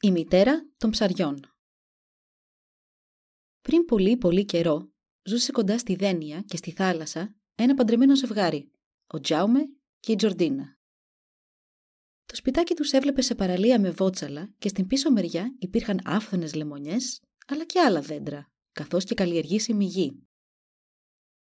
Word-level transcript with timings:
Η 0.00 0.10
μητέρα 0.10 0.68
των 0.76 0.90
ψαριών 0.90 1.40
Πριν 3.60 3.84
πολύ 3.84 4.16
πολύ 4.16 4.44
καιρό, 4.44 4.92
ζούσε 5.22 5.52
κοντά 5.52 5.78
στη 5.78 5.94
Δένεια 5.94 6.40
και 6.40 6.56
στη 6.56 6.70
θάλασσα 6.70 7.34
ένα 7.54 7.74
παντρεμένο 7.74 8.16
ζευγάρι, 8.16 8.70
ο 9.06 9.20
Τζάουμε 9.20 9.60
και 10.00 10.12
η 10.12 10.16
Τζορντίνα. 10.16 10.78
Το 12.26 12.34
σπιτάκι 12.34 12.74
τους 12.74 12.92
έβλεπε 12.92 13.20
σε 13.20 13.34
παραλία 13.34 13.80
με 13.80 13.90
βότσαλα 13.90 14.54
και 14.58 14.68
στην 14.68 14.86
πίσω 14.86 15.10
μεριά 15.10 15.54
υπήρχαν 15.58 16.00
άφθονες 16.04 16.54
λεμονιές, 16.54 17.22
αλλά 17.46 17.64
και 17.64 17.80
άλλα 17.80 18.00
δέντρα, 18.00 18.52
καθώς 18.72 19.04
και 19.04 19.14
καλλιεργήσιμη 19.14 19.84
γη. 19.84 20.26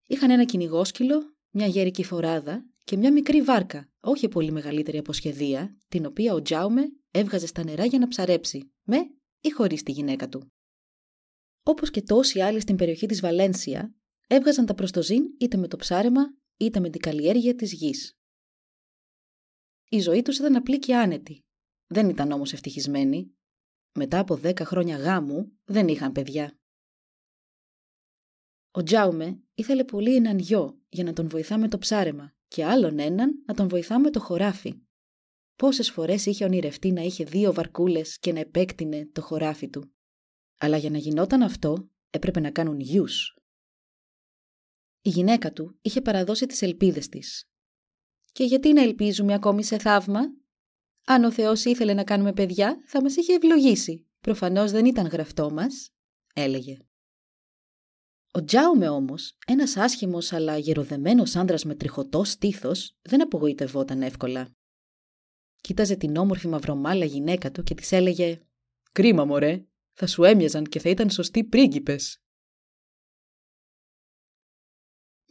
Είχαν 0.06 0.30
ένα 0.30 0.46
κυνηγόσκυλο, 0.46 1.36
μια 1.50 1.68
γέρικη 1.68 2.04
φοράδα 2.04 2.66
και 2.90 2.98
μια 2.98 3.12
μικρή 3.12 3.42
βάρκα, 3.42 3.90
όχι 4.00 4.28
πολύ 4.28 4.52
μεγαλύτερη 4.52 4.98
από 4.98 5.14
σχεδία, 5.14 5.78
την 5.88 6.06
οποία 6.06 6.34
ο 6.34 6.42
Τζάουμε 6.42 6.82
έβγαζε 7.12 7.48
στα 7.48 7.64
νερά 7.64 7.86
για 7.86 8.00
να 8.00 8.08
ψαρέψει, 8.08 8.72
με 8.84 8.98
ή 9.42 9.50
χωρίς 9.50 9.84
τη 9.84 9.92
γυναίκα 9.92 10.30
του. 10.30 10.52
Όπως 11.64 11.90
και 11.90 12.02
τόσοι 12.02 12.40
άλλοι 12.42 12.60
στην 12.60 12.76
περιοχή 12.76 13.06
της 13.06 13.22
Βαλένσια, 13.22 13.96
έβγαζαν 14.28 14.66
τα 14.66 14.74
προστοζήν 14.76 15.24
είτε 15.40 15.58
με 15.58 15.68
το 15.68 15.78
ψάρεμα 15.78 16.22
είτε 16.58 16.80
με 16.80 16.90
την 16.90 17.02
καλλιέργεια 17.02 17.56
της 17.56 17.74
γης. 17.74 18.18
Η 19.90 20.00
ζωή 20.00 20.22
τους 20.22 20.38
ήταν 20.38 20.56
απλή 20.56 20.80
και 20.80 20.96
άνετη. 20.96 21.46
Δεν 21.88 22.10
ήταν 22.10 22.32
όμως 22.32 22.54
ευτυχισμένοι. 22.54 23.36
Μετά 23.96 24.20
από 24.20 24.36
δέκα 24.36 24.66
χρόνια 24.66 24.98
γάμου 24.98 25.58
δεν 25.64 25.88
είχαν 25.88 26.12
παιδιά. 26.12 26.60
Ο 28.72 28.84
Τζάουμε 28.84 29.44
ήθελε 29.54 29.84
πολύ 29.84 30.16
έναν 30.16 30.40
γιο 30.40 30.82
για 30.90 31.04
να 31.04 31.14
τον 31.14 31.30
βοηθά 31.30 31.58
με 31.58 31.68
το 31.68 31.78
ψάρεμα 31.78 32.38
και 32.50 32.66
άλλον 32.66 33.00
έναν 33.00 33.44
να 33.46 33.54
τον 33.54 33.68
βοηθά 33.68 34.00
με 34.00 34.10
το 34.10 34.20
χωράφι. 34.20 34.82
Πόσες 35.56 35.92
φορές 35.92 36.26
είχε 36.26 36.44
ονειρευτεί 36.44 36.92
να 36.92 37.02
είχε 37.02 37.24
δύο 37.24 37.54
βαρκούλες 37.54 38.20
και 38.20 38.34
να 38.34 38.40
επέκτηνε 38.40 39.10
το 39.12 39.22
χωράφι 39.22 39.70
του. 39.70 39.94
Αλλά 40.58 40.78
για 40.78 40.90
να 40.90 40.98
γινόταν 40.98 41.42
αυτό 41.42 41.90
έπρεπε 42.10 42.40
να 42.40 42.52
κάνουν 42.52 42.80
γιους. 42.80 43.38
Η 45.02 45.10
γυναίκα 45.10 45.52
του 45.52 45.78
είχε 45.82 46.02
παραδώσει 46.02 46.46
τις 46.46 46.62
ελπίδες 46.62 47.08
της. 47.08 47.50
Και 48.32 48.44
γιατί 48.44 48.74
να 48.74 48.82
ελπίζουμε 48.82 49.34
ακόμη 49.34 49.64
σε 49.64 49.78
θαύμα; 49.78 50.20
Αν 51.06 51.24
ο 51.24 51.32
Θεός 51.32 51.66
ήθελε 51.66 51.94
να 51.94 52.04
κάνουμε 52.04 52.34
παιδιά, 52.34 52.84
θα 52.86 53.02
μας 53.02 53.16
είχε 53.16 53.34
ευλογήσει. 53.34 54.08
Προφανώς 54.20 54.72
δεν 54.72 54.86
ήταν 54.86 55.08
γραφτό 55.08 55.52
μας, 55.52 55.92
έλεγε. 56.34 56.78
Ο 58.32 58.44
Τζάουμε 58.44 58.90
όμως, 58.90 59.38
ένας 59.48 59.78
άσχημος 59.78 60.34
αλλά 60.34 60.58
γεροδεμένος 60.58 61.36
άντρα 61.36 61.58
με 61.66 61.76
τριχωτό 61.76 62.24
στήθος, 62.24 62.98
δεν 63.02 63.22
απογοητευόταν 63.22 64.02
εύκολα. 64.02 64.56
Κοίταζε 65.62 65.96
την 65.96 66.16
όμορφη 66.16 66.48
μαυρομάλα 66.48 67.06
γυναίκα 67.06 67.52
του 67.52 67.64
και 67.64 67.76
της 67.76 67.92
έλεγε 67.92 68.42
«Κρίμα, 68.92 69.26
μωρέ, 69.26 69.66
θα 69.94 70.08
σου 70.08 70.24
έμοιαζαν 70.24 70.64
και 70.64 70.80
θα 70.80 70.90
ήταν 70.90 71.10
σωστοί 71.10 71.44
πρίγκιπες». 71.44 72.22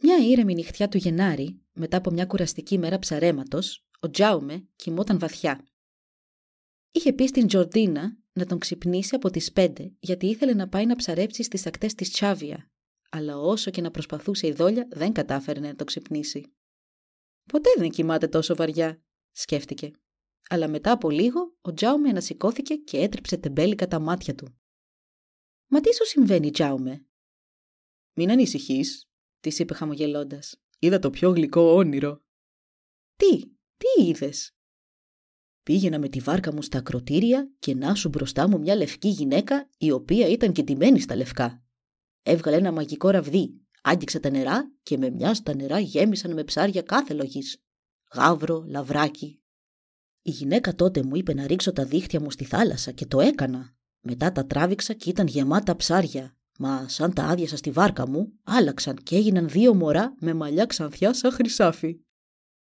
Μια 0.01 0.17
ήρεμη 0.17 0.53
νυχτιά 0.53 0.89
του 0.89 0.97
Γενάρη, 0.97 1.61
μετά 1.73 1.97
από 1.97 2.11
μια 2.11 2.25
κουραστική 2.25 2.77
μέρα 2.77 2.99
ψαρέματος, 2.99 3.87
ο 3.99 4.09
Τζάουμε 4.09 4.67
κοιμόταν 4.75 5.19
βαθιά. 5.19 5.67
Είχε 6.91 7.13
πει 7.13 7.27
στην 7.27 7.47
Τζορντίνα 7.47 8.17
να 8.31 8.45
τον 8.45 8.59
ξυπνήσει 8.59 9.15
από 9.15 9.29
τις 9.29 9.51
πέντε 9.51 9.93
γιατί 9.99 10.27
ήθελε 10.27 10.53
να 10.53 10.69
πάει 10.69 10.85
να 10.85 10.95
ψαρέψει 10.95 11.43
στις 11.43 11.65
ακτές 11.65 11.93
της 11.93 12.11
Τσάβια, 12.11 12.71
αλλά 13.09 13.37
όσο 13.37 13.71
και 13.71 13.81
να 13.81 13.91
προσπαθούσε 13.91 14.47
η 14.47 14.51
δόλια 14.51 14.87
δεν 14.91 15.13
κατάφερε 15.13 15.59
να 15.59 15.75
το 15.75 15.83
ξυπνήσει. 15.83 16.53
«Ποτέ 17.51 17.69
δεν 17.77 17.89
κοιμάται 17.89 18.27
τόσο 18.27 18.55
βαριά», 18.55 19.01
σκέφτηκε 19.31 19.91
αλλά 20.51 20.67
μετά 20.67 20.91
από 20.91 21.09
λίγο 21.09 21.57
ο 21.61 21.73
Τζάουμε 21.73 22.09
ανασηκώθηκε 22.09 22.75
και 22.75 22.97
έτρεψε 22.97 23.37
τεμπέλικα 23.37 23.87
τα 23.87 23.99
μάτια 23.99 24.35
του. 24.35 24.59
Μα 25.67 25.81
τι 25.81 25.95
σου 25.95 26.05
συμβαίνει, 26.05 26.51
Τζάουμε; 26.51 27.05
Μην 28.13 28.31
ανησυχείς, 28.31 29.09
της 29.39 29.59
είπε 29.59 29.73
χαμογελώντας. 29.73 30.61
Είδα 30.79 30.99
το 30.99 31.09
πιο 31.09 31.29
γλυκό 31.31 31.73
όνειρο. 31.73 32.23
Τι, 33.15 33.39
τι 33.77 34.07
είδες; 34.07 34.53
Πήγαινα 35.63 35.99
με 35.99 36.09
τη 36.09 36.19
βάρκα 36.19 36.53
μου 36.53 36.61
στα 36.61 36.77
ακροτήρια 36.77 37.51
και 37.59 37.75
να 37.75 37.95
σου 37.95 38.09
μπροστά 38.09 38.49
μου 38.49 38.59
μια 38.59 38.75
λευκή 38.75 39.07
γυναίκα 39.07 39.69
η 39.77 39.91
οποία 39.91 40.27
ήταν 40.27 40.51
και 40.51 40.63
τιμένη 40.63 40.99
στα 40.99 41.15
λευκά. 41.15 41.63
Έβγαλε 42.23 42.57
ένα 42.57 42.71
μαγικό 42.71 43.09
ραβδί, 43.09 43.61
άγγιξε 43.81 44.19
τα 44.19 44.29
νερά 44.29 44.71
και 44.83 44.97
με 44.97 45.09
μια 45.09 45.33
στα 45.33 45.55
νερά 45.55 45.79
γέμισαν 45.79 46.33
με 46.33 46.43
ψάρια 46.43 46.81
κάθε 46.81 47.13
λογής. 47.13 47.63
Γάβρο, 48.13 48.63
λαβράκι, 48.67 49.39
η 50.21 50.31
γυναίκα 50.31 50.75
τότε 50.75 51.03
μου 51.03 51.15
είπε 51.15 51.33
να 51.33 51.47
ρίξω 51.47 51.73
τα 51.73 51.85
δίχτυα 51.85 52.21
μου 52.21 52.31
στη 52.31 52.45
θάλασσα 52.45 52.91
και 52.91 53.05
το 53.05 53.19
έκανα. 53.19 53.73
Μετά 54.01 54.31
τα 54.31 54.45
τράβηξα 54.45 54.93
και 54.93 55.09
ήταν 55.09 55.27
γεμάτα 55.27 55.75
ψάρια. 55.75 56.37
Μα 56.59 56.87
σαν 56.87 57.13
τα 57.13 57.23
άδειασα 57.23 57.57
στη 57.57 57.71
βάρκα 57.71 58.07
μου, 58.07 58.39
άλλαξαν 58.43 58.95
και 58.95 59.15
έγιναν 59.15 59.49
δύο 59.49 59.73
μωρά 59.73 60.15
με 60.19 60.33
μαλλιά 60.33 60.65
ξανθιά 60.65 61.13
σαν 61.13 61.31
χρυσάφι. 61.31 61.99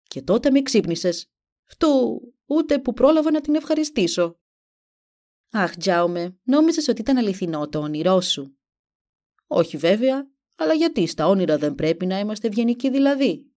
Και 0.02 0.22
τότε 0.22 0.50
με 0.50 0.62
ξύπνησες. 0.62 1.26
Φτού, 1.64 2.20
ούτε 2.46 2.78
που 2.78 2.92
πρόλαβα 2.92 3.30
να 3.30 3.40
την 3.40 3.54
ευχαριστήσω. 3.54 4.40
Αχ, 5.50 5.76
Τζάουμε, 5.76 6.38
νόμιζες 6.42 6.88
ότι 6.88 7.00
ήταν 7.00 7.16
αληθινό 7.16 7.68
το 7.68 7.78
όνειρό 7.78 8.20
σου. 8.20 8.58
Όχι 9.54 9.76
βέβαια, 9.76 10.30
αλλά 10.56 10.74
γιατί 10.74 11.06
στα 11.06 11.26
όνειρα 11.26 11.58
δεν 11.58 11.74
πρέπει 11.74 12.06
να 12.06 12.18
είμαστε 12.18 12.46
ευγενικοί 12.46 12.90
δηλαδή; 12.90 13.52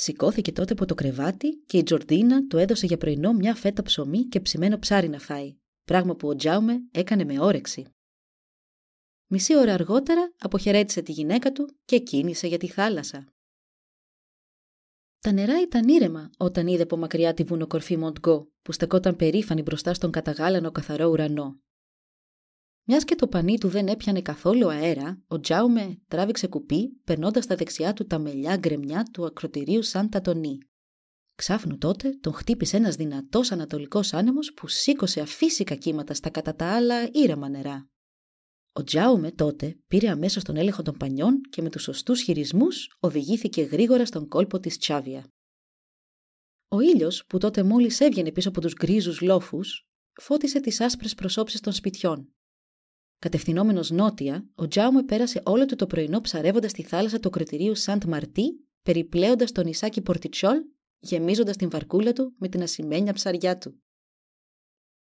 Σηκώθηκε 0.00 0.52
τότε 0.52 0.72
από 0.72 0.84
το 0.86 0.94
κρεβάτι 0.94 1.62
και 1.66 1.78
η 1.78 1.82
Τζορντίνα 1.82 2.46
του 2.46 2.56
έδωσε 2.56 2.86
για 2.86 2.98
πρωινό 2.98 3.32
μια 3.32 3.54
φέτα 3.54 3.82
ψωμί 3.82 4.22
και 4.24 4.40
ψημένο 4.40 4.78
ψάρι 4.78 5.08
να 5.08 5.18
φάει, 5.18 5.56
πράγμα 5.84 6.16
που 6.16 6.28
ο 6.28 6.34
Τζάουμε 6.34 6.74
έκανε 6.90 7.24
με 7.24 7.40
όρεξη. 7.40 7.86
Μισή 9.26 9.56
ώρα 9.56 9.72
αργότερα 9.74 10.32
αποχαιρέτησε 10.38 11.02
τη 11.02 11.12
γυναίκα 11.12 11.52
του 11.52 11.76
και 11.84 11.98
κίνησε 11.98 12.46
για 12.46 12.58
τη 12.58 12.68
θάλασσα. 12.68 13.32
Τα 15.18 15.32
νερά 15.32 15.60
ήταν 15.60 15.88
ήρεμα 15.88 16.30
όταν 16.38 16.66
είδε 16.66 16.82
από 16.82 16.96
μακριά 16.96 17.34
τη 17.34 17.42
βουνοκορφή 17.42 17.96
Μοντγκό 17.96 18.48
που 18.62 18.72
στεκόταν 18.72 19.16
περήφανη 19.16 19.62
μπροστά 19.62 19.94
στον 19.94 20.10
καταγάλανο 20.10 20.70
καθαρό 20.70 21.08
ουρανό. 21.08 21.60
Μιας 22.90 23.04
και 23.04 23.14
το 23.14 23.28
πανί 23.28 23.58
του 23.58 23.68
δεν 23.68 23.88
έπιανε 23.88 24.22
καθόλου 24.22 24.68
αέρα, 24.68 25.22
ο 25.26 25.40
Τζάουμε 25.40 25.98
τράβηξε 26.08 26.46
κουπί, 26.46 27.00
περνώντας 27.04 27.44
στα 27.44 27.54
δεξιά 27.54 27.92
του 27.92 28.06
τα 28.06 28.18
μελιά 28.18 28.56
γκρεμιά 28.56 29.08
του 29.12 29.24
ακροτηρίου 29.24 29.82
Σάντα 29.82 30.20
Τονί. 30.20 30.58
Ξάφνου 31.34 31.78
τότε 31.78 32.10
τον 32.20 32.32
χτύπησε 32.32 32.76
ένας 32.76 32.96
δυνατός 32.96 33.52
ανατολικός 33.52 34.12
άνεμος 34.12 34.52
που 34.52 34.68
σήκωσε 34.68 35.20
αφύσικα 35.20 35.74
κύματα 35.74 36.14
στα 36.14 36.30
κατά 36.30 36.54
τα 36.54 36.76
άλλα 36.76 37.08
ήρεμα 37.12 37.48
νερά. 37.48 37.88
Ο 38.72 38.82
Τζάουμε 38.82 39.30
τότε 39.30 39.78
πήρε 39.86 40.08
αμέσως 40.08 40.42
τον 40.42 40.56
έλεγχο 40.56 40.82
των 40.82 40.96
πανιών 40.96 41.40
και 41.50 41.62
με 41.62 41.70
τους 41.70 41.82
σωστούς 41.82 42.22
χειρισμούς 42.22 42.96
οδηγήθηκε 43.00 43.62
γρήγορα 43.62 44.06
στον 44.06 44.28
κόλπο 44.28 44.60
της 44.60 44.78
Τσάβια. 44.78 45.32
Ο 46.68 46.80
ήλιος, 46.80 47.24
που 47.26 47.38
τότε 47.38 47.62
μόλις 47.62 48.00
έβγαινε 48.00 48.32
πίσω 48.32 48.48
από 48.48 48.60
τους 48.60 48.72
γκρίζους 48.72 49.20
λόφους, 49.20 49.86
φώτισε 50.20 50.60
τις 50.60 50.80
άσπρες 50.80 51.14
προσώψεις 51.14 51.60
των 51.60 51.72
σπιτιών 51.72 52.32
Κατευθυνόμενος 53.18 53.90
νότια, 53.90 54.48
ο 54.54 54.68
Τζάουμε 54.68 55.02
πέρασε 55.02 55.42
όλο 55.44 55.66
του 55.66 55.76
το 55.76 55.86
πρωινό 55.86 56.20
ψαρεύοντας 56.20 56.72
τη 56.72 56.82
θάλασσα 56.82 57.20
του 57.20 57.30
κροτηρίου 57.30 57.74
Σαντ 57.74 58.04
Μαρτί, 58.04 58.68
περιπλέοντας 58.82 59.52
το 59.52 59.62
νησάκι 59.62 60.00
Πορτιτσόλ, 60.00 60.56
γεμίζοντας 60.98 61.56
την 61.56 61.70
βαρκούλα 61.70 62.12
του 62.12 62.34
με 62.38 62.48
την 62.48 62.62
ασημένια 62.62 63.12
ψαριά 63.12 63.58
του. 63.58 63.82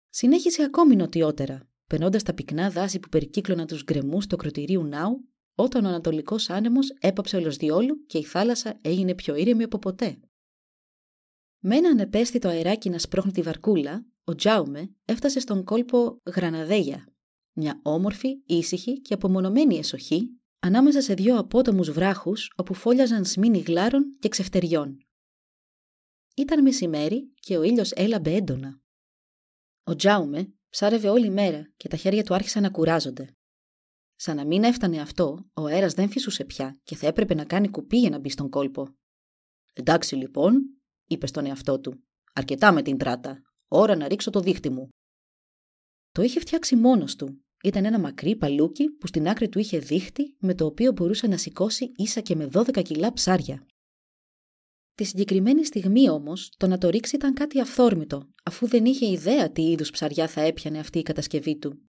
Συνέχισε 0.08 0.62
ακόμη 0.62 0.96
νοτιότερα, 0.96 1.68
περνώντας 1.86 2.22
τα 2.22 2.34
πυκνά 2.34 2.70
δάση 2.70 3.00
που 3.00 3.08
περικύκλωναν 3.08 3.66
τους 3.66 3.84
γκρεμούς 3.84 4.26
του 4.26 4.36
κροτηρίου 4.36 4.84
Νάου, 4.84 5.28
όταν 5.54 5.84
ο 5.84 5.88
Ανατολικός 5.88 6.50
άνεμος 6.50 6.90
έπαψε 7.00 7.36
όλος 7.36 7.56
διόλου 7.56 8.06
και 8.06 8.18
η 8.18 8.24
θάλασσα 8.24 8.78
έγινε 8.80 9.14
πιο 9.14 9.34
ήρεμη 9.34 9.62
από 9.62 9.78
ποτέ. 9.78 10.20
Με 11.58 11.76
ένα 11.76 11.88
ανεπαίσθητο 11.88 12.48
αεράκι 12.48 12.90
να 12.90 12.98
σπρώχνει 12.98 13.32
τη 13.32 13.42
βαρκούλα, 13.42 14.06
ο 14.24 14.34
Τζάουμε 14.34 14.94
έφτασε 15.04 15.40
στον 15.40 15.64
κόλπο 15.64 16.20
Γραναδέγια, 16.34 17.11
μια 17.52 17.80
όμορφη, 17.82 18.42
ήσυχη 18.46 19.00
και 19.00 19.14
απομονωμένη 19.14 19.78
εσοχή 19.78 20.40
ανάμεσα 20.58 21.00
σε 21.00 21.14
δύο 21.14 21.38
απότομους 21.38 21.90
βράχους 21.90 22.52
όπου 22.56 22.74
φόλιαζαν 22.74 23.24
σμήνοι 23.24 23.58
γλάρων 23.58 24.16
και 24.18 24.28
ξεφτεριών. 24.28 24.98
Ήταν 26.36 26.62
μεσημέρι 26.62 27.32
και 27.34 27.56
ο 27.56 27.62
ήλιος 27.62 27.90
έλαμπε 27.90 28.34
έντονα. 28.34 28.80
Ο 29.84 29.94
Τζάουμε 29.94 30.54
ψάρευε 30.68 31.08
όλη 31.08 31.30
μέρα 31.30 31.72
και 31.76 31.88
τα 31.88 31.96
χέρια 31.96 32.24
του 32.24 32.34
άρχισαν 32.34 32.62
να 32.62 32.70
κουράζονται. 32.70 33.36
Σαν 34.16 34.36
να 34.36 34.46
μην 34.46 34.64
έφτανε 34.64 35.00
αυτό, 35.00 35.50
ο 35.54 35.66
αέρας 35.66 35.94
δεν 35.94 36.08
φυσούσε 36.08 36.44
πια 36.44 36.80
και 36.82 36.96
θα 36.96 37.06
έπρεπε 37.06 37.34
να 37.34 37.44
κάνει 37.44 37.68
κουπί 37.68 37.98
για 37.98 38.10
να 38.10 38.18
μπει 38.18 38.30
στον 38.30 38.50
κόλπο. 38.50 38.88
Εντάξει 39.72 40.14
λοιπόν, 40.14 40.62
είπε 41.06 41.26
στον 41.26 41.46
εαυτό 41.46 41.80
του. 41.80 42.04
Αρκετά 42.32 42.72
με 42.72 42.82
την 42.82 42.98
τράτα. 42.98 43.42
Ώρα 43.68 43.96
να 43.96 44.08
ρίξω 44.08 44.30
το 44.30 44.40
δίχτυ 44.40 44.70
μου. 44.70 44.88
Το 46.12 46.22
είχε 46.22 46.40
φτιάξει 46.40 46.76
μόνος 46.76 47.16
του. 47.16 47.41
Ήταν 47.62 47.84
ένα 47.84 47.98
μακρύ 47.98 48.36
παλούκι 48.36 48.90
που 48.90 49.06
στην 49.06 49.28
άκρη 49.28 49.48
του 49.48 49.58
είχε 49.58 49.78
δίχτυ 49.78 50.36
με 50.38 50.54
το 50.54 50.64
οποίο 50.66 50.92
μπορούσε 50.92 51.26
να 51.26 51.36
σηκώσει 51.36 51.92
ίσα 51.96 52.20
και 52.20 52.36
με 52.36 52.48
12 52.52 52.82
κιλά 52.82 53.12
ψάρια. 53.12 53.66
Τη 54.94 55.04
συγκεκριμένη 55.04 55.64
στιγμή 55.64 56.10
όμως, 56.10 56.52
το 56.56 56.66
να 56.66 56.78
το 56.78 56.88
ρίξει 56.88 57.16
ήταν 57.16 57.34
κάτι 57.34 57.60
αυθόρμητο, 57.60 58.30
αφού 58.42 58.66
δεν 58.66 58.84
είχε 58.84 59.06
ιδέα 59.06 59.52
τι 59.52 59.70
είδους 59.70 59.90
ψαριά 59.90 60.28
θα 60.28 60.40
έπιανε 60.40 60.78
αυτή 60.78 60.98
η 60.98 61.02
κατασκευή 61.02 61.58
του. 61.58 61.90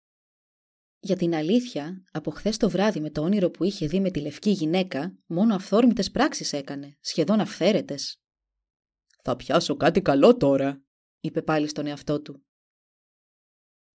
Για 1.00 1.16
την 1.16 1.36
αλήθεια, 1.36 2.04
από 2.12 2.32
χθες 2.32 2.58
το 2.58 2.70
βράδυ 2.70 3.00
με 3.00 3.10
το 3.10 3.22
όνειρο 3.22 3.50
που 3.50 3.64
είχε 3.64 3.88
δει 3.88 4.00
με 4.00 4.12
τη 4.12 4.20
λευκή 4.20 4.50
γυναίκα, 4.50 5.18
μόνο 5.26 5.56
αυθόρμητες 5.56 6.12
πράξεις 6.12 6.54
έκανε, 6.54 6.98
σχεδόν 7.00 7.40
αυθαίρετες. 7.40 8.22
Θα 9.24 9.36
πιάσω 9.36 9.76
κάτι 9.76 10.02
καλό 10.02 10.38
τώρα, 10.38 10.84
είπε 11.20 11.42
πάλι 11.42 11.68
στον 11.68 11.86
εαυτό 11.86 12.22
του. 12.22 12.46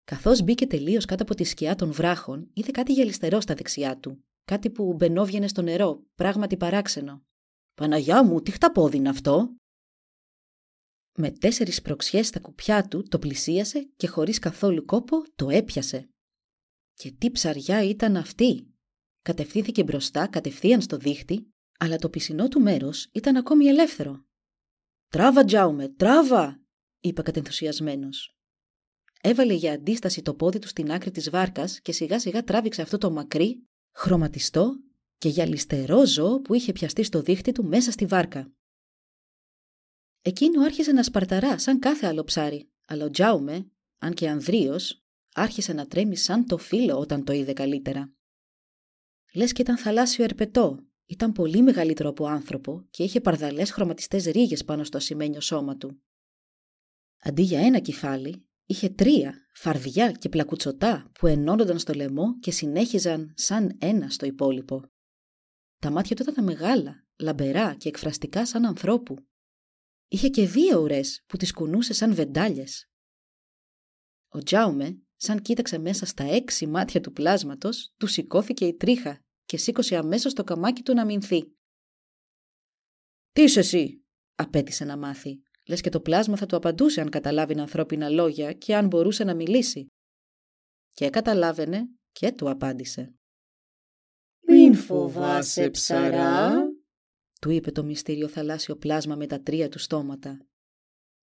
Καθώς 0.09 0.43
μπήκε 0.43 0.67
τελείως 0.67 1.05
κάτω 1.05 1.23
από 1.23 1.35
τη 1.35 1.45
σκιά 1.45 1.75
των 1.75 1.93
βράχων, 1.93 2.51
είδε 2.53 2.71
κάτι 2.71 2.93
γυαλιστερό 2.93 3.41
στα 3.41 3.55
δεξιά 3.55 3.99
του. 3.99 4.25
Κάτι 4.45 4.71
που 4.71 4.95
μπαινόβγαινε 4.95 5.49
στο 5.49 5.63
νερό, 5.63 6.07
πράγματι 6.15 6.57
παράξενο. 6.57 7.23
Παναγιά 7.75 8.25
μου, 8.25 8.43
τι 8.43 8.51
χταπόδι 8.51 8.97
είναι 8.97 9.09
αυτό! 9.09 9.57
Με 11.19 11.31
τέσσερις 11.31 11.83
προξιές 11.83 12.27
στα 12.27 12.41
κουπιά 12.41 12.89
του 12.89 13.03
το 13.03 13.19
πλησίασε 13.19 13.91
και 13.97 14.07
χωρίς 14.07 14.39
καθόλου 14.39 14.85
κόπο 14.85 15.23
το 15.35 15.51
έπιασε. 15.51 16.09
Και 16.95 17.13
τι 17.13 17.31
ψαριά 17.31 17.83
ήταν 17.83 18.17
αυτή! 18.17 18.75
Κατευθύνθηκε 19.23 19.83
μπροστά, 19.83 20.27
κατευθείαν 20.27 20.81
στο 20.81 20.97
δίχτυ, 20.97 21.51
αλλά 21.79 21.97
το 21.97 22.09
πισινό 22.09 22.49
του 22.49 22.61
μέρος 22.61 23.09
ήταν 23.13 23.37
ακόμη 23.37 23.67
ελεύθερο. 23.67 24.25
Τράβα, 25.09 25.45
Τζάουμε, 25.45 25.89
τράβα! 25.89 26.61
είπε 27.01 27.23
κατενθουσιασμένος. 27.23 28.38
Έβαλε 29.21 29.53
για 29.53 29.73
αντίσταση 29.73 30.23
το 30.23 30.35
πόδι 30.35 30.59
του 30.59 30.69
στην 30.69 30.91
άκρη 30.91 31.11
της 31.11 31.31
βάρκας 31.31 31.81
και 31.81 31.93
σιγά 31.93 32.19
σιγά 32.21 32.45
τράβηξε 32.45 32.83
αυτό 32.83 32.99
το 32.99 33.11
μακρύ, 33.11 33.69
χρωματιστό 33.93 34.81
και 35.19 35.29
γυαλιστερό 35.29 36.07
ζώο 36.07 36.41
που 36.41 36.55
είχε 36.55 36.73
πιαστεί 36.73 37.03
στο 37.03 37.23
δίχτυ 37.23 37.53
του 37.53 37.65
μέσα 37.65 37.91
στη 37.91 38.07
βάρκα. 38.07 38.53
Εκείνο 40.23 40.63
άρχισε 40.63 40.93
να 40.93 41.03
σπαρταρά 41.03 41.59
σαν 41.59 41.79
κάθε 41.79 42.07
άλλο 42.07 42.25
ψάρι, 42.25 42.71
αλλά 42.85 43.05
ο 43.05 43.11
Τζάουμε, 43.11 43.71
αν 43.99 44.15
και 44.15 44.29
ανδρείος, 44.29 45.03
άρχισε 45.35 45.73
να 45.73 45.87
τρέμει 45.87 46.17
σαν 46.17 46.47
το 46.47 46.59
φύλλο 46.59 46.99
όταν 46.99 47.25
το 47.25 47.33
είδε 47.33 47.53
καλύτερα. 47.53 48.13
Λες 49.35 49.53
και 49.53 49.63
ήταν 49.63 49.79
θαλάσσιο 49.79 50.25
ερπετό, 50.25 50.87
ήταν 51.07 51.33
πολύ 51.33 51.63
μεγαλύτερο 51.63 52.09
από 52.09 52.27
άνθρωπο 52.27 52.87
και 52.91 53.03
είχε 53.03 53.21
παρδαλές 53.21 53.71
χρωματιστές 53.71 54.25
ρίγες 54.25 54.65
πάνω 54.65 54.85
στο 54.85 54.97
ασημένιο 54.97 55.41
σώμα 55.41 55.77
του. 55.77 56.03
Αντί 57.19 57.43
για 57.43 57.61
ένα 57.61 57.79
κεφάλι, 57.79 58.48
είχε 58.69 58.89
τρία, 58.89 59.35
φαρδιά 59.55 60.13
και 60.13 60.29
πλακουτσοτά 60.29 61.11
που 61.19 61.27
ενώνονταν 61.27 61.79
στο 61.79 61.93
λαιμό 61.93 62.39
και 62.39 62.51
συνέχιζαν 62.51 63.33
σαν 63.37 63.77
ένα 63.81 64.09
στο 64.09 64.27
υπόλοιπο. 64.27 64.83
Τα 65.79 65.91
μάτια 65.91 66.17
του 66.17 66.25
ήταν 66.29 66.45
μεγάλα, 66.45 67.07
λαμπερά 67.19 67.75
και 67.75 67.89
εκφραστικά 67.89 68.47
σαν 68.47 68.65
ανθρώπου. 68.65 69.17
Είχε 70.09 70.29
και 70.29 70.47
δύο 70.47 70.81
ουρές 70.81 71.25
που 71.27 71.37
τις 71.37 71.53
κουνούσε 71.53 71.93
σαν 71.93 72.15
βεντάλιες. 72.15 72.91
Ο 74.29 74.39
Τζάουμε, 74.39 75.03
σαν 75.17 75.43
κοίταξε 75.43 75.79
μέσα 75.79 76.07
στα 76.07 76.25
έξι 76.25 76.67
μάτια 76.67 77.01
του 77.01 77.13
πλάσματος, 77.13 77.95
του 77.97 78.07
σηκώθηκε 78.07 78.67
η 78.67 78.77
τρίχα 78.77 79.21
και 79.45 79.57
σήκωσε 79.57 79.97
αμέσως 79.97 80.33
το 80.33 80.45
καμάκι 80.45 80.83
του 80.83 80.95
να 80.95 81.05
μηνθεί. 81.05 81.57
«Τι 83.33 83.43
είσαι 83.43 83.61
εσύ» 83.61 84.05
απέτησε 84.35 84.85
να 84.85 84.97
μάθει. 84.97 85.43
Λες 85.69 85.81
και 85.81 85.91
το 85.91 86.01
πλάσμα 86.01 86.37
θα 86.37 86.47
του 86.47 86.57
απαντούσε 86.57 87.01
αν 87.01 87.11
καταλάβει 87.11 87.59
ανθρώπινα 87.59 88.09
λόγια 88.09 88.53
και 88.53 88.77
αν 88.77 88.87
μπορούσε 88.87 89.25
να 89.25 89.35
μιλήσει. 89.35 89.87
Και 90.91 91.11
καταλάβαινε 91.11 91.89
και 92.13 92.33
του 92.33 92.51
απάντησε. 92.51 93.15
«Μην 94.47 94.75
φοβάσαι 94.75 95.71
ψαρά», 95.71 96.53
του 97.41 97.51
είπε 97.51 97.71
το 97.71 97.85
μυστήριο 97.85 98.29
θαλάσσιο 98.29 98.77
πλάσμα 98.77 99.17
με 99.17 99.27
τα 99.27 99.41
τρία 99.41 99.69
του 99.69 99.79
στόματα. 99.79 100.47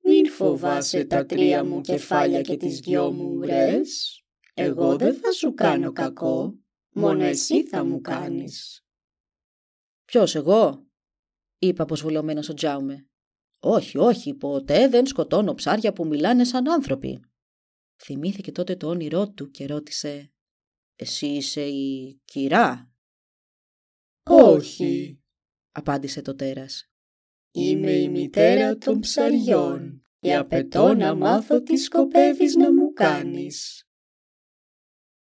«Μην 0.04 0.30
φοβάσαι 0.30 1.06
τα 1.06 1.26
τρία 1.26 1.64
μου 1.64 1.82
κεφάλια 1.82 2.42
και 2.42 2.58
τις 2.58 2.80
δυο 2.80 3.12
μου 3.12 3.36
ουρές. 3.36 4.22
Εγώ 4.54 4.98
δεν 4.98 5.16
θα 5.16 5.32
σου 5.32 5.54
κάνω 5.54 5.92
κακό, 5.92 6.60
μόνο 6.94 7.24
εσύ 7.24 7.68
θα 7.68 7.84
μου 7.84 8.02
κάνεις». 8.02 8.86
«Ποιος 10.06 10.36
εγώ» 10.36 10.88
είπε 11.60 11.82
αποσβολωμένος 11.82 12.50
ο 12.50 12.54
Τζάουμε. 12.54 13.08
«Όχι, 13.68 13.98
όχι, 13.98 14.34
ποτέ 14.34 14.88
δεν 14.88 15.06
σκοτώνω 15.06 15.54
ψάρια 15.54 15.94
που 15.94 16.08
μιλάνε 16.08 16.44
σαν 16.44 16.70
άνθρωποι». 16.70 17.20
Θυμήθηκε 18.04 18.52
τότε 18.52 18.76
το 18.76 18.88
όνειρό 18.88 19.30
του 19.32 19.52
και 19.52 19.66
ρώτησε 19.66 20.32
«Εσύ 20.96 21.28
είσαι 21.28 21.66
η 21.68 22.22
κυρά» 22.26 22.92
«Όχι», 24.24 25.22
απάντησε 25.72 26.22
το 26.22 26.36
τέρας. 26.36 26.90
«Είμαι 27.52 27.92
η 27.92 28.10
μητέρα 28.10 28.78
των 28.78 29.00
ψαριών 29.00 30.06
και 30.20 30.36
απαιτώ 30.36 30.94
να 30.94 31.16
μάθω 31.16 31.62
τι 31.62 31.78
σκοπεύεις 31.78 32.56
να 32.56 32.74
μου 32.74 32.94
κάνεις». 32.94 33.88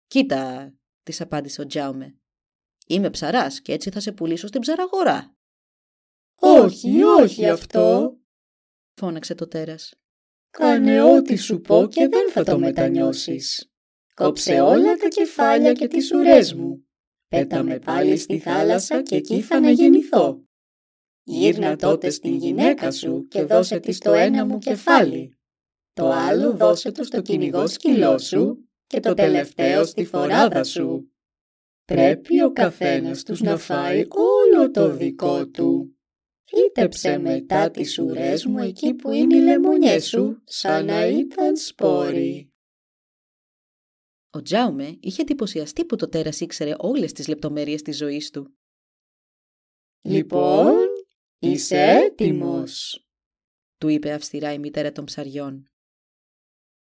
«Κοίτα», 0.07 0.75
της 1.03 1.21
απάντησε 1.21 1.61
ο 1.61 1.67
Τζάουμε. 1.67 2.19
«Είμαι 2.87 3.11
ψαράς 3.11 3.61
και 3.61 3.73
έτσι 3.73 3.91
θα 3.91 4.01
σε 4.01 4.13
πουλήσω 4.13 4.47
στην 4.47 4.61
ψαραγορά». 4.61 5.36
«Όχι, 6.41 7.03
όχι 7.03 7.49
αυτό», 7.49 8.17
φώναξε 8.95 9.35
το 9.35 9.49
τέρας. 9.49 9.95
«Κάνε 10.51 11.03
ό,τι 11.03 11.37
σου 11.37 11.61
πω 11.61 11.87
και 11.91 12.09
δεν 12.09 12.31
θα 12.31 12.45
το 12.45 12.59
μετανιώσεις. 12.59 13.71
Κόψε 14.15 14.61
όλα 14.61 14.97
τα 14.97 15.09
κεφάλια 15.09 15.73
και 15.73 15.89
τις 15.89 16.13
ουρές 16.13 16.55
μου 16.55 16.87
Πέταμε 17.29 17.79
πάλι 17.79 18.17
στη 18.17 18.39
θάλασσα 18.39 19.03
και 19.03 19.17
εκεί 19.17 19.41
θα 19.41 19.57
αναγεννηθώ. 19.57 20.45
Γύρνα 21.23 21.77
τότε 21.77 22.11
στην 22.11 22.35
γυναίκα 22.35 22.91
σου 22.91 23.27
και 23.29 23.45
δώσε 23.45 23.81
της 23.81 23.99
το 23.99 24.13
ένα 24.13 24.47
μου 24.47 24.59
κεφάλι. 24.59 25.39
Το 25.93 26.11
άλλο 26.11 26.53
δώσε 26.53 26.93
του 26.93 27.05
στο 27.05 27.23
κυνηγό 27.23 27.67
σκυλό 27.67 28.19
σου 28.19 28.69
και 28.87 29.01
το 29.01 29.15
τελευταίο 29.15 29.85
στη 29.85 30.05
φοράδα 30.05 30.65
σου. 30.65 31.11
Πρέπει 31.85 32.43
ο 32.43 32.53
καθένας 32.53 33.23
τους 33.23 33.41
να 33.41 33.57
φάει 33.57 34.07
όλο 34.09 34.71
το 34.71 34.91
δικό 34.91 35.49
του. 35.49 35.96
Φύτεψε 36.49 37.19
μετά 37.19 37.71
τις 37.71 37.99
ουρές 37.99 38.47
μου 38.47 38.59
εκεί 38.59 38.95
που 38.95 39.11
είναι 39.11 39.37
οι 39.37 39.41
λεμονιές 39.41 40.07
σου, 40.07 40.43
σαν 40.45 40.85
να 40.85 41.07
ήταν 41.07 41.57
σπόροι. 41.57 42.53
Ο 44.31 44.43
Τζάουμε 44.43 44.97
είχε 45.01 45.23
εντυπωσιαστεί 45.23 45.85
που 45.85 45.97
το 45.97 46.09
τέρας 46.09 46.41
ήξερε 46.41 46.75
όλες 46.79 47.13
τις 47.13 47.29
λεπτομέρειες 47.29 47.83
της 47.83 47.97
ζωής 47.97 48.31
του. 48.31 48.57
«Λοιπόν, 50.03 50.75
είσαι 51.39 51.77
έτοιμος», 51.77 53.07
του 53.79 53.89
είπε 53.89 54.13
αυστηρά 54.13 54.53
η 54.53 54.59
μητέρα 54.59 54.93
των 54.93 55.05
ψαριών. 55.05 55.71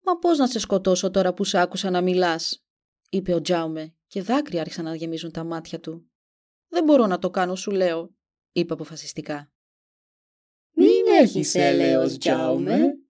«Μα 0.04 0.18
πώς 0.18 0.38
να 0.38 0.48
σε 0.48 0.60
σκοτώσω 0.60 1.12
τώρα 1.12 1.34
που 1.34 1.44
σ' 1.44 1.56
άκουσα 1.56 1.90
να 1.90 2.02
μιλάς», 2.02 2.66
είπε 3.10 3.34
ο 3.34 3.42
Τζάουμε 3.42 3.96
και 4.08 4.22
δάκρυα 4.22 4.62
άρχισαν 4.62 4.86
να 4.86 4.96
γεμίζουν 4.96 5.32
τα 5.32 5.44
μάτια 5.44 5.80
του. 5.80 6.12
«Δεν 6.68 6.84
μπορώ 6.84 7.06
να 7.06 7.20
το 7.20 7.30
κάνω, 7.30 7.56
σου 7.56 7.72
λέω», 7.72 8.17
είπε 8.60 8.74
αποφασιστικά. 8.74 9.52
«Μην 10.72 11.06
έχεις 11.22 11.56
έλεος, 11.56 12.18
Τζάουμε», 12.18 13.08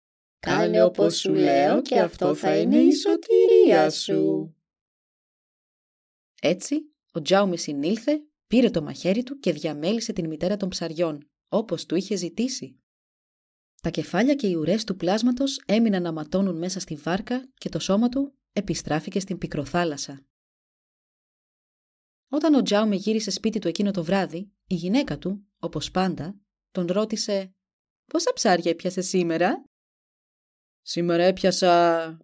Κάνε 0.40 0.82
όπως 0.82 1.18
σου 1.18 1.34
λέω 1.34 1.82
και 1.82 2.00
αυτό 2.00 2.34
θα 2.34 2.56
είναι 2.56 2.76
η 2.76 2.92
σωτηρία 2.92 3.90
σου. 3.90 4.54
Έτσι, 6.42 6.94
ο 7.12 7.22
Τζάουμι 7.22 7.58
συνήλθε, 7.58 8.22
πήρε 8.46 8.70
το 8.70 8.82
μαχαίρι 8.82 9.22
του 9.22 9.38
και 9.38 9.52
διαμέλισε 9.52 10.12
την 10.12 10.28
μητέρα 10.28 10.56
των 10.56 10.68
ψαριών, 10.68 11.30
όπως 11.48 11.86
του 11.86 11.94
είχε 11.94 12.16
ζητήσει. 12.16 12.80
Τα 13.82 13.90
κεφάλια 13.90 14.34
και 14.34 14.46
οι 14.46 14.54
ουρές 14.54 14.84
του 14.84 14.96
πλάσματος 14.96 15.62
έμειναν 15.66 16.02
να 16.02 16.12
ματώνουν 16.12 16.58
μέσα 16.58 16.80
στη 16.80 16.94
βάρκα 16.94 17.48
και 17.54 17.68
το 17.68 17.78
σώμα 17.78 18.08
του 18.08 18.34
επιστράφηκε 18.52 19.20
στην 19.20 19.38
πικροθάλασσα. 19.38 20.26
Όταν 22.28 22.54
ο 22.54 22.62
Τζάουμι 22.62 22.96
γύρισε 22.96 23.30
σπίτι 23.30 23.58
του 23.58 23.68
εκείνο 23.68 23.90
το 23.90 24.04
βράδυ, 24.04 24.52
η 24.70 24.74
γυναίκα 24.74 25.18
του, 25.18 25.46
όπως 25.58 25.90
πάντα, 25.90 26.40
τον 26.70 26.86
ρώτησε 26.86 27.54
«Πόσα 28.06 28.32
ψάρια 28.32 28.70
έπιασε 28.70 29.00
σήμερα» 29.00 29.64
«Σήμερα 30.80 31.22
έπιασα 31.22 32.18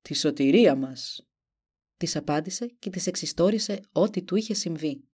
τη 0.00 0.14
σωτηρία 0.14 0.74
μας», 0.74 1.26
της 1.96 2.16
απάντησε 2.16 2.66
και 2.66 2.90
της 2.90 3.06
εξιστόρισε 3.06 3.80
ό,τι 3.92 4.22
του 4.22 4.36
είχε 4.36 4.54
συμβεί. 4.54 5.08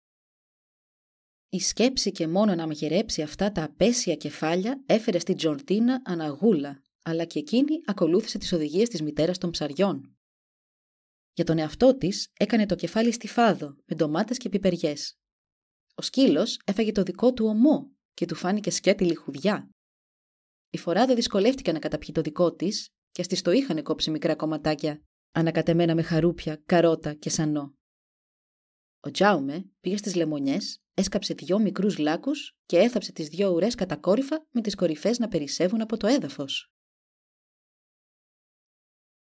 Η 1.49 1.61
σκέψη 1.61 2.11
και 2.11 2.28
μόνο 2.28 2.54
να 2.54 2.66
μαγειρέψει 2.66 3.23
αυτά 3.23 3.52
τα 3.52 3.64
απέσια 3.64 4.14
κεφάλια 4.14 4.82
έφερε 4.87 5.18
στην 5.18 5.37
Τζορτίνα 5.37 6.02
αναγούλα, 6.04 6.82
αλλά 7.02 7.25
και 7.25 7.38
εκείνη 7.38 7.80
ακολούθησε 7.85 8.38
τις 8.38 8.52
οδηγίες 8.52 8.88
της 8.88 9.02
μητέρας 9.02 9.38
των 9.38 9.50
ψαριών. 9.50 10.16
Για 11.32 11.44
τον 11.44 11.58
εαυτό 11.58 11.96
της 11.96 12.30
έκανε 12.32 12.66
το 12.66 12.75
κεφάλι 12.75 13.12
στη 13.12 13.28
φάδο 13.28 13.76
με 13.85 13.96
ντομάτες 13.96 14.37
και 14.37 14.49
πιπεριές. 14.49 15.18
Ο 15.98 16.02
σκύλος 16.02 16.58
έφαγε 16.64 16.92
το 16.92 17.02
δικό 17.02 17.32
του 17.32 17.46
ομό 17.46 17.90
και 18.14 18.26
του 18.26 18.34
φάνηκε 18.34 18.70
σκέτη 18.70 19.04
λιχουδιά. 19.04 19.70
Η 20.70 20.78
φορά 20.78 21.06
δεν 21.06 21.14
δυσκολεύτηκε 21.14 21.72
να 21.72 21.78
καταπιεί 21.78 22.14
το 22.14 22.20
δικό 22.20 22.54
της 22.54 22.88
και 23.10 23.22
στι 23.22 23.42
το 23.42 23.50
είχαν 23.50 23.82
κόψει 23.82 24.10
μικρά 24.10 24.36
κομματάκια, 24.36 25.02
ανακατεμένα 25.32 25.94
με 25.94 26.02
χαρούπια, 26.02 26.62
καρότα 26.66 27.14
και 27.14 27.30
σανό. 27.30 27.74
Ο 29.00 29.10
Τζάουμε 29.10 29.70
πήγε 29.80 29.96
στις 29.96 30.14
λεμονιές, 30.14 30.78
έσκαψε 30.94 31.34
δυο 31.34 31.58
μικρούς 31.58 31.98
λάκους 31.98 32.56
και 32.66 32.78
έθαψε 32.78 33.12
τις 33.12 33.28
δυο 33.28 33.50
ουρές 33.50 33.74
κατακόρυφα 33.74 34.46
με 34.50 34.60
τις 34.60 34.74
κορυφές 34.74 35.18
να 35.18 35.28
περισσεύουν 35.28 35.80
από 35.80 35.96
το 35.96 36.06
έδαφος. 36.06 36.70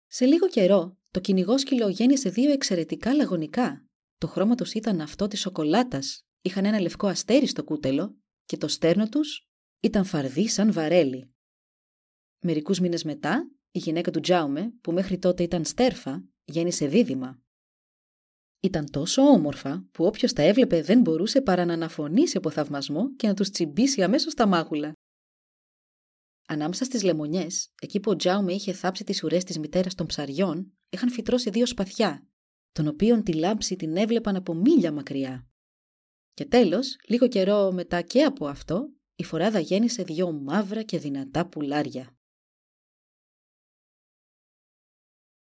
Σε 0.08 0.26
λίγο 0.26 0.48
καιρό, 0.48 0.98
το 1.12 1.20
κυνηγό 1.20 1.58
σκυλο 1.58 1.90
γέννησε 1.90 2.30
δύο 2.30 2.52
εξαιρετικά 2.52 3.14
λαγωνικά. 3.14 3.86
Το 4.18 4.28
χρώμα 4.28 4.56
τους 4.56 4.74
ήταν 4.74 5.02
αυτό 5.02 5.28
της 5.28 5.40
σοκολάτας, 5.40 6.24
είχαν 6.42 6.66
ένα 6.66 6.80
λευκό 6.80 7.08
αστέρι 7.08 7.48
στο 7.48 7.64
κούτελο 7.64 8.18
και 8.46 8.58
το 8.58 8.68
στέρνο 8.68 9.10
τους 9.10 9.50
ήταν 9.80 10.06
φαρδί 10.06 10.48
σαν 10.48 10.74
βαρέλι. 10.74 11.34
Μερικούς 12.40 12.80
μήνες 12.80 13.04
μετά, 13.04 13.52
η 13.72 13.80
γυναίκα 13.80 14.12
του 14.12 14.20
Τζάουμε, 14.20 14.74
που 14.82 14.92
μέχρι 14.92 15.20
τότε 15.20 15.44
ήταν 15.44 15.66
στέρφα, 15.66 16.24
γέννησε 16.44 16.88
δίδυμα. 16.88 17.42
Ήταν 18.60 18.90
τόσο 18.92 19.22
όμορφα 19.22 19.88
που 19.92 20.06
όποιος 20.06 20.34
τα 20.34 20.42
έβλεπε 20.42 20.82
δεν 20.82 21.02
μπορούσε 21.02 21.42
παρά 21.42 21.66
να 21.66 21.74
αναφωνήσει 21.74 22.38
από 22.38 22.50
θαυμασμό 22.50 23.16
και 23.16 23.28
να 23.28 23.34
τους 23.34 23.50
τσιμπήσει 23.50 24.04
αμέσως 24.04 24.34
τα 24.34 24.48
μάγουλα. 24.48 24.94
Ανάμεσα 26.48 26.86
στις 26.86 27.04
λεμονιές, 27.04 27.74
εκεί 27.82 28.00
που 28.00 28.12
ο 28.12 28.16
Τζάουμε 28.16 28.54
είχε 28.54 28.74
θάψει 28.74 29.04
τις 29.04 29.24
ουρές 29.24 29.44
της 29.44 29.60
μητέρας 29.60 29.96
των 29.96 30.06
ψαριών, 30.06 30.78
είχαν 30.90 31.12
φυτρώσει 31.12 31.50
δύο 31.50 31.66
σπαθιά, 31.66 32.28
των 32.72 32.88
οποίων 32.88 33.24
τη 33.24 33.34
λάμψη 33.34 33.76
την 33.76 33.98
έβλεπαν 33.98 34.36
από 34.36 34.54
μίλια 34.54 34.92
μακριά. 34.92 35.49
Και 36.40 36.46
τέλος, 36.46 36.96
λίγο 37.08 37.28
καιρό 37.28 37.72
μετά 37.72 38.02
και 38.02 38.24
από 38.24 38.48
αυτό, 38.48 38.94
η 39.16 39.24
φοράδα 39.24 39.60
γέννησε 39.60 40.04
δυο 40.04 40.32
μαύρα 40.32 40.84
και 40.84 41.00
δυνατά 41.00 41.48
πουλάρια. 41.48 42.18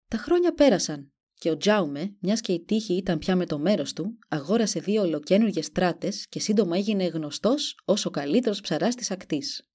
Τα 0.08 0.16
χρόνια 0.16 0.54
πέρασαν 0.54 1.12
και 1.34 1.50
ο 1.50 1.56
Τζάουμε, 1.56 2.16
μιας 2.20 2.40
και 2.40 2.52
η 2.52 2.64
τύχη 2.64 2.96
ήταν 2.96 3.18
πια 3.18 3.36
με 3.36 3.46
το 3.46 3.58
μέρος 3.58 3.92
του, 3.92 4.18
αγόρασε 4.28 4.80
δύο 4.80 5.02
ολοκένουργες 5.02 5.66
στράτες 5.66 6.28
και 6.28 6.40
σύντομα 6.40 6.76
έγινε 6.76 7.06
γνωστός 7.06 7.80
ως 7.84 8.06
ο 8.06 8.10
καλύτερος 8.10 8.60
ψαράς 8.60 8.94
της 8.94 9.10
ακτής. 9.10 9.68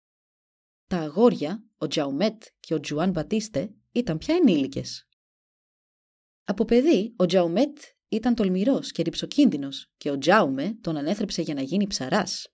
Τα 0.87 0.97
αγόρια, 0.97 1.63
ο 1.77 1.87
Τζαουμέτ 1.87 2.43
και 2.59 2.73
ο 2.73 2.79
Τζουάν 2.79 3.11
Μπατίστε, 3.11 3.73
ήταν 3.91 4.17
πια 4.17 4.35
ενήλικες. 4.35 5.07
Από 6.43 6.65
παιδί, 6.65 7.13
ο 7.17 7.25
Τζαουμέτ 7.25 7.77
ήταν 8.15 8.35
τολμηρός 8.35 8.91
και 8.91 9.03
ρηψοκίνδυνος 9.03 9.87
και 9.97 10.11
ο 10.11 10.17
Τζάουμε 10.17 10.77
τον 10.81 10.97
ανέθρεψε 10.97 11.41
για 11.41 11.53
να 11.53 11.61
γίνει 11.61 11.87
ψαράς. 11.87 12.47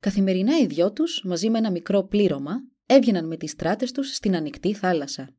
Καθημερινά 0.00 0.58
οι 0.58 0.66
δυο 0.66 0.92
τους, 0.92 1.22
μαζί 1.24 1.50
με 1.50 1.58
ένα 1.58 1.70
μικρό 1.70 2.04
πλήρωμα, 2.04 2.54
έβγαιναν 2.86 3.26
με 3.26 3.36
τις 3.36 3.50
στράτες 3.50 3.92
τους 3.92 4.14
στην 4.14 4.36
ανοιχτή 4.36 4.74
θάλασσα. 4.74 5.36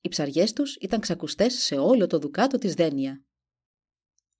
Οι 0.00 0.08
ψαριές 0.08 0.52
τους 0.52 0.76
ήταν 0.76 1.00
ξακουστές 1.00 1.54
σε 1.54 1.74
όλο 1.74 2.06
το 2.06 2.18
δουκάτο 2.18 2.58
της 2.58 2.74
Δένια. 2.74 3.24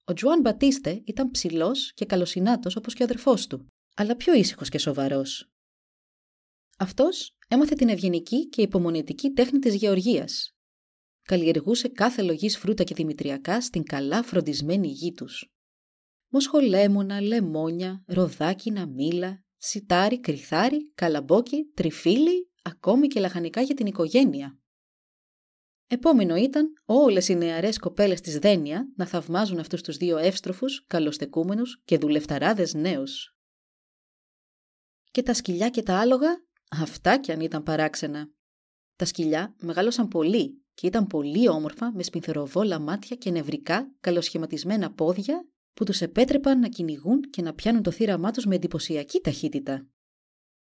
Ο 0.04 0.12
Τζουάν 0.12 0.40
Μπατίστε 0.40 1.02
ήταν 1.04 1.30
ψηλός 1.30 1.92
και 1.94 2.04
καλοσυνάτος 2.04 2.76
όπως 2.76 2.94
και 2.94 3.02
ο 3.02 3.04
αδερφός 3.04 3.46
του, 3.46 3.66
αλλά 3.96 4.16
πιο 4.16 4.34
ήσυχος 4.34 4.68
και 4.68 4.78
σοβαρός. 4.78 5.50
Αυτός 6.78 7.37
έμαθε 7.49 7.75
την 7.75 7.88
ευγενική 7.88 8.49
και 8.49 8.62
υπομονετική 8.62 9.30
τέχνη 9.30 9.58
της 9.58 9.75
γεωργίας. 9.75 10.54
Καλλιεργούσε 11.22 11.88
κάθε 11.88 12.22
λογής 12.22 12.58
φρούτα 12.58 12.84
και 12.84 12.94
δημητριακά 12.94 13.60
στην 13.60 13.82
καλά 13.82 14.22
φροντισμένη 14.22 14.88
γη 14.88 15.12
τους. 15.12 15.52
Μοσχολέμονα, 16.28 17.20
λεμόνια, 17.20 18.04
ροδάκινα, 18.06 18.86
μήλα, 18.86 19.44
σιτάρι, 19.56 20.20
κρυθάρι, 20.20 20.92
καλαμπόκι, 20.94 21.64
τριφύλι, 21.74 22.50
ακόμη 22.62 23.06
και 23.06 23.20
λαχανικά 23.20 23.60
για 23.60 23.74
την 23.74 23.86
οικογένεια. 23.86 24.58
Επόμενο 25.86 26.36
ήταν 26.36 26.72
όλες 26.84 27.28
οι 27.28 27.34
νεαρές 27.34 27.78
κοπέλες 27.78 28.20
της 28.20 28.38
Δένια 28.38 28.92
να 28.96 29.06
θαυμάζουν 29.06 29.58
αυτούς 29.58 29.82
τους 29.82 29.96
δύο 29.96 30.16
εύστροφους, 30.18 30.84
καλοστεκούμενους 30.86 31.82
και 31.84 31.98
δουλευταράδες 31.98 32.74
νέους. 32.74 33.36
Και 35.10 35.22
τα 35.22 35.34
σκυλιά 35.34 35.70
και 35.70 35.82
τα 35.82 35.98
άλογα, 35.98 36.44
αυτά 36.70 37.18
κι 37.18 37.32
αν 37.32 37.40
ήταν 37.40 37.62
παράξενα. 37.62 38.30
Τα 38.96 39.04
σκυλιά 39.04 39.54
μεγάλωσαν 39.60 40.08
πολύ 40.08 40.62
και 40.74 40.86
ήταν 40.86 41.06
πολύ 41.06 41.48
όμορφα 41.48 41.92
με 41.94 42.02
σπινθεροβόλα 42.02 42.78
μάτια 42.78 43.16
και 43.16 43.30
νευρικά, 43.30 43.94
καλοσχηματισμένα 44.00 44.92
πόδια 44.92 45.46
που 45.74 45.84
τους 45.84 46.00
επέτρεπαν 46.00 46.58
να 46.58 46.68
κυνηγούν 46.68 47.20
και 47.20 47.42
να 47.42 47.54
πιάνουν 47.54 47.82
το 47.82 47.90
θύραμά 47.90 48.30
τους 48.30 48.44
με 48.44 48.54
εντυπωσιακή 48.54 49.20
ταχύτητα. 49.20 49.86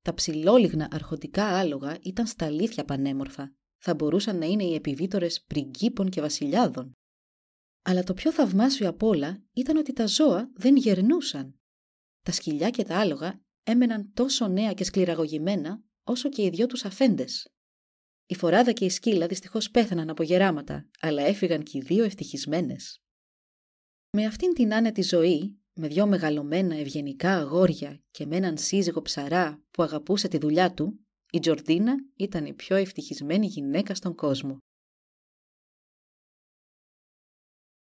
Τα 0.02 0.14
ψηλόλιγνα 0.14 0.88
αρχοντικά 0.90 1.44
άλογα 1.44 1.98
ήταν 2.02 2.26
στα 2.26 2.46
αλήθεια 2.46 2.84
πανέμορφα. 2.84 3.52
Θα 3.78 3.94
μπορούσαν 3.94 4.38
να 4.38 4.46
είναι 4.46 4.64
οι 4.64 4.74
επιβίτορες 4.74 5.42
πριγκίπων 5.42 6.08
και 6.08 6.20
βασιλιάδων. 6.20 6.92
Αλλά 7.82 8.02
το 8.02 8.14
πιο 8.14 8.32
θαυμάσιο 8.32 8.88
απ' 8.88 9.02
όλα 9.02 9.42
ήταν 9.52 9.76
ότι 9.76 9.92
τα 9.92 10.06
ζώα 10.06 10.50
δεν 10.54 10.76
γερνούσαν. 10.76 11.58
Τα 12.22 12.32
σκυλιά 12.32 12.70
και 12.70 12.84
τα 12.84 12.98
άλογα 12.98 13.40
έμεναν 13.62 14.12
τόσο 14.12 14.48
νέα 14.48 14.72
και 14.72 14.84
σκληραγωγημένα 14.84 15.82
όσο 16.04 16.28
και 16.28 16.42
οι 16.42 16.48
δυο 16.50 16.66
τους 16.66 16.84
αφέντες. 16.84 17.52
Η 18.30 18.34
φοράδα 18.34 18.72
και 18.72 18.84
η 18.84 18.90
σκύλα 18.90 19.26
δυστυχώς 19.26 19.70
πέθαναν 19.70 20.10
από 20.10 20.22
γεράματα, 20.22 20.88
αλλά 21.00 21.22
έφυγαν 21.22 21.62
και 21.62 21.78
οι 21.78 21.80
δύο 21.80 22.04
ευτυχισμένες. 22.04 23.02
Με 24.16 24.24
αυτήν 24.26 24.54
την 24.54 24.74
άνετη 24.74 25.02
ζωή, 25.02 25.60
με 25.74 25.88
δυο 25.88 26.06
μεγαλωμένα 26.06 26.74
ευγενικά 26.76 27.36
αγόρια 27.36 28.02
και 28.10 28.26
με 28.26 28.36
έναν 28.36 28.58
σύζυγο 28.58 29.02
ψαρά 29.02 29.62
που 29.70 29.82
αγαπούσε 29.82 30.28
τη 30.28 30.38
δουλειά 30.38 30.74
του, 30.74 31.06
η 31.32 31.38
Τζορντίνα 31.38 31.94
ήταν 32.16 32.46
η 32.46 32.54
πιο 32.54 32.76
ευτυχισμένη 32.76 33.46
γυναίκα 33.46 33.94
στον 33.94 34.14
κόσμο. 34.14 34.58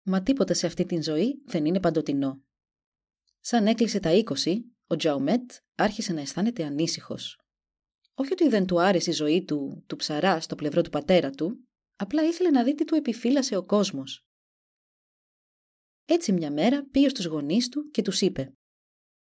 Μα 0.03 0.23
τίποτα 0.23 0.53
σε 0.53 0.65
αυτή 0.65 0.85
την 0.85 1.03
ζωή 1.03 1.41
δεν 1.45 1.65
είναι 1.65 1.79
παντοτινό. 1.79 2.43
Σαν 3.39 3.67
έκλεισε 3.67 3.99
τα 3.99 4.09
20, 4.13 4.57
ο 4.87 4.95
Τζαουμέτ 4.95 5.51
άρχισε 5.75 6.13
να 6.13 6.21
αισθάνεται 6.21 6.63
ανήσυχος. 6.63 7.40
Όχι 8.13 8.31
ότι 8.31 8.47
δεν 8.47 8.65
του 8.65 8.81
άρεσε 8.81 9.09
η 9.09 9.13
ζωή 9.13 9.43
του, 9.43 9.83
του 9.87 9.95
ψαρά 9.95 10.41
στο 10.41 10.55
πλευρό 10.55 10.81
του 10.81 10.89
πατέρα 10.89 11.29
του, 11.29 11.67
απλά 11.95 12.23
ήθελε 12.23 12.49
να 12.49 12.63
δει 12.63 12.75
τι 12.75 12.83
του 12.83 12.95
επιφύλασε 12.95 13.55
ο 13.55 13.65
κόσμος. 13.65 14.25
Έτσι 16.05 16.31
μια 16.31 16.51
μέρα 16.51 16.85
πήγε 16.91 17.09
στους 17.09 17.25
γονείς 17.25 17.69
του 17.69 17.89
και 17.89 18.01
τους 18.01 18.21
είπε 18.21 18.53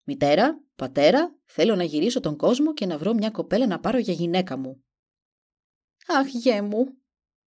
«Μητέρα, 0.03 0.63
πατέρα, 0.75 1.39
θέλω 1.45 1.75
να 1.75 1.83
γυρίσω 1.83 2.19
τον 2.19 2.38
κόσμο 2.38 2.74
και 2.74 2.86
να 2.86 2.98
βρω 2.98 3.13
μια 3.13 3.29
κοπέλα 3.29 3.67
να 3.67 3.79
πάρω 3.79 3.98
για 3.98 4.13
γυναίκα 4.13 4.57
μου». 4.57 4.83
«Αχ, 6.07 6.27
γέ 6.27 6.62
μου», 6.62 6.98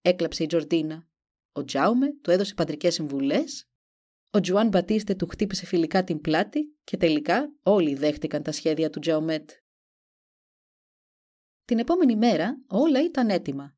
έκλαψε 0.02 0.42
η 0.42 0.46
Τζορντίνα. 0.46 1.08
Ο 1.52 1.64
Τζάουμε 1.64 2.12
του 2.12 2.30
έδωσε 2.30 2.54
πατρικές 2.54 2.94
συμβουλές, 2.94 3.66
ο 4.34 4.40
Τζουάν 4.40 4.68
Μπατίστε 4.68 5.14
του 5.14 5.26
χτύπησε 5.26 5.66
φιλικά 5.66 6.04
την 6.04 6.20
πλάτη 6.20 6.76
και 6.84 6.96
τελικά 6.96 7.52
όλοι 7.62 7.94
δέχτηκαν 7.94 8.42
τα 8.42 8.52
σχέδια 8.52 8.90
του 8.90 9.00
Τζαουμέτ. 9.00 9.50
Την 11.64 11.78
επόμενη 11.78 12.16
μέρα 12.16 12.62
όλα 12.66 13.02
ήταν 13.02 13.28
έτοιμα 13.28 13.76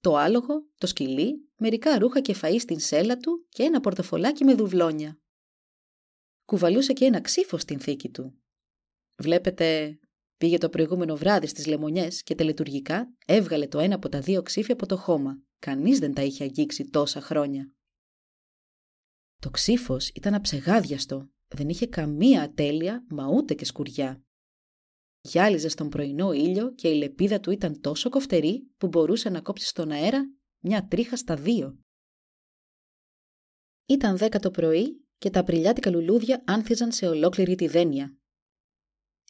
το 0.00 0.16
άλογο, 0.16 0.66
το 0.78 0.86
σκυλί, 0.86 1.48
μερικά 1.56 1.98
ρούχα 1.98 2.20
και 2.20 2.36
φαΐ 2.42 2.56
στην 2.58 2.80
σέλα 2.80 3.16
του 3.16 3.46
και 3.48 3.62
ένα 3.62 3.80
πορτοφολάκι 3.80 4.44
με 4.44 4.54
δουβλόνια. 4.54 5.20
Κουβαλούσε 6.44 6.92
και 6.92 7.04
ένα 7.04 7.20
ξύφο 7.20 7.58
στην 7.58 7.80
θήκη 7.80 8.08
του. 8.08 8.42
Βλέπετε, 9.18 9.98
πήγε 10.36 10.58
το 10.58 10.68
προηγούμενο 10.68 11.16
βράδυ 11.16 11.46
στις 11.46 11.66
λεμονιές 11.66 12.22
και 12.22 12.34
τελετουργικά 12.34 13.14
έβγαλε 13.26 13.66
το 13.66 13.78
ένα 13.78 13.94
από 13.94 14.08
τα 14.08 14.20
δύο 14.20 14.42
ξύφια 14.42 14.74
από 14.74 14.86
το 14.86 14.96
χώμα. 14.96 15.42
Κανείς 15.58 15.98
δεν 15.98 16.14
τα 16.14 16.22
είχε 16.22 16.44
αγγίξει 16.44 16.90
τόσα 16.90 17.20
χρόνια. 17.20 17.72
Το 19.38 19.50
ξύφος 19.50 20.08
ήταν 20.08 20.34
αψεγάδιαστο, 20.34 21.30
δεν 21.48 21.68
είχε 21.68 21.86
καμία 21.86 22.42
ατέλεια 22.42 23.04
μα 23.08 23.26
ούτε 23.26 23.54
και 23.54 23.64
σκουριά. 23.64 24.24
Γυάλιζε 25.20 25.68
στον 25.68 25.88
πρωινό 25.88 26.32
ήλιο 26.32 26.74
και 26.74 26.88
η 26.88 26.94
λεπίδα 26.94 27.40
του 27.40 27.50
ήταν 27.50 27.80
τόσο 27.80 28.08
κοφτερή 28.10 28.70
που 28.76 28.88
μπορούσε 28.88 29.28
να 29.28 29.40
κόψει 29.40 29.66
στον 29.66 29.90
αέρα 29.90 30.24
μια 30.58 30.86
τρίχα 30.86 31.16
στα 31.16 31.36
δύο. 31.36 31.78
Ήταν 33.86 34.16
δέκα 34.16 34.38
το 34.38 34.50
πρωί 34.50 35.04
και 35.18 35.30
τα 35.30 35.40
απριλιάτικα 35.40 35.90
λουλούδια 35.90 36.42
άνθιζαν 36.46 36.92
σε 36.92 37.08
ολόκληρη 37.08 37.54
τη 37.54 37.66
δένεια. 37.66 38.16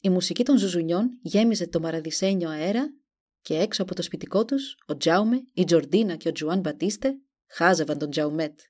Η 0.03 0.09
μουσική 0.09 0.45
των 0.45 0.59
ζουζουνιών 0.59 1.19
γέμιζε 1.23 1.69
το 1.69 1.81
μαραδισένιο 1.81 2.49
αέρα 2.49 2.95
και 3.41 3.59
έξω 3.59 3.83
από 3.83 3.95
το 3.95 4.03
σπιτικό 4.03 4.45
τους 4.45 4.77
ο 4.87 4.97
Τζάουμε, 4.97 5.43
η 5.53 5.65
Τζορντίνα 5.65 6.17
και 6.17 6.29
ο 6.29 6.33
Τζουάν 6.33 6.61
Μπατίστε 6.61 7.15
χάζευαν 7.49 7.99
τον 7.99 8.11
Τζαουμέτ. 8.11 8.61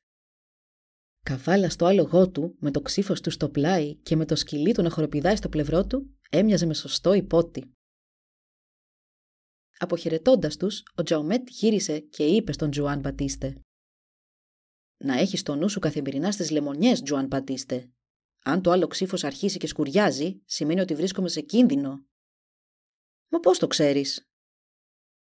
Καβάλα 1.22 1.70
στο 1.70 1.86
άλογό 1.86 2.30
του, 2.30 2.56
με 2.58 2.70
το 2.70 2.80
ξύφος 2.80 3.20
του 3.20 3.30
στο 3.30 3.48
πλάι 3.48 3.94
και 3.94 4.16
με 4.16 4.24
το 4.24 4.36
σκυλί 4.36 4.72
του 4.72 4.82
να 4.82 4.90
χοροπηδάει 4.90 5.36
στο 5.36 5.48
πλευρό 5.48 5.86
του, 5.86 6.19
έμοιαζε 6.30 6.66
με 6.66 6.74
σωστό 6.74 7.12
υπότι. 7.12 7.74
Αποχαιρετώντας 9.78 10.56
τους, 10.56 10.82
ο 10.96 11.02
Τζαουμέτ 11.02 11.48
γύρισε 11.48 11.98
και 11.98 12.24
είπε 12.24 12.52
στον 12.52 12.70
Τζουάν 12.70 13.00
Μπατίστε 13.00 13.60
«Να 15.04 15.18
έχεις 15.18 15.42
το 15.42 15.54
νου 15.54 15.68
σου 15.68 15.80
καθημερινά 15.80 16.32
στις 16.32 16.50
λεμονιές, 16.50 17.02
Τζουάν 17.02 17.26
Μπατίστε. 17.26 17.92
Αν 18.44 18.62
το 18.62 18.70
άλλο 18.70 18.86
ξύφος 18.86 19.24
αρχίσει 19.24 19.58
και 19.58 19.66
σκουριάζει, 19.66 20.42
σημαίνει 20.44 20.80
ότι 20.80 20.94
βρίσκομαι 20.94 21.28
σε 21.28 21.40
κίνδυνο». 21.40 22.04
«Μα 23.28 23.40
πώς 23.40 23.58
το 23.58 23.66
ξέρεις» 23.66 24.28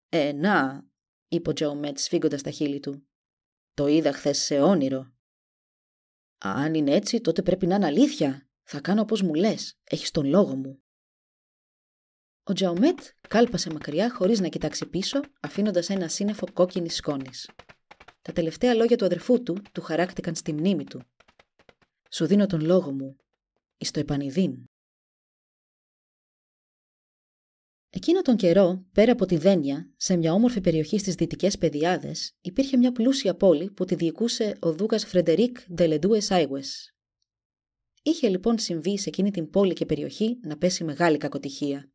«Ε, 0.09 0.32
να», 0.32 0.87
είπε 1.28 1.50
ο 1.50 1.52
Τζαουμέτ 1.52 1.99
σφίγγοντας 1.99 2.42
τα 2.42 2.50
χείλη 2.50 2.80
του. 2.80 3.09
«Το 3.75 3.87
είδα 3.87 4.12
χθες 4.12 4.38
σε 4.38 4.61
όνειρο». 4.61 5.12
«Αν 6.38 6.75
είναι 6.75 6.94
έτσι, 6.94 7.21
τότε 7.21 7.42
πρέπει 7.42 7.66
να 7.66 7.75
είναι 7.75 7.87
αλήθεια. 7.87 8.49
Θα 8.62 8.80
κάνω 8.80 9.00
όπως 9.00 9.23
μου 9.23 9.35
λες. 9.35 9.78
Έχεις 9.85 10.11
τον 10.11 10.26
λόγο 10.26 10.56
μου». 10.56 10.82
Ο 12.44 12.52
Τζαουμέτ 12.52 12.99
κάλπασε 13.28 13.70
μακριά 13.72 14.11
χωρίς 14.11 14.40
να 14.40 14.49
κοιτάξει 14.49 14.87
πίσω, 14.87 15.20
αφήνοντας 15.40 15.90
ένα 15.90 16.08
σύννεφο 16.08 16.46
κόκκινης 16.52 16.94
σκόνης. 16.94 17.50
Τα 18.22 18.32
τελευταία 18.32 18.75
λόγια 18.75 18.96
του 18.96 19.04
αδερφού 19.04 19.42
του 19.42 19.62
του 19.72 19.80
χαράκτηκαν 19.80 20.34
στη 20.34 20.52
μνήμη 20.52 20.84
του. 20.84 21.02
«Σου 22.11 22.26
δίνω 22.26 22.46
τον 22.46 22.61
λόγο 22.61 22.92
μου, 22.92 23.16
εις 23.76 23.90
το 23.90 24.00
επανειδήν». 24.00 24.64
Εκείνο 27.90 28.22
τον 28.22 28.37
καιρό, 28.37 28.84
πέρα 28.92 29.12
από 29.12 29.26
τη 29.26 29.37
Δένια, 29.37 29.92
σε 29.96 30.16
μια 30.16 30.32
όμορφη 30.32 30.61
περιοχή 30.61 30.99
στις 30.99 31.14
δυτικές 31.14 31.58
Πεδιάδες, 31.58 32.37
υπήρχε 32.40 32.76
μια 32.76 32.92
πλούσια 32.92 33.34
πόλη 33.34 33.70
που 33.70 33.84
τη 33.84 33.94
διοικούσε 33.94 34.56
ο 34.61 34.72
δούκας 34.72 35.04
Φρεντερίκ 35.04 35.58
Ντελεντούες 35.72 36.30
Άιγουες. 36.30 36.94
Είχε 38.02 38.28
λοιπόν 38.28 38.58
συμβεί 38.58 38.99
σε 38.99 39.08
εκείνη 39.08 39.30
την 39.30 39.50
πόλη 39.50 39.72
και 39.72 39.87
περιοχή 39.87 40.38
να 40.42 40.58
πέσει 40.58 40.84
μεγάλη 40.84 41.16
κακοτυχία. 41.16 41.91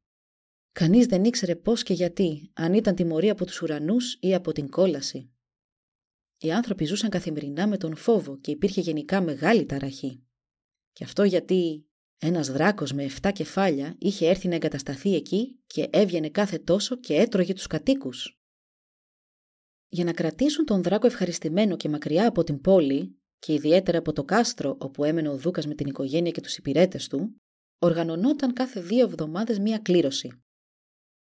Κανείς 0.77 1.05
δεν 1.05 1.23
ήξερε 1.23 1.55
πώς 1.55 1.83
και 1.83 1.93
γιατί, 1.93 2.51
αν 2.53 2.73
ήταν 2.73 2.95
τιμωρία 2.95 3.31
από 3.31 3.45
τους 3.45 3.61
ουρανούς 3.61 4.17
ή 4.19 4.33
από 4.33 4.51
την 4.51 4.69
κόλαση. 4.69 5.31
Οι 6.37 6.51
άνθρωποι 6.51 6.85
ζούσαν 6.85 7.09
καθημερινά 7.09 7.67
με 7.67 7.77
τον 7.77 7.95
φόβο 7.95 8.37
και 8.37 8.51
υπήρχε 8.51 8.81
γενικά 8.81 9.21
μεγάλη 9.21 9.65
ταραχή. 9.65 10.23
Και 10.91 11.03
αυτό 11.03 11.23
γιατί 11.23 11.87
ένας 12.17 12.51
δράκος 12.51 12.93
με 12.93 13.09
7 13.21 13.31
κεφάλια 13.33 13.95
είχε 13.99 14.29
έρθει 14.29 14.47
να 14.47 14.55
εγκατασταθεί 14.55 15.15
εκεί 15.15 15.59
και 15.67 15.87
έβγαινε 15.91 16.29
κάθε 16.29 16.57
τόσο 16.57 16.99
και 16.99 17.15
έτρωγε 17.15 17.53
τους 17.53 17.67
κατοίκους. 17.67 18.41
Για 19.87 20.03
να 20.03 20.13
κρατήσουν 20.13 20.65
τον 20.65 20.83
δράκο 20.83 21.07
ευχαριστημένο 21.07 21.75
και 21.75 21.89
μακριά 21.89 22.27
από 22.27 22.43
την 22.43 22.61
πόλη 22.61 23.19
και 23.39 23.53
ιδιαίτερα 23.53 23.97
από 23.97 24.13
το 24.13 24.23
κάστρο 24.23 24.77
όπου 24.79 25.03
έμενε 25.03 25.29
ο 25.29 25.37
Δούκας 25.37 25.67
με 25.67 25.75
την 25.75 25.87
οικογένεια 25.87 26.31
και 26.31 26.41
τους 26.41 26.57
υπηρέτες 26.57 27.07
του, 27.07 27.41
οργανωνόταν 27.79 28.53
κάθε 28.53 28.81
δύο 28.81 29.05
εβδομάδες 29.05 29.59
μία 29.59 29.77
κλήρωση. 29.77 30.41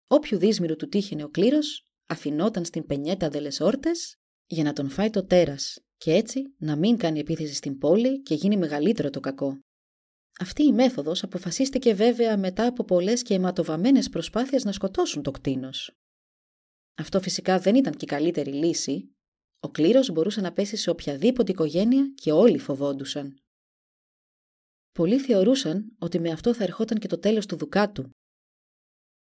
Όποιου 0.06 0.38
δύσμηρου 0.38 0.76
του 0.76 0.88
τύχαινε 0.88 1.24
ο 1.24 1.28
κλήρος, 1.28 1.86
αφινόταν 2.06 2.64
στην 2.64 2.86
πενιέτα 2.86 3.28
δελεσόρτες 3.28 4.16
για 4.46 4.64
να 4.64 4.72
τον 4.72 4.88
φάει 4.88 5.10
το 5.10 5.24
τέρας 5.24 5.78
και 5.96 6.12
έτσι 6.12 6.54
να 6.58 6.76
μην 6.76 6.96
κάνει 6.96 7.18
επίθεση 7.18 7.54
στην 7.54 7.78
πόλη 7.78 8.22
και 8.22 8.34
γίνει 8.34 8.56
μεγαλύτερο 8.56 9.10
το 9.10 9.20
κακό. 9.20 9.60
Αυτή 10.40 10.62
η 10.62 10.72
μέθοδος 10.72 11.22
αποφασίστηκε 11.22 11.94
βέβαια 11.94 12.38
μετά 12.38 12.66
από 12.66 12.84
πολλές 12.84 13.22
και 13.22 13.34
αιματοβαμμένες 13.34 14.08
προσπάθειες 14.08 14.64
να 14.64 14.72
σκοτώσουν 14.72 15.22
το 15.22 15.30
κτίνος. 15.30 15.96
Αυτό 16.94 17.20
φυσικά 17.20 17.58
δεν 17.58 17.74
ήταν 17.74 17.92
και 17.92 18.04
η 18.04 18.08
καλύτερη 18.08 18.52
λύση. 18.52 19.14
Ο 19.60 19.70
κλήρος 19.70 20.10
μπορούσε 20.10 20.40
να 20.40 20.52
πέσει 20.52 20.76
σε 20.76 20.90
οποιαδήποτε 20.90 21.52
οικογένεια 21.52 22.12
και 22.14 22.32
όλοι 22.32 22.58
φοβόντουσαν. 22.58 23.38
Πολλοί 24.92 25.18
θεωρούσαν 25.18 25.96
ότι 25.98 26.18
με 26.18 26.30
αυτό 26.30 26.54
θα 26.54 26.64
ερχόταν 26.64 26.98
και 26.98 27.08
το 27.08 27.18
τέλος 27.18 27.46
του 27.46 27.56
δουκάτου 27.56 28.10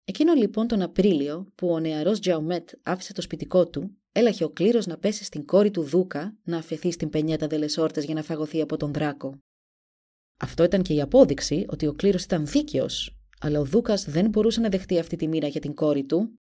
Εκείνο 0.07 0.33
λοιπόν 0.33 0.67
τον 0.67 0.81
Απρίλιο 0.81 1.51
που 1.55 1.67
ο 1.67 1.79
νεαρός 1.79 2.19
Τζαουμέτ 2.19 2.69
άφησε 2.83 3.13
το 3.13 3.21
σπιτικό 3.21 3.67
του, 3.67 3.97
έλαχε 4.11 4.43
ο 4.43 4.49
κλήρος 4.49 4.85
να 4.85 4.97
πέσει 4.97 5.23
στην 5.23 5.45
κόρη 5.45 5.71
του 5.71 5.81
Δούκα 5.81 6.37
να 6.43 6.57
αφαιθεί 6.57 6.91
στην 6.91 7.09
πενιέτα 7.09 7.47
δελεσόρτες 7.47 8.05
για 8.05 8.13
να 8.13 8.23
φαγωθεί 8.23 8.61
από 8.61 8.77
τον 8.77 8.93
δράκο. 8.93 9.39
Αυτό 10.39 10.63
ήταν 10.63 10.81
και 10.81 10.93
η 10.93 11.01
απόδειξη 11.01 11.65
ότι 11.67 11.87
ο 11.87 11.93
κλήρος 11.93 12.23
ήταν 12.23 12.45
δίκαιος, 12.45 13.17
αλλά 13.39 13.59
ο 13.59 13.65
Δούκας 13.65 14.09
δεν 14.09 14.29
μπορούσε 14.29 14.59
να 14.59 14.69
δεχτεί 14.69 14.99
αυτή 14.99 15.15
τη 15.15 15.27
μοίρα 15.27 15.47
για 15.47 15.61
την 15.61 15.73
κόρη 15.73 16.05
του. 16.05 16.39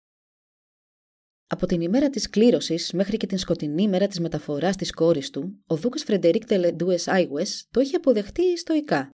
Από 1.48 1.66
την 1.66 1.82
ημέρα 1.82 2.10
της 2.10 2.30
κλήρωσης 2.30 2.92
μέχρι 2.92 3.18
και 3.18 3.28
την 3.28 3.38
σκοτεινή 3.38 3.84
ημέρα 3.84 4.08
της 4.08 4.20
μεταφοράς 4.20 4.76
της 4.76 4.92
κόρης 4.92 5.30
του, 5.30 5.64
ο 5.68 5.76
Δούκας 5.76 6.04
Φρεντερίκ 6.04 6.46
Τελεντούες 6.46 7.08
Άιγουε 7.08 7.44
το 7.72 7.80
είχε 7.80 7.96
αποδεχτεί 7.96 8.58
στοικά. 8.58 9.10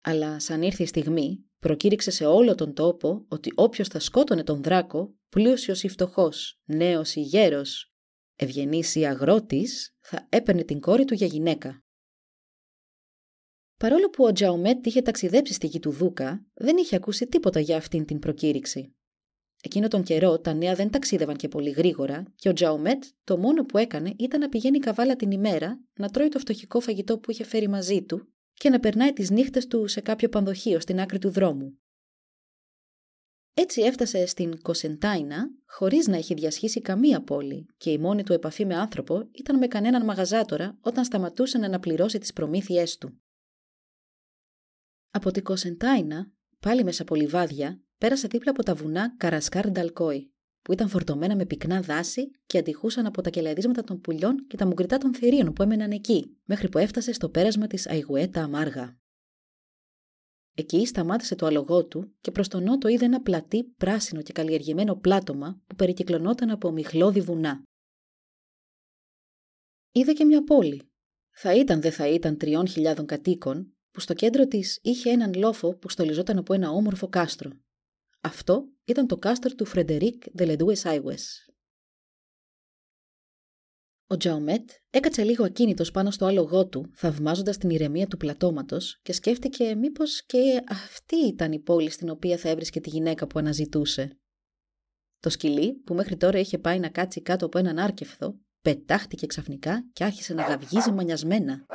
Αλλά 0.00 0.40
σαν 0.40 0.62
ήρθε 0.62 0.82
η 0.82 0.86
στιγμή, 0.86 1.44
προκήρυξε 1.64 2.10
σε 2.10 2.26
όλο 2.26 2.54
τον 2.54 2.74
τόπο 2.74 3.24
ότι 3.28 3.52
όποιος 3.54 3.88
θα 3.88 4.00
σκότωνε 4.00 4.44
τον 4.44 4.62
δράκο, 4.62 5.14
πλούσιος 5.28 5.82
ή 5.82 5.88
φτωχός, 5.88 6.60
νέος 6.64 7.14
ή 7.14 7.20
γέρος, 7.20 7.92
ευγενής 8.36 8.94
ή 8.94 9.06
αγρότης, 9.06 9.96
θα 10.00 10.26
έπαιρνε 10.28 10.62
την 10.62 10.80
κόρη 10.80 11.04
του 11.04 11.14
για 11.14 11.26
γυναίκα. 11.26 11.84
Παρόλο 13.76 14.10
που 14.10 14.24
ο 14.24 14.32
Τζαουμέτ 14.32 14.86
είχε 14.86 15.02
ταξιδέψει 15.02 15.52
στη 15.52 15.66
γη 15.66 15.78
του 15.78 15.90
Δούκα, 15.90 16.46
δεν 16.54 16.76
είχε 16.76 16.96
ακούσει 16.96 17.26
τίποτα 17.26 17.60
για 17.60 17.76
αυτήν 17.76 18.04
την 18.04 18.18
προκήρυξη. 18.18 18.94
Εκείνο 19.62 19.88
τον 19.88 20.02
καιρό 20.02 20.40
τα 20.40 20.54
νέα 20.54 20.74
δεν 20.74 20.90
ταξίδευαν 20.90 21.36
και 21.36 21.48
πολύ 21.48 21.70
γρήγορα 21.70 22.24
και 22.36 22.48
ο 22.48 22.52
Τζαουμέτ 22.52 23.04
το 23.24 23.38
μόνο 23.38 23.64
που 23.64 23.78
έκανε 23.78 24.14
ήταν 24.18 24.40
να 24.40 24.48
πηγαίνει 24.48 24.78
καβάλα 24.78 25.16
την 25.16 25.30
ημέρα, 25.30 25.80
να 25.94 26.08
τρώει 26.08 26.28
το 26.28 26.38
φτωχικό 26.38 26.80
φαγητό 26.80 27.18
που 27.18 27.30
είχε 27.30 27.44
φέρει 27.44 27.68
μαζί 27.68 28.02
του 28.02 28.33
και 28.54 28.70
να 28.70 28.80
περνάει 28.80 29.12
τις 29.12 29.30
νύχτες 29.30 29.66
του 29.66 29.86
σε 29.86 30.00
κάποιο 30.00 30.28
πανδοχείο 30.28 30.80
στην 30.80 31.00
άκρη 31.00 31.18
του 31.18 31.30
δρόμου. 31.30 31.78
Έτσι 33.56 33.82
έφτασε 33.82 34.26
στην 34.26 34.62
Κοσεντάινα 34.62 35.50
χωρίς 35.66 36.06
να 36.06 36.16
έχει 36.16 36.34
διασχίσει 36.34 36.80
καμία 36.80 37.22
πόλη 37.22 37.66
και 37.76 37.90
η 37.90 37.98
μόνη 37.98 38.22
του 38.22 38.32
επαφή 38.32 38.66
με 38.66 38.74
άνθρωπο 38.74 39.28
ήταν 39.32 39.58
με 39.58 39.66
κανέναν 39.66 40.04
μαγαζάτορα 40.04 40.78
όταν 40.80 41.04
σταματούσε 41.04 41.58
να 41.58 41.66
αναπληρώσει 41.66 42.18
τις 42.18 42.32
προμήθειές 42.32 42.98
του. 42.98 43.22
Από 45.10 45.30
την 45.30 45.42
Κοσεντάινα, 45.42 46.32
πάλι 46.60 46.84
μέσα 46.84 47.02
από 47.02 47.14
λιβάδια, 47.14 47.82
πέρασε 47.98 48.26
δίπλα 48.26 48.50
από 48.50 48.62
τα 48.62 48.74
βουνά 48.74 49.16
Καρασκάρ 49.16 49.70
Νταλκόι 49.70 50.33
που 50.64 50.72
ήταν 50.72 50.88
φορτωμένα 50.88 51.36
με 51.36 51.46
πυκνά 51.46 51.80
δάση 51.80 52.30
και 52.46 52.58
αντιχούσαν 52.58 53.06
από 53.06 53.22
τα 53.22 53.30
κελαδίσματα 53.30 53.84
των 53.84 54.00
πουλιών 54.00 54.46
και 54.46 54.56
τα 54.56 54.66
μουγκριτά 54.66 54.98
των 54.98 55.14
θηρίων 55.14 55.52
που 55.52 55.62
έμεναν 55.62 55.90
εκεί, 55.90 56.36
μέχρι 56.44 56.68
που 56.68 56.78
έφτασε 56.78 57.12
στο 57.12 57.28
πέρασμα 57.28 57.66
της 57.66 57.88
Αϊγουέτα 57.88 58.42
Αμάργα. 58.42 58.98
Εκεί 60.54 60.86
σταμάτησε 60.86 61.34
το 61.34 61.46
αλογό 61.46 61.86
του 61.86 62.14
και 62.20 62.30
προς 62.30 62.48
τον 62.48 62.62
νότο 62.62 62.88
είδε 62.88 63.04
ένα 63.04 63.22
πλατή, 63.22 63.64
πράσινο 63.64 64.22
και 64.22 64.32
καλλιεργημένο 64.32 64.96
πλάτωμα 64.96 65.62
που 65.66 65.74
περικυκλωνόταν 65.74 66.50
από 66.50 66.70
μυχλώδη 66.70 67.20
βουνά. 67.20 67.62
Είδε 69.92 70.12
και 70.12 70.24
μια 70.24 70.44
πόλη. 70.44 70.82
Θα 71.30 71.54
ήταν 71.54 71.80
δε 71.80 71.90
θα 71.90 72.08
ήταν 72.08 72.36
τριών 72.38 72.66
χιλιάδων 72.66 73.06
κατοίκων, 73.06 73.76
που 73.90 74.00
στο 74.00 74.14
κέντρο 74.14 74.46
της 74.46 74.78
είχε 74.82 75.10
έναν 75.10 75.34
λόφο 75.34 75.76
που 75.76 75.88
στολιζόταν 75.88 76.38
από 76.38 76.54
ένα 76.54 76.70
όμορφο 76.70 77.08
κάστρο. 77.08 77.50
Αυτό 78.24 78.68
ήταν 78.84 79.06
το 79.06 79.16
κάστρο 79.16 79.54
του 79.54 79.64
Φρεντερίκ 79.64 80.22
Δελεντούες 80.32 80.84
Άιγουες. 80.84 81.48
Ο 84.06 84.16
Τζαουμέτ 84.16 84.70
έκατσε 84.90 85.24
λίγο 85.24 85.44
ακίνητος 85.44 85.90
πάνω 85.90 86.10
στο 86.10 86.26
άλογό 86.26 86.68
του, 86.68 86.90
θαυμάζοντας 86.94 87.58
την 87.58 87.70
ηρεμία 87.70 88.06
του 88.06 88.16
πλατώματος 88.16 89.00
και 89.02 89.12
σκέφτηκε 89.12 89.74
μήπως 89.74 90.24
και 90.26 90.62
αυτή 90.68 91.16
ήταν 91.16 91.52
η 91.52 91.60
πόλη 91.60 91.90
στην 91.90 92.08
οποία 92.08 92.36
θα 92.36 92.48
έβρισκε 92.48 92.80
τη 92.80 92.90
γυναίκα 92.90 93.26
που 93.26 93.38
αναζητούσε. 93.38 94.18
Το 95.20 95.30
σκυλί, 95.30 95.72
που 95.74 95.94
μέχρι 95.94 96.16
τώρα 96.16 96.38
είχε 96.38 96.58
πάει 96.58 96.78
να 96.78 96.88
κάτσει 96.88 97.22
κάτω 97.22 97.46
από 97.46 97.58
έναν 97.58 97.78
άρκεφθο, 97.78 98.40
πετάχτηκε 98.62 99.26
ξαφνικά 99.26 99.88
και 99.92 100.04
άρχισε 100.04 100.34
να 100.34 100.42
γαυγίζει 100.42 100.92
μανιασμένα. 100.92 101.66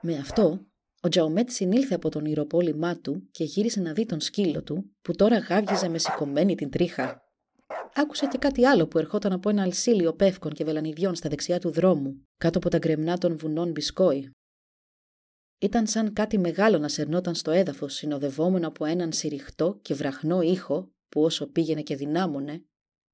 Με 0.00 0.16
αυτό, 0.16 0.66
ο 1.04 1.08
Τζαουμέτ 1.08 1.50
συνήλθε 1.50 1.94
από 1.94 2.08
τον 2.08 2.24
ηροπόλυμά 2.24 3.00
του 3.00 3.28
και 3.30 3.44
γύρισε 3.44 3.80
να 3.80 3.92
δει 3.92 4.06
τον 4.06 4.20
σκύλο 4.20 4.62
του, 4.62 4.96
που 5.02 5.12
τώρα 5.14 5.38
γάβγιζε 5.38 5.88
με 5.88 5.98
σηκωμένη 5.98 6.54
την 6.54 6.70
τρίχα. 6.70 7.22
Άκουσε 7.94 8.26
και 8.26 8.38
κάτι 8.38 8.66
άλλο 8.66 8.86
που 8.86 8.98
ερχόταν 8.98 9.32
από 9.32 9.48
ένα 9.48 9.62
αλσίλιο 9.62 10.14
πεύκων 10.14 10.52
και 10.52 10.64
βελανιδιών 10.64 11.14
στα 11.14 11.28
δεξιά 11.28 11.58
του 11.58 11.70
δρόμου, 11.70 12.26
κάτω 12.36 12.58
από 12.58 12.68
τα 12.68 12.78
γκρεμνά 12.78 13.18
των 13.18 13.36
βουνών 13.36 13.70
Μπισκόη. 13.70 14.30
Ήταν 15.58 15.86
σαν 15.86 16.12
κάτι 16.12 16.38
μεγάλο 16.38 16.78
να 16.78 16.88
σερνόταν 16.88 17.34
στο 17.34 17.50
έδαφος, 17.50 17.94
συνοδευόμενο 17.94 18.66
από 18.66 18.84
έναν 18.84 19.12
συριχτό 19.12 19.78
και 19.82 19.94
βραχνό 19.94 20.40
ήχο 20.40 20.92
που 21.08 21.22
όσο 21.22 21.46
πήγαινε 21.46 21.82
και 21.82 21.96
δυνάμωνε, 21.96 22.64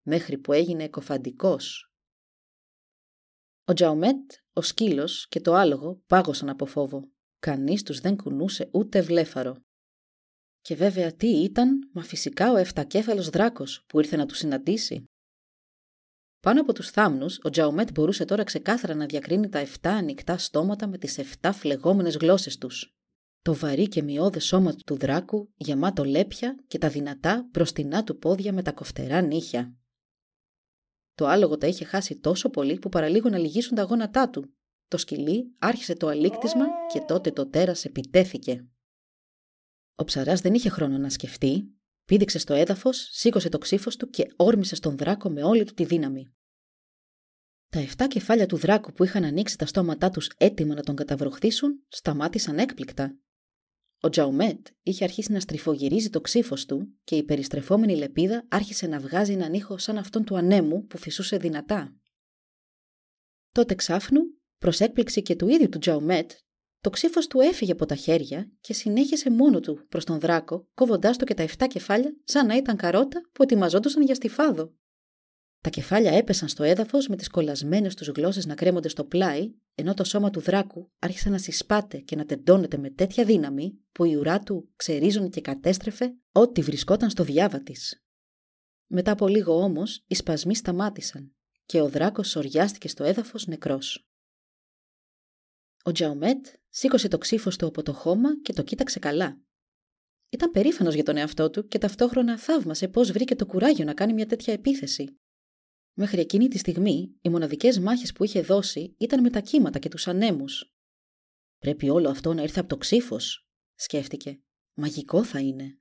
μέχρι 0.07 0.39
που 0.39 0.53
έγινε 0.53 0.85
εκοφαντικός. 0.85 1.93
Ο 3.65 3.73
Τζαουμέτ, 3.73 4.33
ο 4.53 4.63
σκύλος 4.63 5.29
και 5.29 5.41
το 5.41 5.55
άλογο 5.55 6.03
πάγωσαν 6.07 6.49
από 6.49 6.67
φόβο 6.67 7.11
Κανείς 7.41 7.83
τους 7.83 8.01
δεν 8.01 8.17
κουνούσε 8.17 8.69
ούτε 8.73 9.01
βλέφαρο. 9.01 9.57
Και 10.61 10.75
βέβαια 10.75 11.13
τι 11.13 11.29
ήταν, 11.29 11.91
μα 11.93 12.03
φυσικά 12.03 12.53
ο 12.53 12.57
εφτακέφαλος 12.57 13.29
δράκος 13.29 13.85
που 13.87 13.99
ήρθε 13.99 14.17
να 14.17 14.27
τους 14.27 14.39
συναντήσει. 14.39 15.05
Πάνω 16.41 16.61
από 16.61 16.73
τους 16.73 16.91
θάμνους, 16.91 17.39
ο 17.43 17.51
Τζαουμέτ 17.51 17.91
μπορούσε 17.93 18.25
τώρα 18.25 18.45
ξεκάθαρα 18.45 18.95
να 18.95 19.07
διακρίνει 19.07 19.49
τα 19.49 19.59
7 19.59 19.69
ανοιχτά 19.83 20.39
στόματα 20.39 20.87
με 20.87 20.99
τις 20.99 21.19
7 21.19 21.51
φλεγόμενες 21.53 22.17
γλώσσες 22.17 22.59
τους. 22.59 22.95
Το 23.43 23.55
βαρύ 23.55 23.89
και 23.89 24.03
μειώδες 24.03 24.45
σώμα 24.45 24.75
του 24.75 24.97
δράκου, 24.97 25.53
γεμάτο 25.57 26.05
λέπια 26.05 26.65
και 26.67 26.79
τα 26.79 26.89
δυνατά 26.89 27.49
μπροστινά 27.51 28.05
του 28.05 28.19
πόδια 28.19 28.53
με 28.53 28.63
τα 28.63 28.73
κοφτερά 28.73 29.21
νύχια. 29.21 29.75
Το 31.15 31.27
άλογο 31.27 31.57
τα 31.57 31.67
είχε 31.67 31.85
χάσει 31.85 32.21
τόσο 32.21 32.51
πολύ 32.51 32.79
που 32.79 32.89
παραλίγο 32.89 33.29
να 33.29 33.39
λυγίσουν 33.39 33.77
τα 33.77 33.83
γόνατά 33.83 34.31
του. 34.31 34.55
Το 34.91 34.97
σκυλί 34.97 35.55
άρχισε 35.59 35.95
το 35.95 36.07
αλήκτισμα 36.07 36.67
και 36.93 37.01
τότε 37.01 37.31
το 37.31 37.49
τέρας 37.49 37.85
επιτέθηκε. 37.85 38.69
Ο 39.95 40.05
ψαράς 40.05 40.41
δεν 40.41 40.55
είχε 40.55 40.69
χρόνο 40.69 40.99
να 40.99 41.11
σκεφτεί, 41.11 41.75
πήδηξε 42.05 42.39
στο 42.39 42.55
έδαφος, 42.55 43.09
σήκωσε 43.11 43.49
το 43.49 43.59
ξύφος 43.59 43.97
του 43.97 44.09
και 44.09 44.27
όρμησε 44.37 44.75
στον 44.75 44.97
δράκο 44.97 45.31
με 45.31 45.43
όλη 45.43 45.65
του 45.65 45.75
τη 45.75 45.85
δύναμη. 45.85 46.33
Τα 47.69 47.87
7 47.97 48.07
κεφάλια 48.09 48.47
του 48.47 48.57
δράκου 48.57 48.93
που 48.93 49.05
είχαν 49.05 49.25
ανοίξει 49.25 49.59
τα 49.59 49.67
στόματά 49.67 50.11
τους 50.11 50.31
έτοιμα 50.37 50.75
να 50.75 50.83
τον 50.83 50.97
καταβροχθήσουν, 50.97 51.85
σταμάτησαν 51.89 52.59
έκπληκτα. 52.59 53.19
Ο 54.01 54.09
Τζαουμέτ 54.09 54.67
είχε 54.83 55.05
αρχίσει 55.05 55.33
να 55.33 55.41
στριφογυρίζει 55.41 56.11
το 56.11 56.21
ξύφος 56.21 56.67
του 56.67 56.99
και 57.05 57.17
η 57.17 57.25
περιστρεφόμενη 57.25 57.97
λεπίδα 57.97 58.47
άρχισε 58.49 58.87
να 58.87 59.01
βγάζει 59.01 59.33
έναν 59.33 59.55
ήχο 59.55 59.79
σαν 59.79 59.99
αυτόν 59.99 60.25
του 60.25 60.37
ανέμου 60.37 60.87
που 60.87 60.99
φυσούσε 60.99 61.37
δυνατά. 61.37 61.95
Τότε 63.53 63.75
ξάφνου, 63.75 64.21
προς 64.61 64.81
έκπληξη 64.81 65.23
και 65.23 65.37
του 65.37 65.49
ίδιου 65.49 65.69
του 65.69 65.79
Τζαουμέτ, 65.79 66.31
το 66.81 66.91
ξύφος 66.91 67.27
του 67.27 67.41
έφυγε 67.41 67.73
από 67.73 67.87
τα 67.87 67.95
χέρια 67.95 68.51
και 68.61 68.73
συνέχισε 68.73 69.31
μόνο 69.31 69.61
του 69.61 69.87
προς 69.89 70.05
τον 70.05 70.21
δράκο, 70.21 70.69
κόβοντάς 70.75 71.17
του 71.17 71.25
και 71.25 71.35
τα 71.35 71.47
7 71.59 71.67
κεφάλια 71.69 72.17
σαν 72.25 72.47
να 72.47 72.57
ήταν 72.57 72.77
καρότα 72.77 73.21
που 73.33 73.43
ετοιμαζόντουσαν 73.43 74.03
για 74.03 74.15
στιφάδο. 74.15 74.75
Τα 75.61 75.71
κεφάλια 75.71 76.13
έπεσαν 76.13 76.49
στο 76.49 76.63
έδαφος 76.63 77.09
με 77.09 77.17
τις 77.17 77.29
κολλασμένες 77.29 77.95
τους 77.95 78.09
γλώσσες 78.09 78.47
να 78.47 78.55
κρέμονται 78.55 78.89
στο 78.89 79.05
πλάι, 79.05 79.55
ενώ 79.75 79.95
το 79.95 80.05
σώμα 80.05 80.31
του 80.31 80.41
δράκου 80.41 80.91
άρχισε 80.99 81.29
να 81.29 81.39
συσπάται 81.39 81.99
και 81.99 82.17
να 82.17 82.25
τεντώνεται 82.25 82.77
με 82.77 82.91
τέτοια 82.91 83.25
δύναμη 83.25 83.79
που 83.93 84.05
η 84.05 84.15
ουρά 84.15 84.39
του 84.39 84.73
ξερίζωνε 84.77 85.29
και 85.29 85.41
κατέστρεφε 85.41 86.15
ό,τι 86.33 86.61
βρισκόταν 86.61 87.11
στο 87.11 87.25
διάβα 87.25 87.63
της. 87.63 88.05
Μετά 88.87 89.11
από 89.11 89.29
λίγο 89.29 89.63
όμως 89.63 90.05
οι 90.07 90.15
σπασμοί 90.15 90.55
σταμάτησαν 90.55 91.35
και 91.65 91.81
ο 91.81 91.89
δράκος 91.89 92.29
σοριάστηκε 92.29 92.89
στο 92.89 93.05
έδαφος 93.05 93.47
νεκρός. 93.47 94.10
Ο 95.83 95.93
Τζαουμέτ 95.93 96.47
σήκωσε 96.69 97.09
το 97.09 97.19
ξύφος 97.19 97.57
του 97.57 97.67
από 97.67 97.83
το 97.83 97.93
χώμα 97.93 98.41
και 98.43 98.53
το 98.53 98.63
κοίταξε 98.63 98.99
καλά. 98.99 99.41
Ήταν 100.31 100.51
περήφανος 100.51 100.95
για 100.95 101.05
τον 101.05 101.17
εαυτό 101.17 101.51
του 101.51 101.67
και 101.67 101.79
ταυτόχρονα 101.79 102.39
θαύμασε 102.39 102.89
πώς 102.89 103.13
βρήκε 103.13 103.35
το 103.35 103.47
κουράγιο 103.47 103.85
να 103.85 103.95
κάνει 103.95 104.13
μια 104.13 104.27
τέτοια 104.27 104.53
επίθεση. 104.53 105.19
Μέχρι 105.93 106.21
εκείνη 106.21 106.49
τη 106.49 106.59
στιγμή, 106.59 107.17
οι 107.21 107.29
μοναδικές 107.29 107.79
μάχες 107.79 108.13
που 108.13 108.25
είχε 108.25 108.41
δώσει 108.41 108.95
ήταν 108.99 109.21
με 109.21 109.31
τα 109.31 109.41
κύματα 109.41 109.79
και 109.79 109.89
τους 109.89 110.09
ανέμους. 110.09 110.75
Πρέπει 111.59 111.89
όλο 111.89 112.09
αυτό 112.09 112.35
να 112.35 112.43
ήρθε 112.43 112.61
από 112.61 112.69
το 112.69 112.77
ξύφος, 112.77 113.49
σκέφτηκε. 113.75 114.41
Μαγικό 114.75 115.25
θα 115.25 115.41
είναι. 115.41 115.77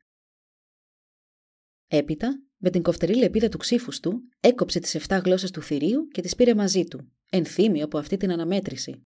Έπειτα, 1.87 2.43
με 2.57 2.69
την 2.69 2.83
κοφτερή 2.83 3.15
λεπίδα 3.15 3.49
του 3.49 3.57
ξύφους 3.57 3.99
του, 3.99 4.21
έκοψε 4.39 4.79
τις 4.79 4.95
7 4.95 5.21
γλώσσες 5.23 5.51
του 5.51 5.61
θηρίου 5.61 6.07
και 6.07 6.21
τις 6.21 6.35
πήρε 6.35 6.55
μαζί 6.55 6.83
του, 6.83 7.11
ενθύμιο 7.29 7.85
από 7.85 7.97
αυτή 7.97 8.17
την 8.17 8.31
αναμέτρηση. 8.31 9.07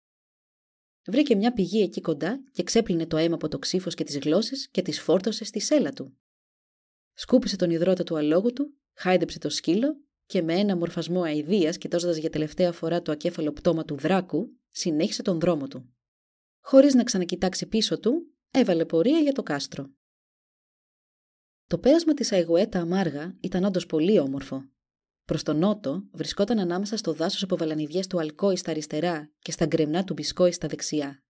Βρήκε 1.06 1.36
μια 1.36 1.54
πηγή 1.54 1.82
εκεί 1.82 2.02
κοντά 2.02 2.44
και 2.52 2.64
ξέπλυνε 2.64 3.06
το 3.06 3.18
αίμα 3.18 3.36
από 3.36 3.48
το 3.48 3.60
ξύφος 3.60 3.96
και 3.96 4.04
τις 4.04 4.18
γλώσσες 4.18 4.70
και 4.72 4.82
τις 4.82 5.02
φόρτωσε 5.02 5.44
στη 5.44 5.60
σέλα 5.60 5.92
του. 5.92 6.18
Σκούπισε 7.14 7.56
τον 7.56 7.70
υδρότα 7.70 8.04
του 8.04 8.18
αλόγου 8.18 8.54
του, 8.54 8.74
χάιδεψε 8.94 9.40
το 9.40 9.50
σκύλο 9.50 9.98
και 10.26 10.42
με 10.42 10.54
ένα 10.54 10.78
μορφασμό 10.78 11.22
αηδίας, 11.22 11.78
κοιτάζοντα 11.78 12.18
για 12.18 12.30
τελευταία 12.30 12.72
φορά 12.72 13.02
το 13.02 13.12
ακέφαλο 13.12 13.52
πτώμα 13.52 13.86
του 13.86 13.96
δράκου, 13.96 14.50
συνέχισε 14.70 15.22
τον 15.22 15.40
δρόμο 15.40 15.68
του. 15.68 15.94
Χωρίς 16.60 16.94
να 16.94 17.04
ξανακοιτάξει 17.04 17.66
πίσω 17.66 18.00
του, 18.00 18.36
έβαλε 18.52 18.86
πορεία 18.86 19.20
για 19.20 19.32
το 19.32 19.44
κάστρο. 19.44 19.90
Το 21.68 21.78
πέρασμα 21.78 22.14
της 22.14 22.32
Αϊγουέτα 22.32 22.80
Αμάργα 22.80 23.38
ήταν 23.40 23.64
όντως 23.64 23.86
πολύ 23.86 24.20
όμορφο. 24.20 24.70
Προς 25.30 25.44
τον 25.44 25.58
νότο 25.58 26.08
βρισκόταν 26.12 26.60
ανάμεσα 26.60 26.98
στο 26.98 27.14
δάσος 27.14 27.44
από 27.44 27.58
βαλανιδιές 27.58 28.08
του 28.08 28.20
Αλκόη 28.20 28.56
στα 28.56 28.72
αριστερά 28.72 29.32
και 29.40 29.52
στα 29.52 29.66
γκρεμνά 29.66 30.04
του 30.04 30.14
Μπισκόη 30.14 30.52
στα 30.52 30.68
δεξιά. 30.68 31.24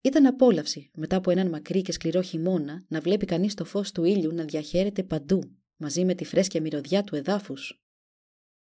Ήταν 0.00 0.26
απόλαυση 0.26 0.90
μετά 0.94 1.16
από 1.16 1.30
έναν 1.30 1.48
μακρύ 1.48 1.82
και 1.82 1.92
σκληρό 1.92 2.22
χειμώνα 2.22 2.84
να 2.88 3.00
βλέπει 3.00 3.26
κανείς 3.26 3.54
το 3.54 3.64
φως 3.64 3.92
του 3.92 4.04
ήλιου 4.04 4.34
να 4.34 4.44
διαχαίρεται 4.44 5.02
παντού, 5.02 5.40
μαζί 5.76 6.04
με 6.04 6.14
τη 6.14 6.24
φρέσκια 6.24 6.60
μυρωδιά 6.60 7.02
του 7.02 7.16
εδάφους. 7.16 7.82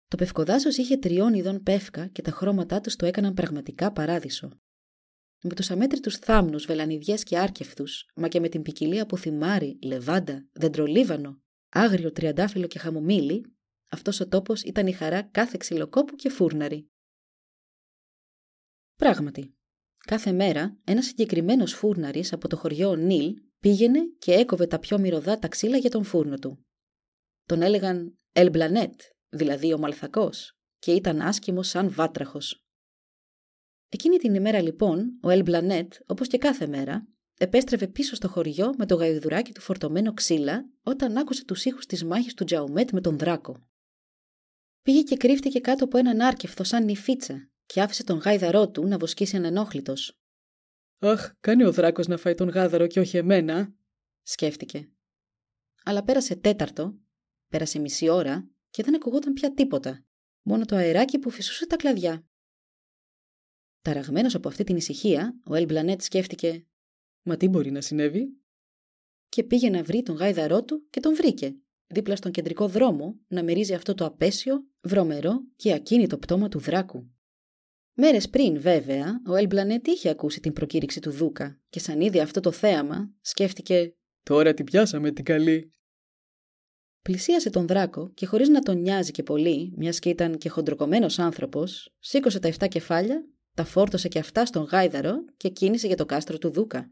Το 0.07 0.17
πευκοδάσος 0.17 0.77
είχε 0.77 0.97
τριών 0.97 1.33
ειδών 1.33 1.63
πεύκα 1.63 2.07
και 2.07 2.21
τα 2.21 2.31
χρώματά 2.31 2.81
τους 2.81 2.95
το 2.95 3.05
έκαναν 3.05 3.33
πραγματικά 3.33 3.91
παράδεισο. 3.91 4.49
Με 5.41 5.53
τους 5.53 5.71
αμέτρητους 5.71 6.15
θάμνους, 6.15 6.65
βελανιδιέ 6.65 7.15
και 7.15 7.37
άρκεφτου, 7.37 7.85
μα 8.15 8.27
και 8.27 8.39
με 8.39 8.49
την 8.49 8.61
ποικιλία 8.61 9.03
από 9.03 9.17
θυμάρι, 9.17 9.79
λεβάντα, 9.83 10.47
δεντρολίβανο, 10.51 11.41
άγριο 11.69 12.11
τριαντάφυλλο 12.11 12.67
και 12.67 12.79
χαμομήλι, 12.79 13.56
αυτός 13.89 14.19
ο 14.19 14.27
τόπος 14.27 14.61
ήταν 14.61 14.87
η 14.87 14.91
χαρά 14.91 15.21
κάθε 15.21 15.57
ξυλοκόπου 15.59 16.15
και 16.15 16.29
φούρναρη. 16.29 16.89
Πράγματι, 18.95 19.57
κάθε 19.97 20.31
μέρα 20.31 20.77
ένας 20.83 21.05
συγκεκριμένος 21.05 21.73
φούρναρης 21.73 22.33
από 22.33 22.47
το 22.47 22.57
χωριό 22.57 22.95
Νίλ 22.95 23.33
πήγαινε 23.59 23.99
και 24.19 24.33
έκοβε 24.33 24.67
τα 24.67 24.79
πιο 24.79 24.99
μυρωδά 24.99 25.39
τα 25.39 25.47
ξύλα 25.47 25.77
για 25.77 25.89
τον 25.89 26.03
φούρνο 26.03 26.37
του. 26.37 26.65
Τον 27.45 27.61
έλεγαν 27.61 28.19
Ελμπλανέτ, 28.31 29.01
δηλαδή 29.29 29.73
ο 29.73 29.77
Μαλθακός, 29.77 30.57
και 30.79 30.91
ήταν 30.91 31.21
άσχημο 31.21 31.63
σαν 31.63 31.91
βάτραχος. 31.91 32.65
Εκείνη 33.89 34.17
την 34.17 34.35
ημέρα 34.35 34.61
λοιπόν, 34.61 35.19
ο 35.21 35.29
Ελμπλανέτ, 35.29 35.93
όπως 36.05 36.27
και 36.27 36.37
κάθε 36.37 36.67
μέρα, 36.67 37.07
επέστρεφε 37.37 37.87
πίσω 37.87 38.15
στο 38.15 38.27
χωριό 38.27 38.73
με 38.77 38.85
το 38.85 38.95
γαϊδουράκι 38.95 39.53
του 39.53 39.61
φορτωμένο 39.61 40.13
ξύλα 40.13 40.69
όταν 40.83 41.17
άκουσε 41.17 41.45
τους 41.45 41.65
ήχους 41.65 41.85
της 41.85 42.03
μάχης 42.03 42.33
του 42.33 42.43
Τζαουμέτ 42.43 42.91
με 42.91 43.01
τον 43.01 43.17
δράκο. 43.17 43.67
Πήγε 44.87 45.01
και 45.01 45.17
κρύφτηκε 45.17 45.59
κάτω 45.59 45.83
από 45.83 45.97
έναν 45.97 46.21
άρκεφθο 46.21 46.63
σαν 46.63 46.83
νυφίτσα 46.83 47.49
και 47.65 47.81
άφησε 47.81 48.03
τον 48.03 48.17
γάιδαρό 48.17 48.69
του 48.69 48.87
να 48.87 48.97
βοσκήσει 48.97 49.35
ανενόχλητο. 49.35 49.93
Αχ, 50.97 51.31
κάνει 51.39 51.63
ο 51.63 51.71
δράκος 51.71 52.07
να 52.07 52.17
φάει 52.17 52.35
τον 52.35 52.49
γάδαρο 52.49 52.87
και 52.87 52.99
όχι 52.99 53.17
εμένα, 53.17 53.73
σκέφτηκε. 54.21 54.89
Αλλά 55.83 56.03
πέρασε 56.03 56.35
τέταρτο, 56.35 56.99
πέρασε 57.47 57.79
μισή 57.79 58.09
ώρα 58.09 58.49
και 58.69 58.83
δεν 58.83 58.95
ακουγόταν 58.95 59.33
πια 59.33 59.53
τίποτα, 59.53 60.05
μόνο 60.41 60.65
το 60.65 60.75
αεράκι 60.75 61.19
που 61.19 61.29
φυσούσε 61.29 61.67
τα 61.67 61.75
κλαδιά. 61.75 62.27
Ταραγμένος 63.81 64.35
από 64.35 64.47
αυτή 64.47 64.63
την 64.63 64.75
ησυχία, 64.75 65.39
ο 65.45 65.55
Ελμπλανέτ 65.55 66.01
σκέφτηκε: 66.01 66.67
Μα 67.21 67.37
τι 67.37 67.47
μπορεί 67.47 67.71
να 67.71 67.81
συνέβη, 67.81 68.37
και 69.29 69.43
πήγε 69.43 69.69
να 69.69 69.83
βρει 69.83 70.03
τον 70.03 70.15
γάιδαρό 70.15 70.63
του 70.63 70.87
και 70.89 70.99
τον 70.99 71.15
βρήκε, 71.15 71.55
δίπλα 71.87 72.15
στον 72.15 72.31
κεντρικό 72.31 72.67
δρόμο, 72.67 73.19
να 73.27 73.43
μερίζει 73.43 73.73
αυτό 73.73 73.93
το 73.93 74.05
απέσιο, 74.05 74.67
βρωμερό 74.81 75.41
και 75.55 75.73
ακίνητο 75.73 76.17
πτώμα 76.17 76.47
του 76.47 76.59
δράκου. 76.59 77.11
Μέρες 77.93 78.29
πριν, 78.29 78.59
βέβαια, 78.59 79.21
ο 79.27 79.35
Ελμπλανέτ 79.35 79.87
είχε 79.87 80.09
ακούσει 80.09 80.39
την 80.39 80.53
προκήρυξη 80.53 80.99
του 80.99 81.11
Δούκα 81.11 81.59
και 81.69 81.79
σαν 81.79 82.01
είδε 82.01 82.21
αυτό 82.21 82.39
το 82.39 82.51
θέαμα, 82.51 83.11
σκέφτηκε: 83.21 83.95
Τώρα 84.23 84.53
την 84.53 84.65
πιάσαμε 84.65 85.11
την 85.11 85.25
καλή. 85.25 85.71
Πλησίασε 87.01 87.49
τον 87.49 87.67
δράκο 87.67 88.11
και 88.13 88.25
χωρίς 88.25 88.49
να 88.49 88.61
τον 88.61 88.81
νοιάζει 88.81 89.11
και 89.11 89.23
πολύ, 89.23 89.73
μιας 89.77 89.99
και 89.99 90.09
ήταν 90.09 90.37
και 90.37 90.49
χοντροκομμένος 90.49 91.19
άνθρωπος, 91.19 91.95
σήκωσε 91.99 92.39
τα 92.39 92.49
7 92.59 92.67
κεφάλια, 92.67 93.25
τα 93.53 93.63
φόρτωσε 93.63 94.07
και 94.07 94.19
αυτά 94.19 94.45
στον 94.45 94.63
γάιδαρο 94.63 95.25
και 95.37 95.49
κίνησε 95.49 95.87
για 95.87 95.95
το 95.95 96.05
κάστρο 96.05 96.37
του 96.37 96.51
Δούκα. 96.51 96.91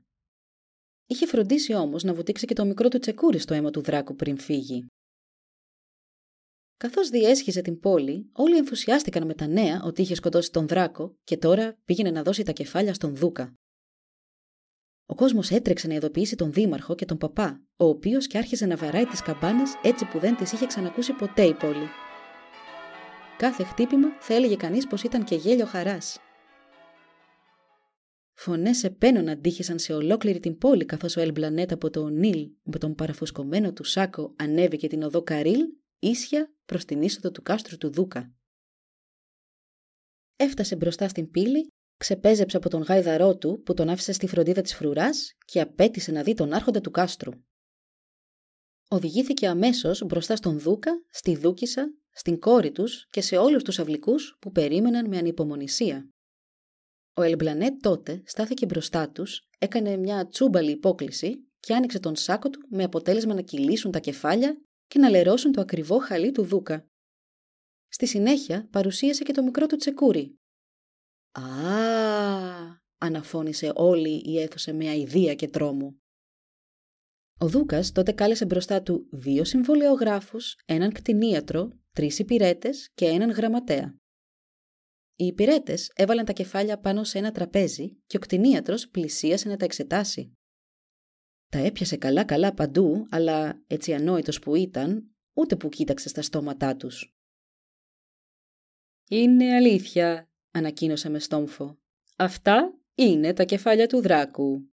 Είχε 1.08 1.26
φροντίσει 1.26 1.74
όμως 1.74 2.04
να 2.04 2.14
βουτήξει 2.14 2.46
και 2.46 2.54
το 2.54 2.66
μικρό 2.66 2.88
του 2.88 3.00
τσεκούρι 3.00 3.40
στο 3.40 3.54
αίμα 3.54 3.70
του 3.70 3.82
δράκου 3.82 4.16
πριν 4.16 4.38
φύγει. 4.38 4.86
Καθώς 6.78 7.10
διέσχιζε 7.10 7.62
την 7.62 7.80
πόλη, 7.80 8.30
όλοι 8.34 8.58
ενθουσιάστηκαν 8.58 9.26
με 9.26 9.34
τα 9.34 9.48
νέα 9.48 9.82
ότι 9.84 10.02
είχε 10.02 10.16
σκοτώσει 10.16 10.52
τον 10.52 10.68
δράκο 10.68 11.16
και 11.24 11.38
τώρα 11.38 11.78
πήγαινε 11.86 12.12
να 12.12 12.24
δώσει 12.24 12.44
τα 12.44 12.52
κεφάλια 12.52 12.94
στον 12.94 13.16
Δούκα. 13.16 13.54
Ο 15.06 15.16
κόσμος 15.16 15.52
έτρεξε 15.52 15.88
να 15.88 15.94
ειδοποιήσει 15.94 16.36
τον 16.36 16.52
Δήμαρχο 16.52 16.96
και 16.96 17.06
τον 17.06 17.18
Παπά, 17.18 17.62
ο 17.78 17.86
οποίος 17.86 18.28
και 18.28 18.38
άρχισε 18.38 18.66
να 18.66 18.76
βαράει 18.76 19.06
τις 19.06 19.22
καμπάνες 19.22 19.74
έτσι 19.84 20.06
που 20.06 20.20
δεν 20.20 20.36
τις 20.36 20.52
είχε 20.52 20.66
ξανακούσει 20.66 21.14
ποτέ 21.14 21.44
η 21.44 21.54
πόλη. 21.54 21.88
Κάθε 23.38 23.64
χτύπημα 23.64 24.08
θα 24.20 24.34
έλεγε 24.34 24.56
κανείς 24.56 24.88
πως 24.88 25.04
ήταν 25.04 25.24
και 25.24 25.36
γέλιο 25.36 25.66
χαράς. 25.66 26.20
Φωνές 28.38 28.84
επένων 28.84 29.30
αντίχησαν 29.30 29.80
σε 29.80 29.94
ολόκληρη 29.94 30.40
την 30.40 30.58
πόλη 30.58 30.86
καθώς 30.86 31.16
ο 31.16 31.22
Ελμπλανέτ 31.22 31.72
από 31.72 31.90
το 31.90 32.08
Νίλ 32.08 32.52
με 32.64 32.78
τον 32.78 32.96
παραφουσκωμένο 32.96 33.74
του 33.74 33.84
σάκο 33.84 34.34
ανέβηκε 34.38 34.88
την 34.88 35.04
οδό 35.04 35.22
Καρίλ 35.24 35.62
ίσια 36.00 36.54
προς 36.66 36.86
την 36.86 37.02
είσοδο 37.02 37.32
του 37.32 37.42
κάστρου 37.42 37.78
του 37.78 37.92
Δούκα. 37.92 38.34
Έφτασε 40.36 40.76
μπροστά 40.76 41.08
στην 41.08 41.32
πύλη 41.32 41.68
ξεπέζεψε 41.98 42.58
από 42.58 42.70
τον 42.70 42.82
γάιδαρό 42.82 43.38
του 43.38 43.62
που 43.66 43.74
τον 43.74 43.90
άφησε 43.90 44.12
στη 44.12 44.28
φροντίδα 44.28 44.62
της 44.62 44.76
φρουράς 44.76 45.34
και 45.46 45.62
απέτησε 45.62 46.12
να 46.12 46.24
δει 46.24 46.34
τον 46.34 46.54
άρχοντα 46.54 46.82
του 46.82 46.92
κάστρου. 46.92 47.32
Οδηγήθηκε 48.88 49.48
αμέσως 49.48 50.04
μπροστά 50.06 50.36
στον 50.36 50.60
Δούκα, 50.60 50.92
στη 51.10 51.36
Δούκισα, 51.36 51.94
στην 52.12 52.40
κόρη 52.40 52.72
τους 52.72 53.08
και 53.10 53.22
σε 53.22 53.38
όλους 53.38 53.64
τους 53.64 53.80
αυλικούς 53.80 54.38
που 54.42 54.52
περίμεναν 54.52 55.08
με 55.08 55.18
ανυπομονησία. 55.18 56.10
Ο 57.18 57.22
Ελμπλανέτ 57.22 57.82
τότε 57.82 58.24
στάθηκε 58.26 58.66
μπροστά 58.66 59.10
τους, 59.10 59.48
έκανε 59.58 59.98
μια 59.98 60.28
τσούμπαλη 60.28 60.72
υπόκληση 60.72 61.48
και 61.60 61.74
άνοιξε 61.74 62.00
τον 62.00 62.16
σάκο 62.16 62.50
του 62.50 62.60
με 62.70 62.84
αποτέλεσμα 62.84 63.34
να 63.34 63.42
κυλήσουν 63.42 63.92
τα 63.92 64.00
κεφάλια 64.00 64.58
και 64.88 65.00
να 65.00 65.10
λερώσουν 65.10 65.52
το 65.52 65.62
ακριβό 65.62 65.98
χαλί 65.98 66.32
του 66.32 66.44
Δούκα. 66.44 66.88
Στη 67.88 68.08
συνέχεια 68.08 68.68
παρουσίασε 68.72 69.24
και 69.24 69.34
το 69.34 69.44
μικρό 69.44 69.66
του 69.66 69.76
τσεκούρι. 69.76 70.40
«Α!» 71.32 72.84
αναφώνησε 72.98 73.72
όλη 73.76 74.22
η 74.26 74.40
αίθουσα 74.42 74.74
με 74.74 74.90
αηδία 74.90 75.36
και 75.36 75.48
τρόμο. 75.48 75.96
Ο 77.40 77.48
Δούκας 77.48 77.92
τότε 77.92 78.12
κάλεσε 78.12 78.46
μπροστά 78.46 78.82
του 78.82 79.08
δύο 79.12 79.44
συμβολιογράφους, 79.44 80.56
έναν 80.66 80.92
κτηνίατρο, 80.92 81.70
τρεις 81.92 82.20
υπηρέτες 82.20 82.90
και 82.94 83.06
έναν 83.06 83.30
γραμματέα. 83.30 83.96
Οι 85.16 85.26
υπηρέτες 85.26 85.92
έβαλαν 85.96 86.26
τα 86.26 86.32
κεφάλια 86.32 86.80
πάνω 86.80 87.04
σε 87.04 87.18
ένα 87.18 87.32
τραπέζι 87.32 87.98
και 88.06 88.18
ο 88.18 88.20
κτηνίατρος 88.20 88.90
πλησίασε 88.90 89.50
να 89.50 89.58
τα 89.58 89.66
εξετάσει. 89.66 90.34
Τα 91.52 91.58
έπιασε 91.58 91.98
καλά-καλά 91.98 92.54
παντού, 92.54 93.08
αλλά 93.10 93.64
έτσι 93.68 93.94
ανόητος 93.94 94.40
που 94.40 94.56
ήταν, 94.56 95.16
ούτε 95.34 95.56
που 95.56 95.70
κοίταξε 95.70 96.10
στα 96.10 96.22
στόματά 96.22 96.76
τους. 96.76 97.16
«Είναι 99.10 99.56
αλήθεια», 99.56 100.30
ανακοίνωσε 100.52 101.10
με 101.10 101.20
στόμφο. 101.20 101.80
«Αυτά 102.16 102.80
είναι 102.96 103.34
τα 103.34 103.44
κεφάλια 103.44 103.88
του 103.88 104.02
δράκου». 104.02 104.70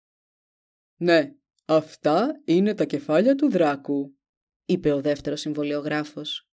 «Ναι, 0.96 1.34
αυτά 1.64 2.40
είναι 2.44 2.74
τα 2.74 2.84
κεφάλια 2.84 3.34
του 3.34 3.50
δράκου», 3.50 4.18
είπε 4.64 4.92
ο 4.92 5.00
δεύτερος 5.00 5.40
συμβολιογράφος. 5.40 6.48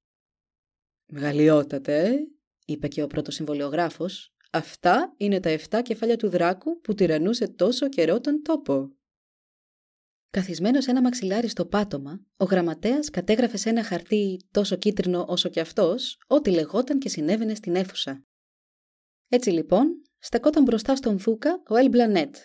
«Μεγαλειότατε, 1.05 2.09
ε», 2.09 2.36
είπε 2.67 2.87
και 2.87 3.03
ο 3.03 3.07
πρώτος 3.07 3.33
συμβολιογράφος. 3.35 4.33
«Αυτά 4.51 5.13
είναι 5.17 5.39
τα 5.39 5.49
7 5.49 5.81
κεφάλια 5.81 6.17
του 6.17 6.29
δράκου 6.29 6.81
που 6.81 6.93
τυραννούσε 6.93 7.47
τόσο 7.47 7.89
καιρό 7.89 8.19
τον 8.19 8.41
τόπο». 8.43 8.91
Καθισμένος 10.29 10.83
σε 10.83 10.91
ένα 10.91 11.01
μαξιλάρι 11.01 11.47
στο 11.47 11.65
πάτωμα, 11.65 12.25
ο 12.37 12.45
γραμματέας 12.45 13.09
κατέγραφε 13.09 13.57
σε 13.57 13.69
ένα 13.69 13.83
χαρτί 13.83 14.39
τόσο 14.51 14.75
κίτρινο 14.75 15.25
όσο 15.27 15.49
και 15.49 15.59
αυτός, 15.59 16.17
ό,τι 16.27 16.51
λεγόταν 16.51 16.99
και 16.99 17.09
συνέβαινε 17.09 17.55
στην 17.55 17.75
αίθουσα. 17.75 18.23
Έτσι 19.29 19.49
λοιπόν, 19.49 20.01
στεκόταν 20.17 20.63
μπροστά 20.63 20.95
στον 20.95 21.17
Δούκα 21.17 21.61
ο 21.67 21.75
Ελ 21.75 21.89
Μπλανέτ, 21.89 22.35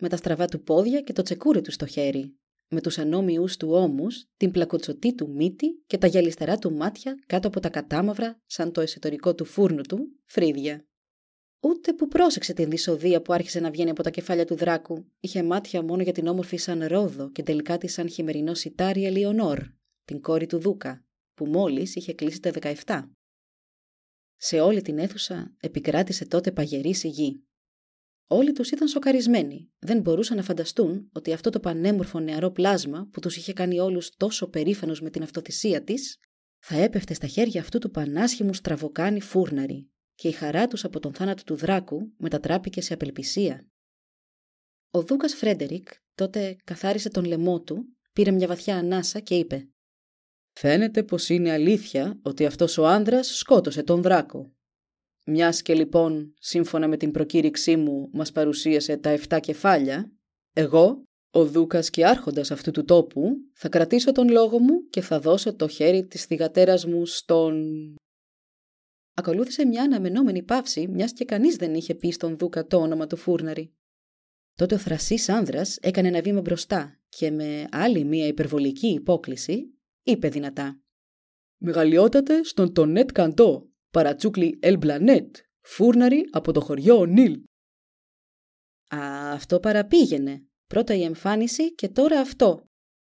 με 0.00 0.08
τα 0.08 0.16
στραβά 0.16 0.46
του 0.46 0.62
πόδια 0.62 1.00
και 1.00 1.12
το 1.12 1.22
τσεκούρι 1.22 1.60
του 1.60 1.70
στο 1.70 1.86
χέρι, 1.86 2.38
με 2.68 2.80
τους 2.80 2.98
ανώμιους 2.98 3.56
του 3.56 3.68
ώμους, 3.70 4.24
την 4.36 4.50
πλακοτσοτή 4.50 5.14
του 5.14 5.30
μύτη 5.30 5.82
και 5.86 5.98
τα 5.98 6.06
γυαλιστερά 6.06 6.58
του 6.58 6.72
μάτια 6.72 7.14
κάτω 7.26 7.48
από 7.48 7.60
τα 7.60 7.68
κατάμαυρα, 7.68 8.40
σαν 8.46 8.72
το 8.72 8.80
εσωτερικό 8.80 9.34
του 9.34 9.44
φούρνου 9.44 9.82
του, 9.82 9.98
φρύδια. 10.24 10.86
Ούτε 11.60 11.92
που 11.92 12.08
πρόσεξε 12.08 12.52
την 12.52 12.70
δυσοδεία 12.70 13.22
που 13.22 13.32
άρχισε 13.32 13.60
να 13.60 13.70
βγαίνει 13.70 13.90
από 13.90 14.02
τα 14.02 14.10
κεφάλια 14.10 14.44
του 14.44 14.54
δράκου. 14.54 15.04
Είχε 15.20 15.42
μάτια 15.42 15.82
μόνο 15.82 16.02
για 16.02 16.12
την 16.12 16.26
όμορφη 16.26 16.56
σαν 16.56 16.84
ρόδο 16.86 17.30
και 17.30 17.42
τελικά 17.42 17.78
τη 17.78 17.86
σαν 17.86 18.08
χειμερινό 18.08 18.54
σιτάρι 18.54 19.04
Ελιονόρ, 19.04 19.58
την 20.04 20.20
κόρη 20.20 20.46
του 20.46 20.58
Δούκα, 20.58 21.04
που 21.34 21.46
μόλις 21.46 21.94
είχε 21.94 22.12
κλείσει 22.12 22.40
τα 22.40 22.50
17. 22.84 23.02
Σε 24.36 24.60
όλη 24.60 24.82
την 24.82 24.98
αίθουσα 24.98 25.54
επικράτησε 25.60 26.26
τότε 26.26 26.52
παγερή 26.52 26.94
σιγή. 26.94 27.44
Όλοι 28.26 28.52
τους 28.52 28.70
ήταν 28.70 28.88
σοκαρισμένοι. 28.88 29.72
Δεν 29.78 30.00
μπορούσαν 30.00 30.36
να 30.36 30.42
φανταστούν 30.42 31.10
ότι 31.12 31.32
αυτό 31.32 31.50
το 31.50 31.60
πανέμορφο 31.60 32.20
νεαρό 32.20 32.50
πλάσμα 32.50 33.08
που 33.12 33.20
τους 33.20 33.36
είχε 33.36 33.52
κάνει 33.52 33.80
όλους 33.80 34.10
τόσο 34.16 34.48
περήφανος 34.48 35.00
με 35.00 35.10
την 35.10 35.22
αυτοθυσία 35.22 35.82
της, 35.82 36.18
θα 36.58 36.76
έπεφτε 36.76 37.14
στα 37.14 37.26
χέρια 37.26 37.60
αυτού 37.60 37.78
του 37.78 37.90
πανάσχημου 37.90 38.54
στραβοκάνη 38.54 39.20
φούρναρη, 39.20 39.90
και 40.14 40.28
η 40.28 40.32
χαρά 40.32 40.66
τους 40.66 40.84
από 40.84 41.00
τον 41.00 41.14
θάνατο 41.14 41.44
του 41.44 41.54
δράκου 41.54 42.12
μετατράπηκε 42.16 42.80
σε 42.80 42.94
απελπισία. 42.94 43.66
Ο 44.90 45.02
Δούκας 45.02 45.34
Φρέντερικ 45.34 45.88
τότε 46.14 46.56
καθάρισε 46.64 47.08
τον 47.08 47.24
λαιμό 47.24 47.60
του, 47.60 47.96
πήρε 48.12 48.30
μια 48.30 48.46
βαθιά 48.46 48.76
ανάσα 48.76 49.20
και 49.20 49.34
είπε 49.34 49.68
«Φαίνεται 50.52 51.02
πως 51.02 51.28
είναι 51.28 51.50
αλήθεια 51.50 52.18
ότι 52.22 52.46
αυτός 52.46 52.78
ο 52.78 52.86
άνδρας 52.86 53.36
σκότωσε 53.36 53.82
τον 53.82 54.02
δράκο. 54.02 54.53
Μιας 55.26 55.62
και 55.62 55.74
λοιπόν, 55.74 56.34
σύμφωνα 56.38 56.88
με 56.88 56.96
την 56.96 57.10
προκήρυξή 57.10 57.76
μου, 57.76 58.10
μας 58.12 58.32
παρουσίασε 58.32 58.96
τα 58.96 59.18
7 59.28 59.38
κεφάλια, 59.40 60.12
εγώ, 60.52 61.02
ο 61.30 61.46
Δούκας 61.46 61.90
και 61.90 62.06
άρχοντας 62.06 62.50
αυτού 62.50 62.70
του 62.70 62.84
τόπου, 62.84 63.36
θα 63.52 63.68
κρατήσω 63.68 64.12
τον 64.12 64.28
λόγο 64.28 64.58
μου 64.58 64.88
και 64.90 65.00
θα 65.00 65.20
δώσω 65.20 65.54
το 65.54 65.68
χέρι 65.68 66.06
της 66.06 66.24
θυγατέρας 66.24 66.86
μου 66.86 67.06
στον... 67.06 67.64
Ακολούθησε 69.14 69.66
μια 69.66 69.82
αναμενόμενη 69.82 70.42
παύση, 70.42 70.88
μιας 70.88 71.12
και 71.12 71.24
κανείς 71.24 71.56
δεν 71.56 71.74
είχε 71.74 71.94
πει 71.94 72.10
στον 72.10 72.38
Δούκα 72.38 72.66
το 72.66 72.76
όνομα 72.76 73.06
του 73.06 73.16
Φούρναρη. 73.16 73.74
Τότε 74.54 74.74
ο 74.74 74.78
θρασής 74.78 75.28
άνδρας 75.28 75.76
έκανε 75.76 76.08
ένα 76.08 76.20
βήμα 76.20 76.40
μπροστά 76.40 77.00
και 77.08 77.30
με 77.30 77.66
άλλη 77.70 78.04
μια 78.04 78.26
υπερβολική 78.26 78.86
υπόκληση 78.86 79.74
είπε 80.02 80.28
δυνατά. 80.28 80.80
Μεγαλειότατε 81.60 82.42
στον 82.42 82.72
Τονέτ 82.72 83.12
Καντό, 83.12 83.73
παρατσούκλι 83.94 84.58
Ελμπλανέτ, 84.62 85.36
φούρναρη 85.60 86.28
από 86.30 86.52
το 86.52 86.60
χωριό 86.60 87.04
Νίλ. 87.04 87.42
Α, 88.94 89.32
αυτό 89.32 89.60
παραπήγαινε. 89.60 90.46
Πρώτα 90.66 90.94
η 90.94 91.02
εμφάνιση 91.02 91.74
και 91.74 91.88
τώρα 91.88 92.20
αυτό. 92.20 92.66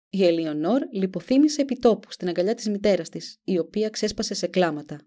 Η 0.08 0.24
Ελιονόρ 0.24 0.82
λιποθύμησε 0.92 1.60
επιτόπου 1.60 2.12
στην 2.12 2.28
αγκαλιά 2.28 2.54
της 2.54 2.68
μητέρας 2.68 3.08
της, 3.08 3.36
η 3.44 3.58
οποία 3.58 3.90
ξέσπασε 3.90 4.34
σε 4.34 4.46
κλάματα. 4.46 5.00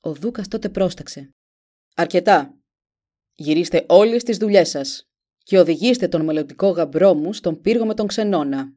Ο 0.00 0.14
Δούκας 0.14 0.48
τότε 0.48 0.68
πρόσταξε. 0.68 1.30
«Αρκετά. 1.94 2.58
Γυρίστε 3.34 3.86
όλες 3.88 4.22
τις 4.22 4.36
δουλειές 4.36 4.68
σας 4.68 5.04
και 5.38 5.58
οδηγήστε 5.58 6.08
τον 6.08 6.24
μελλοντικό 6.24 6.68
γαμπρό 6.68 7.14
μου 7.14 7.32
στον 7.32 7.60
πύργο 7.60 7.86
με 7.86 7.94
τον 7.94 8.06
ξενώνα». 8.06 8.74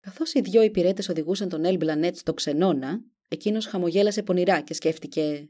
Καθώς 0.00 0.32
οι 0.32 0.40
δυο 0.40 0.62
υπηρέτες 0.62 1.08
οδηγούσαν 1.08 1.48
τον 1.48 1.64
Ελ 1.64 1.76
Μπλανέτ 1.76 2.16
στο 2.16 2.34
ξενώνα, 2.34 3.00
εκείνος 3.28 3.66
χαμογέλασε 3.66 4.22
πονηρά 4.22 4.60
και 4.60 4.74
σκέφτηκε 4.74 5.48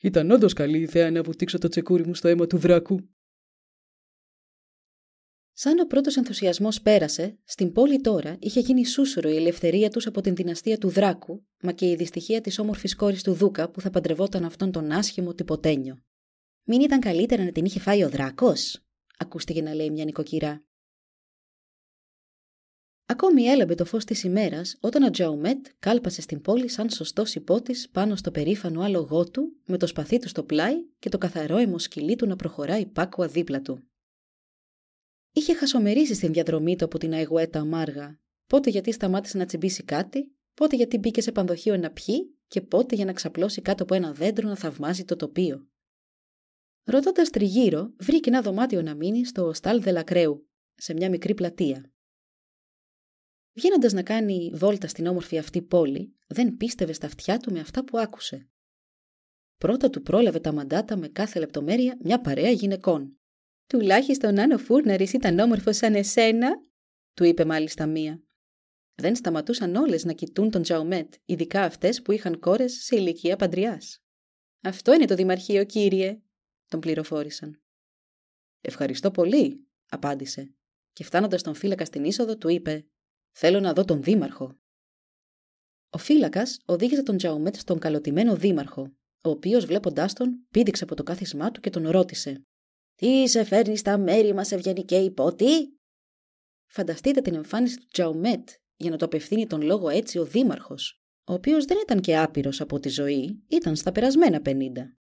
«Ήταν 0.00 0.30
όντως 0.30 0.52
καλή 0.52 0.78
ιδέα 0.78 1.10
να 1.10 1.22
βουτήξω 1.22 1.58
το 1.58 1.68
τσεκούρι 1.68 2.06
μου 2.06 2.14
στο 2.14 2.28
αίμα 2.28 2.46
του 2.46 2.58
δράκου». 2.58 3.08
Σαν 5.52 5.78
ο 5.78 5.86
πρώτος 5.86 6.16
ενθουσιασμός 6.16 6.80
πέρασε, 6.80 7.38
στην 7.44 7.72
πόλη 7.72 8.00
τώρα 8.00 8.36
είχε 8.40 8.60
γίνει 8.60 8.86
σούσουρο 8.86 9.28
η 9.28 9.36
ελευθερία 9.36 9.90
τους 9.90 10.06
από 10.06 10.20
την 10.20 10.34
δυναστεία 10.34 10.78
του 10.78 10.88
Δράκου, 10.88 11.46
μα 11.62 11.72
και 11.72 11.90
η 11.90 11.94
δυστυχία 11.94 12.40
της 12.40 12.58
όμορφης 12.58 12.96
κόρης 12.96 13.22
του 13.22 13.32
Δούκα 13.32 13.70
που 13.70 13.80
θα 13.80 13.90
παντρευόταν 13.90 14.44
αυτόν 14.44 14.72
τον 14.72 14.90
άσχημο 14.90 15.34
τυποτένιο. 15.34 16.02
Μην 16.64 16.80
ήταν 16.80 17.00
καλύτερα 17.00 17.44
να 17.44 17.52
την 17.52 17.64
είχε 17.64 17.80
φάει 17.80 18.04
ο 18.04 18.08
Δράκος, 18.08 18.84
ακούστηκε 19.18 19.62
να 19.62 19.74
λέει 19.74 19.90
μια 19.90 20.04
νοικοκυρά. 20.04 20.67
Ακόμη 23.10 23.42
έλαμπε 23.42 23.74
το 23.74 23.84
φως 23.84 24.04
της 24.04 24.22
ημέρας 24.22 24.76
όταν 24.80 25.02
ο 25.02 25.10
Τζαουμέτ 25.10 25.66
κάλπασε 25.78 26.20
στην 26.20 26.40
πόλη 26.40 26.68
σαν 26.68 26.90
σωστός 26.90 27.34
υπότης 27.34 27.88
πάνω 27.88 28.16
στο 28.16 28.30
περήφανο 28.30 28.80
άλογό 28.80 29.30
του, 29.30 29.56
με 29.66 29.76
το 29.76 29.86
σπαθί 29.86 30.18
του 30.18 30.28
στο 30.28 30.44
πλάι 30.44 30.74
και 30.98 31.08
το 31.08 31.18
καθαρό 31.18 31.56
αιμοσκυλί 31.56 32.16
του 32.16 32.26
να 32.26 32.36
προχωράει 32.36 32.86
πάκουα 32.86 33.26
δίπλα 33.26 33.62
του. 33.62 33.88
Είχε 35.32 35.54
χασομερίσει 35.54 36.14
στην 36.14 36.32
διαδρομή 36.32 36.76
του 36.76 36.84
από 36.84 36.98
την 36.98 37.12
Αιγουέτα 37.12 37.64
Μάργα, 37.64 38.20
πότε 38.46 38.70
γιατί 38.70 38.92
σταμάτησε 38.92 39.38
να 39.38 39.44
τσιμπήσει 39.44 39.82
κάτι, 39.82 40.32
πότε 40.54 40.76
γιατί 40.76 40.98
μπήκε 40.98 41.20
σε 41.20 41.32
πανδοχείο 41.32 41.76
να 41.76 41.90
πιει 41.90 42.38
και 42.48 42.60
πότε 42.60 42.94
για 42.94 43.04
να 43.04 43.12
ξαπλώσει 43.12 43.62
κάτω 43.62 43.82
από 43.82 43.94
ένα 43.94 44.12
δέντρο 44.12 44.48
να 44.48 44.56
θαυμάζει 44.56 45.04
το 45.04 45.16
τοπίο. 45.16 45.68
Ρωτώντας 46.84 47.30
τριγύρω, 47.30 47.92
βρήκε 47.98 48.28
ένα 48.28 48.42
δωμάτιο 48.42 48.82
να 48.82 48.94
μείνει 48.94 49.24
στο 49.24 49.52
Στάλ 49.52 49.82
Δελακρέου, 49.82 50.48
σε 50.74 50.92
μια 50.92 51.10
μικρή 51.10 51.34
πλατεία. 51.34 51.92
Βγαίνοντας 53.58 53.92
να 53.92 54.02
κάνει 54.02 54.50
βόλτα 54.54 54.88
στην 54.88 55.06
όμορφη 55.06 55.38
αυτή 55.38 55.62
πόλη, 55.62 56.16
δεν 56.26 56.56
πίστευε 56.56 56.92
στα 56.92 57.06
αυτιά 57.06 57.38
του 57.38 57.52
με 57.52 57.60
αυτά 57.60 57.84
που 57.84 57.98
άκουσε. 57.98 58.48
Πρώτα 59.56 59.90
του 59.90 60.02
πρόλαβε 60.02 60.40
τα 60.40 60.52
μαντάτα 60.52 60.96
με 60.96 61.08
κάθε 61.08 61.38
λεπτομέρεια 61.38 61.98
μια 62.02 62.20
παρέα 62.20 62.50
γυναικών. 62.50 63.18
Τουλάχιστον 63.66 64.38
αν 64.38 64.50
ο 64.50 64.58
Φούρναρη 64.58 65.08
ήταν 65.14 65.38
όμορφος 65.38 65.76
σαν 65.76 65.94
εσένα, 65.94 66.48
του 67.14 67.24
είπε 67.24 67.44
μάλιστα 67.44 67.86
μία. 67.86 68.22
Δεν 68.94 69.16
σταματούσαν 69.16 69.74
όλες 69.74 70.04
να 70.04 70.12
κοιτούν 70.12 70.50
τον 70.50 70.62
Τζαουμέτ, 70.62 71.14
ειδικά 71.24 71.62
αυτές 71.62 72.02
που 72.02 72.12
είχαν 72.12 72.38
κόρες 72.38 72.72
σε 72.72 72.96
ηλικία 72.96 73.36
παντριάς. 73.36 74.02
Αυτό 74.60 74.94
είναι 74.94 75.06
το 75.06 75.14
Δημαρχείο, 75.14 75.64
κύριε, 75.64 76.22
τον 76.66 76.80
πληροφόρησαν. 76.80 77.62
Ευχαριστώ 78.60 79.10
πολύ, 79.10 79.68
απάντησε, 79.88 80.54
και 80.92 81.04
φτάνοντας 81.04 81.42
τον 81.42 81.54
φύλακα 81.54 81.84
στην 81.84 82.04
είσοδο, 82.04 82.36
του 82.36 82.48
είπε: 82.48 82.86
Θέλω 83.30 83.60
να 83.60 83.72
δω 83.72 83.84
τον 83.84 84.02
Δήμαρχο. 84.02 84.58
Ο 85.90 85.98
φύλακας 85.98 86.58
οδήγησε 86.64 87.02
τον 87.02 87.16
Τζαουμέτ 87.16 87.56
στον 87.56 87.78
καλωτημένο 87.78 88.36
Δήμαρχο, 88.36 88.82
ο 89.20 89.30
οποίος 89.30 89.66
βλέποντάς 89.66 90.12
τον 90.12 90.46
πήδηξε 90.50 90.84
από 90.84 90.94
το 90.94 91.02
κάθισμά 91.02 91.50
του 91.50 91.60
και 91.60 91.70
τον 91.70 91.88
ρώτησε: 91.88 92.42
τι 92.94 93.28
σε 93.28 93.44
φέρνει 93.44 93.76
στα 93.76 93.98
μέρη 93.98 94.34
μας 94.34 94.52
ευγενικέ 94.52 94.96
υπότι; 94.96 95.78
Φανταστείτε 96.70 97.20
την 97.20 97.34
εμφάνιση 97.34 97.78
του 97.78 97.86
Τζαουμέτ 97.86 98.48
για 98.76 98.90
να 98.90 98.96
το 98.96 99.04
απευθύνει 99.04 99.46
τον 99.46 99.62
λόγο 99.62 99.88
έτσι 99.88 100.18
ο 100.18 100.24
δήμαρχος, 100.24 101.02
ο 101.24 101.32
οποίος 101.32 101.64
δεν 101.64 101.78
ήταν 101.82 102.00
και 102.00 102.18
άπειρος 102.18 102.60
από 102.60 102.80
τη 102.80 102.88
ζωή, 102.88 103.44
ήταν 103.48 103.76
στα 103.76 103.92
περασμένα 103.92 104.40
πενήντα. 104.40 104.96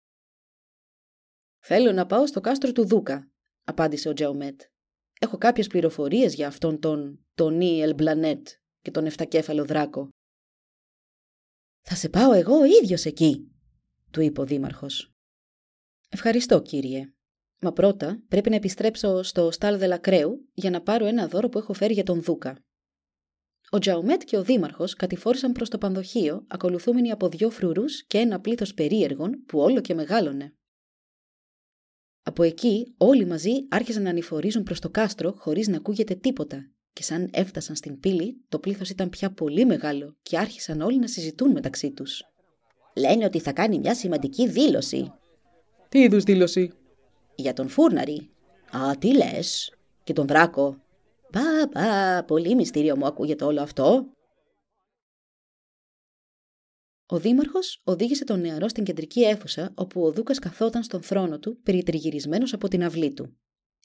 «Θέλω 1.58 1.92
να 1.92 2.06
πάω 2.06 2.26
στο 2.26 2.40
κάστρο 2.40 2.72
του 2.72 2.86
Δούκα», 2.86 3.30
απάντησε 3.64 4.08
ο 4.08 4.12
Τζαουμέτ. 4.12 4.60
«Έχω 5.24 5.38
κάποιες 5.38 5.66
πληροφορίες 5.66 6.34
για 6.34 6.46
αυτόν 6.46 6.80
τον 6.80 7.26
Τονί 7.34 7.80
Ελμπλανέτ 7.80 8.48
και 8.80 8.90
τον 8.90 9.06
εφτακέφαλο 9.06 9.64
δράκο». 9.64 10.08
Θα 11.80 11.94
σε 11.94 12.08
πάω 12.08 12.32
εγώ 12.32 12.58
ο 12.58 12.64
ίδιος 12.64 13.04
εκεί, 13.04 13.50
του 14.10 14.20
είπε 14.20 14.40
ο 14.40 14.44
δήμαρχος. 14.44 15.12
Ευχαριστώ, 16.08 16.62
κύριε. 16.62 17.12
Μα 17.60 17.72
πρώτα 17.72 18.22
πρέπει 18.28 18.50
να 18.50 18.56
επιστρέψω 18.56 19.22
στο 19.22 19.50
Στάλ 19.50 19.78
Δελακρέου 19.78 20.48
για 20.52 20.70
να 20.70 20.82
πάρω 20.82 21.06
ένα 21.06 21.28
δώρο 21.28 21.48
που 21.48 21.58
έχω 21.58 21.72
φέρει 21.72 21.92
για 21.92 22.04
τον 22.04 22.22
Δούκα. 22.22 22.64
Ο 23.70 23.78
Τζαουμέτ 23.78 24.22
και 24.22 24.36
ο 24.36 24.42
Δήμαρχος 24.42 24.94
κατηφόρησαν 24.94 25.52
προς 25.52 25.68
το 25.68 25.78
πανδοχείο, 25.78 26.44
ακολουθούμενοι 26.48 27.10
από 27.10 27.28
δυο 27.28 27.50
φρουρούς 27.50 28.04
και 28.06 28.18
ένα 28.18 28.40
πλήθος 28.40 28.74
περίεργων 28.74 29.44
που 29.46 29.58
όλο 29.58 29.80
και 29.80 29.94
μεγάλωνε. 29.94 30.54
Από 32.26 32.42
εκεί 32.42 32.94
όλοι 32.96 33.26
μαζί 33.26 33.50
άρχισαν 33.68 34.02
να 34.02 34.10
ανηφορίζουν 34.10 34.62
προς 34.62 34.80
το 34.80 34.90
κάστρο 34.90 35.34
χωρίς 35.38 35.68
να 35.68 35.76
ακούγεται 35.76 36.14
τίποτα, 36.14 36.70
και 36.92 37.02
σαν 37.02 37.28
έφτασαν 37.32 37.76
στην 37.76 38.00
πύλη, 38.00 38.44
το 38.48 38.58
πλήθος 38.58 38.90
ήταν 38.90 39.08
πια 39.08 39.30
πολύ 39.30 39.64
μεγάλο 39.64 40.16
και 40.22 40.38
άρχισαν 40.38 40.80
όλοι 40.80 40.98
να 40.98 41.06
συζητούν 41.06 41.50
μεταξύ 41.50 41.90
τους. 41.90 42.22
Λένε 42.96 43.24
ότι 43.24 43.40
θα 43.40 43.52
κάνει 43.52 43.78
μια 43.78 43.94
σημαντική 43.94 44.48
δήλωση. 44.48 45.12
Τι 45.88 45.98
είδους 45.98 46.22
δήλωση; 46.22 46.72
Για 47.34 47.52
τον 47.52 47.68
Φούρναρη. 47.68 48.30
Α, 48.70 48.98
τι 48.98 49.16
λες. 49.16 49.72
Και 50.04 50.12
τον 50.12 50.26
Δράκο. 50.26 50.76
Πα, 51.30 51.68
πα, 51.72 52.24
πολύ 52.26 52.54
μυστήριο 52.54 52.96
μου 52.96 53.06
ακούγεται 53.06 53.44
όλο 53.44 53.62
αυτό. 53.62 54.06
Ο 57.06 57.18
Δήμαρχος 57.18 57.80
οδήγησε 57.84 58.24
τον 58.24 58.40
νεαρό 58.40 58.68
στην 58.68 58.84
κεντρική 58.84 59.24
αίθουσα, 59.24 59.72
όπου 59.76 60.02
ο 60.02 60.12
Δούκας 60.12 60.38
καθόταν 60.38 60.82
στον 60.82 61.02
θρόνο 61.02 61.38
του, 61.38 61.60
περιτριγυρισμένος 61.62 62.52
από 62.52 62.68
την 62.68 62.84
αυλή 62.84 63.12
του. 63.12 63.38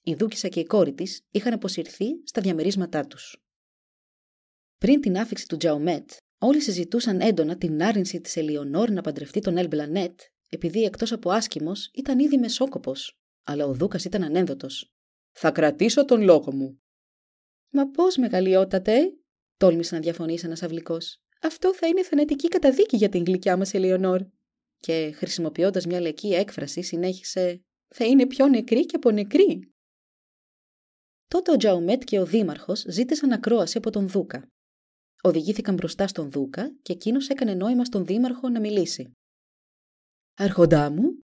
Η 0.03 0.13
Δούκησα 0.13 0.47
και 0.47 0.59
η 0.59 0.65
κόρη 0.65 0.93
της 0.93 1.25
είχαν 1.31 1.53
αποσυρθεί 1.53 2.05
στα 2.23 2.41
διαμερίσματά 2.41 3.07
τους. 3.07 3.43
Πριν 4.77 5.01
την 5.01 5.17
άφηξη 5.17 5.47
του 5.47 5.57
Τζαουμέτ, 5.57 6.11
όλοι 6.37 6.61
συζητούσαν 6.61 7.21
έντονα 7.21 7.57
την 7.57 7.83
άρνηση 7.83 8.21
της 8.21 8.35
Ελιονόρ 8.35 8.89
να 8.89 9.01
παντρευτεί 9.01 9.39
τον 9.39 9.57
Ελμπλανέτ, 9.57 10.19
επειδή 10.49 10.83
εκτός 10.83 11.11
από 11.11 11.31
άσχημο 11.31 11.71
ήταν 11.93 12.19
ήδη 12.19 12.37
μεσόκοπος. 12.37 13.19
Αλλά 13.43 13.65
ο 13.65 13.73
Δούκας 13.73 14.05
ήταν 14.05 14.23
ανένδοτος. 14.23 14.93
Θα 15.31 15.51
κρατήσω 15.51 16.05
τον 16.05 16.21
λόγο 16.21 16.53
μου. 16.53 16.81
Μα 17.69 17.89
πώς, 17.89 18.17
μεγαλειότατε, 18.17 19.13
τόλμησε 19.57 19.95
να 19.95 20.01
διαφωνήσει 20.01 20.45
ένας 20.45 20.63
αυλικός. 20.63 21.21
Αυτό 21.41 21.75
θα 21.75 21.87
είναι 21.87 22.03
θανατική 22.03 22.47
καταδίκη 22.47 22.97
για 22.97 23.09
την 23.09 23.23
γλυκιά 23.23 23.57
μας 23.57 23.73
Ελεονόρ. 23.73 24.21
Και 24.79 25.11
χρησιμοποιώντας 25.15 25.85
μια 25.85 26.01
λεκή 26.01 26.27
έκφραση, 26.27 26.81
συνέχισε: 26.81 27.61
Θα 27.87 28.05
είναι 28.05 28.27
πιο 28.27 28.47
νεκρή 28.47 28.85
και 28.85 28.95
από 28.95 29.11
νεκρή. 29.11 29.73
Τότε 31.27 31.51
ο 31.51 31.57
Τζαουμέτ 31.57 32.03
και 32.03 32.19
ο 32.19 32.25
Δήμαρχος 32.25 32.85
ζήτησαν 32.87 33.31
ακρόαση 33.31 33.77
από 33.77 33.89
τον 33.89 34.07
Δούκα. 34.07 34.47
Οδηγήθηκαν 35.21 35.75
μπροστά 35.75 36.07
στον 36.07 36.31
Δούκα 36.31 36.75
και 36.81 36.93
εκείνος 36.93 37.29
έκανε 37.29 37.53
νόημα 37.53 37.85
στον 37.85 38.05
Δήμαρχο 38.05 38.49
να 38.49 38.59
μιλήσει. 38.59 39.11
Αρχοντά 40.37 40.91
μου, 40.91 41.19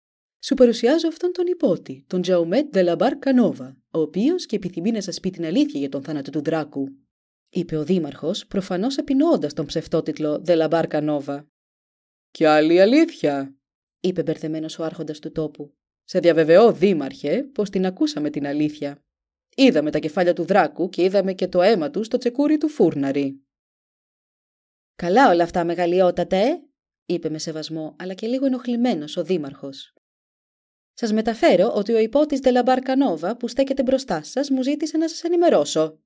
σου 0.44 0.54
παρουσιάζω 0.56 1.08
αυτόν 1.08 1.32
τον 1.32 1.48
υπότη, 1.48 2.04
τον 2.08 2.22
Τζαουμέτ 2.22 2.72
Δελαμπάρ 2.72 3.18
Κανόβα, 3.18 3.78
ο 3.92 4.00
οποίος 4.00 4.46
και 4.46 4.56
επιθυμεί 4.56 4.92
να 4.92 5.02
σας 5.02 5.20
πει 5.20 5.30
την 5.30 5.46
αλήθεια 5.46 5.80
για 5.80 5.90
τον 5.90 6.04
θάνατο 6.04 6.32
του 6.32 6.42
Δράκου, 6.42 6.88
είπε 7.54 7.78
ο 7.78 7.84
Δήμαρχος, 7.84 8.48
προφανώς 8.48 8.98
επινοώντα 8.98 9.48
τον 9.48 9.66
ψευτότιτλο 9.66 10.40
Δελαμπάρ 10.40 10.88
Κανόβα. 10.88 11.48
Κι 12.32 12.46
άλλη 12.46 12.82
αλήθεια, 12.82 13.56
είπε 14.00 14.24
μπερδεμένος 14.24 14.80
ο 14.80 14.84
Άρχοντας 14.84 15.20
του 15.20 15.32
τόπου. 15.32 15.74
Σε 16.04 16.20
διαβεβαιώ, 16.20 16.74
Δήμαρχε, 16.74 17.44
πως 17.44 17.70
την 17.70 17.86
ακούσαμε 17.86 18.30
την 18.30 18.48
αλήθεια. 18.48 19.04
Είδαμε 19.56 19.92
τα 19.92 20.00
κεφάλια 20.00 20.34
του 20.34 20.44
Δράκου 20.44 20.90
και 20.90 21.04
είδαμε 21.04 21.34
και 21.34 21.48
το 21.48 21.62
αίμα 21.62 21.90
του 21.90 22.04
στο 22.04 22.18
τσεκούρι 22.18 22.58
του 22.58 22.70
φούρναρη. 22.70 23.46
Καλά 24.96 25.30
όλα 25.30 25.44
αυτά, 25.44 25.64
μεγαλειότατε, 25.64 26.62
είπε 27.06 27.30
με 27.30 27.38
σεβασμό, 27.38 27.96
αλλά 28.00 28.14
και 28.14 28.28
λίγο 28.28 28.46
ενοχλημένος 28.46 29.18
ο 29.18 29.24
Δήμαρχος. 29.24 29.94
Σας 30.94 31.14
μεταφέρω 31.14 31.72
ότι 31.76 31.94
ο 31.94 31.98
υπότης 31.98 32.40
Δελαμπάρ 32.40 32.80
Κανόβα 32.80 33.38
που 33.38 33.48
στέκεται 33.48 33.84
μπροστά 33.84 34.24
σας 34.24 34.50
μου 34.50 34.64
ζήτησε 34.64 34.98
να 34.98 35.08
σας 35.08 35.24
ενημερώσω. 35.24 36.00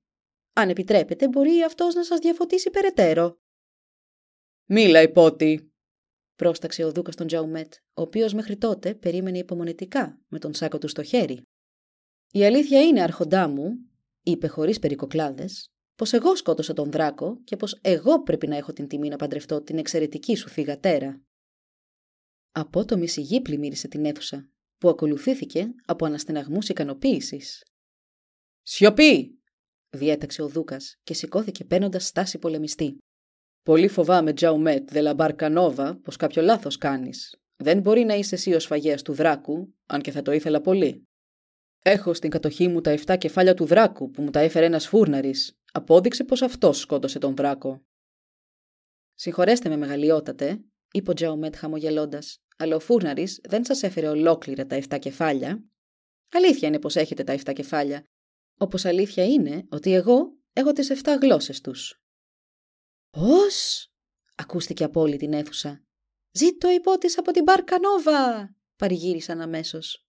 Αν 0.58 0.68
επιτρέπετε, 0.68 1.28
μπορεί 1.28 1.62
αυτός 1.62 1.94
να 1.94 2.04
σας 2.04 2.18
διαφωτίσει 2.18 2.70
περαιτέρω. 2.70 3.38
Μίλα, 4.68 5.02
υπότη, 5.02 5.72
πρόσταξε 6.34 6.84
ο 6.84 6.92
Δούκας 6.92 7.14
τον 7.16 7.26
Τζαουμέτ, 7.26 7.74
ο 7.74 8.02
οποίος 8.02 8.34
μέχρι 8.34 8.56
τότε 8.56 8.94
περίμενε 8.94 9.38
υπομονετικά 9.38 10.20
με 10.28 10.38
τον 10.38 10.54
σάκο 10.54 10.78
του 10.78 10.88
στο 10.88 11.02
χέρι. 11.02 11.42
Η 12.30 12.44
αλήθεια 12.44 12.82
είναι, 12.82 13.02
Αρχοντά 13.02 13.48
μου, 13.48 13.90
είπε 14.22 14.46
χωρίς 14.46 14.78
περικοκλάδες, 14.78 15.70
πως 15.94 16.12
εγώ 16.12 16.36
σκότωσα 16.36 16.72
τον 16.72 16.90
Δράκο 16.90 17.42
και 17.44 17.56
πως 17.56 17.78
εγώ 17.82 18.22
πρέπει 18.22 18.46
να 18.46 18.56
έχω 18.56 18.72
την 18.72 18.88
τιμή 18.88 19.08
να 19.08 19.16
παντρευτώ 19.16 19.62
την 19.62 19.78
εξαιρετική 19.78 20.36
σου 20.36 20.48
θηγατέρα. 20.48 21.22
Απότομη 22.50 23.08
σιγή 23.08 23.40
πλημμύρισε 23.40 23.88
την 23.88 24.04
αίθουσα 24.04 24.50
που 24.78 24.88
ακολουθήθηκε 24.88 25.74
από 25.86 26.06
αναστεναγμούς 26.06 26.68
ικανοποίησης. 26.68 27.64
«Σιωπή!» 28.62 29.40
Διέταξε 29.90 30.42
ο 30.42 30.48
Δούκας 30.48 30.96
και 31.02 31.14
σηκώθηκε 31.14 31.64
παίρνοντας 31.64 32.06
στάση 32.06 32.38
πολεμιστή. 32.38 32.96
«Πολύ 33.62 33.88
φοβάμαι, 33.88 34.32
Τζαουμέτ, 34.32 34.90
Δελαμπάρ 34.90 35.34
Κανόβα, 35.34 36.00
πως 36.02 36.16
κάποιο 36.16 36.42
λάθος 36.42 36.76
κάνεις. 36.76 37.36
Δεν 37.56 37.80
μπορεί 37.80 38.04
να 38.04 38.14
είσαι 38.14 38.34
εσύ 38.34 38.54
ο 38.54 38.60
σφαγέας 38.60 39.02
του 39.02 39.12
Δράκου, 39.12 39.74
αν 39.86 40.00
και 40.00 40.10
θα 40.10 40.22
το 40.22 40.32
ήθελα 40.32 40.60
πολύ. 40.60 41.02
Έχω 41.82 42.14
στην 42.14 42.30
κατοχή 42.30 42.68
μου 42.68 42.80
τα 42.80 42.98
7 43.06 43.16
κεφάλια 43.18 43.54
του 43.54 43.64
Δράκου 43.64 44.10
που 44.10 44.22
μου 44.22 44.30
τα 44.30 44.40
έφερε 44.40 44.66
ένας 44.66 44.86
φούρναρης. 44.86 45.58
Απόδειξε 45.72 46.24
πως 46.24 46.42
αυτός 46.42 46.78
σκότωσε 46.78 47.18
τον 47.18 47.36
Δράκο. 47.36 47.82
Συγχωρέστε 49.14 49.68
με, 49.68 49.76
μεγαλειότατε, 49.76 50.60
είπε 50.92 51.10
ο 51.10 51.14
Τζαουμέτ 51.14 51.56
χαμογελώντας, 51.56 52.38
αλλά 52.56 52.76
ο 52.76 52.80
Φούρναρης 52.80 53.40
δεν 53.48 53.64
σας 53.64 53.82
έφερε 53.82 54.08
ολόκληρα 54.08 54.66
τα 54.66 54.76
7 54.88 54.98
κεφάλια. 54.98 55.64
Αλήθεια 56.32 56.68
είναι 56.68 56.78
πως 56.78 56.96
έχετε 56.96 57.24
τα 57.24 57.32
7 57.32 57.52
κεφάλια, 57.52 58.04
όπως 58.58 58.84
αλήθεια 58.84 59.24
είναι 59.24 59.66
ότι 59.68 59.92
εγώ 59.92 60.36
έχω 60.52 60.72
τις 60.72 60.90
7 61.04 61.18
γλώσσες 61.20 61.60
τους. 61.60 62.00
Πώς! 63.10 63.88
ακούστηκε 64.34 64.84
από 64.84 65.00
όλη 65.00 65.16
την 65.16 65.32
αίθουσα. 65.32 65.84
Ζήτω 66.32 66.70
υπότη 66.70 67.14
από 67.16 67.30
την 67.30 67.42
Μπαρκανόβα! 67.42 68.54
παρηγύρισαν 68.76 69.40
αμέσως. 69.40 70.06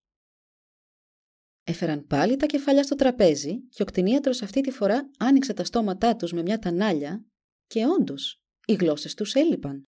Έφεραν 1.63 2.07
πάλι 2.07 2.37
τα 2.37 2.45
κεφάλια 2.45 2.83
στο 2.83 2.95
τραπέζι 2.95 3.67
και 3.69 3.81
ο 3.81 3.85
κτηνίατρος 3.85 4.41
αυτή 4.41 4.61
τη 4.61 4.71
φορά 4.71 5.09
άνοιξε 5.17 5.53
τα 5.53 5.63
στόματά 5.63 6.15
τους 6.15 6.31
με 6.31 6.41
μια 6.41 6.59
τανάλια 6.59 7.25
και 7.67 7.85
όντως 7.85 8.41
οι 8.65 8.73
γλώσσες 8.73 9.13
τους 9.13 9.33
έλειπαν. 9.33 9.87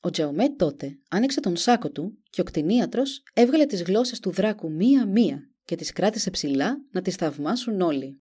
Ο 0.00 0.10
Τζαουμέτ 0.10 0.58
τότε 0.58 1.00
άνοιξε 1.10 1.40
τον 1.40 1.56
σάκο 1.56 1.90
του 1.90 2.22
και 2.30 2.40
ο 2.40 2.44
κτηνίατρος 2.44 3.22
έβγαλε 3.32 3.66
τις 3.66 3.82
γλώσσες 3.82 4.20
του 4.20 4.30
δράκου 4.30 4.72
μία-μία 4.72 5.51
και 5.64 5.76
τις 5.76 5.92
κράτησε 5.92 6.30
ψηλά 6.30 6.86
να 6.90 7.02
τις 7.02 7.14
θαυμάσουν 7.14 7.80
όλοι. 7.80 8.22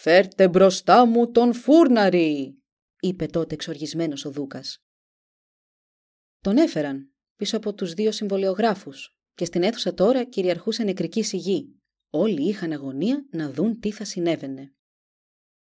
«Φέρτε 0.00 0.48
μπροστά 0.48 1.06
μου 1.06 1.30
τον 1.30 1.52
φούρναρη», 1.52 2.62
είπε 3.00 3.26
τότε 3.26 3.54
εξοργισμένος 3.54 4.24
ο 4.24 4.30
Δούκας. 4.30 4.82
Τον 6.40 6.56
έφεραν 6.56 7.12
πίσω 7.36 7.56
από 7.56 7.74
τους 7.74 7.92
δύο 7.92 8.12
συμβολιογράφους 8.12 9.16
και 9.34 9.44
στην 9.44 9.62
αίθουσα 9.62 9.94
τώρα 9.94 10.24
κυριαρχούσε 10.24 10.82
νεκρική 10.82 11.22
σιγή. 11.22 11.72
Όλοι 12.10 12.48
είχαν 12.48 12.72
αγωνία 12.72 13.26
να 13.30 13.50
δουν 13.50 13.80
τι 13.80 13.90
θα 13.90 14.04
συνέβαινε. 14.04 14.74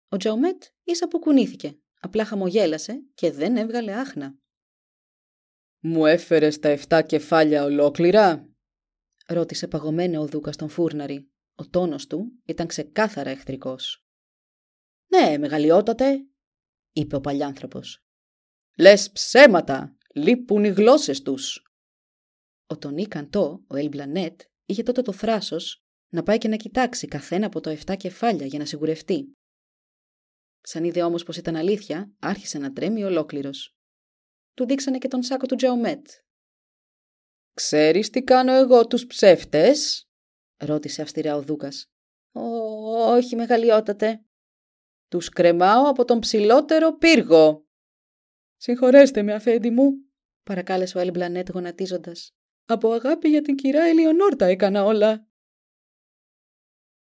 Ο 0.08 0.16
Τζαουμέτ 0.16 0.62
ίσα 0.82 1.08
που 1.08 1.18
κουνήθηκε, 1.18 1.78
απλά 2.00 2.24
χαμογέλασε 2.24 3.02
και 3.14 3.30
δεν 3.30 3.56
έβγαλε 3.56 3.92
άχνα. 3.92 4.36
«Μου 5.80 6.06
έφερες 6.06 6.58
τα 6.58 6.78
7 6.88 7.02
κεφάλια 7.06 7.64
ολόκληρα» 7.64 8.51
ρώτησε 9.26 9.68
παγωμένο 9.68 10.20
ο 10.20 10.26
Δούκας 10.26 10.56
τον 10.56 10.68
φούρναρη. 10.68 11.30
Ο 11.54 11.68
τόνος 11.68 12.06
του 12.06 12.40
ήταν 12.44 12.66
ξεκάθαρα 12.66 13.30
εχθρικός. 13.30 14.06
«Ναι, 15.06 15.38
μεγαλειότατε», 15.38 16.26
είπε 16.92 17.16
ο 17.16 17.20
παλιάνθρωπος. 17.20 18.04
«Λες 18.78 19.10
ψέματα, 19.10 19.96
λείπουν 20.14 20.64
οι 20.64 20.68
γλώσσες 20.68 21.22
τους». 21.22 21.66
Ο 22.66 22.78
Τονί 22.78 23.06
Καντό, 23.06 23.64
ο 23.66 23.76
Ελμπλανέτ, 23.76 24.40
είχε 24.64 24.82
τότε 24.82 25.02
το 25.02 25.12
θράσος 25.12 25.84
να 26.08 26.22
πάει 26.22 26.38
και 26.38 26.48
να 26.48 26.56
κοιτάξει 26.56 27.06
καθένα 27.06 27.46
από 27.46 27.60
τα 27.60 27.70
7 27.70 27.96
κεφάλια 27.96 28.46
για 28.46 28.58
να 28.58 28.64
σιγουρευτεί. 28.64 29.32
Σαν 30.60 30.84
είδε 30.84 31.02
όμως 31.02 31.22
πως 31.22 31.36
ήταν 31.36 31.56
αλήθεια, 31.56 32.14
άρχισε 32.18 32.58
να 32.58 32.72
τρέμει 32.72 33.04
ολόκληρος. 33.04 33.76
Του 34.54 34.66
δείξανε 34.66 34.98
και 34.98 35.08
τον 35.08 35.22
σάκο 35.22 35.46
του 35.46 35.56
Τζαουμέτ. 35.56 36.06
«Ξέρεις 37.54 38.10
τι 38.10 38.22
κάνω 38.22 38.52
εγώ 38.52 38.86
τους 38.86 39.06
ψεύτες» 39.06 40.06
ρώτησε 40.56 41.02
αυστηρά 41.02 41.36
ο 41.36 41.42
Δούκας. 41.42 41.86
«Όχι, 43.12 43.36
μεγαλειότατε». 43.36 44.24
«Τους 45.08 45.28
κρεμάω 45.28 45.88
από 45.88 46.04
τον 46.04 46.18
ψηλότερο 46.18 46.96
πύργο». 46.96 47.66
«Συγχωρέστε 48.56 49.22
με, 49.22 49.34
αφέντη 49.34 49.70
μου», 49.70 49.92
παρακάλεσε 50.42 50.98
ο 50.98 51.00
Ελμπλανέτ 51.00 51.50
γονατίζοντας. 51.50 52.34
«Από 52.64 52.92
αγάπη 52.92 53.28
για 53.28 53.42
την 53.42 53.54
κυρά 53.54 53.82
Ελιονόρ 53.82 54.36
τα 54.36 54.46
έκανα 54.46 54.84
όλα». 54.84 55.26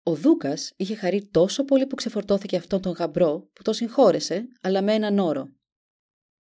Ο 0.04 0.16
Δούκας 0.16 0.74
είχε 0.76 0.96
χαρεί 0.96 1.28
τόσο 1.28 1.64
πολύ 1.64 1.88
που 1.88 1.96
ξεφορτώθηκε 1.96 2.58
αυτόν 2.58 2.82
τον 2.82 2.92
γαμπρό 2.92 3.50
που 3.54 3.62
το 3.62 3.74
συγχώρεσε, 3.74 4.48
αλλά 4.62 4.82
με 4.82 4.94
έναν 4.94 5.20
όρο. 5.20 5.50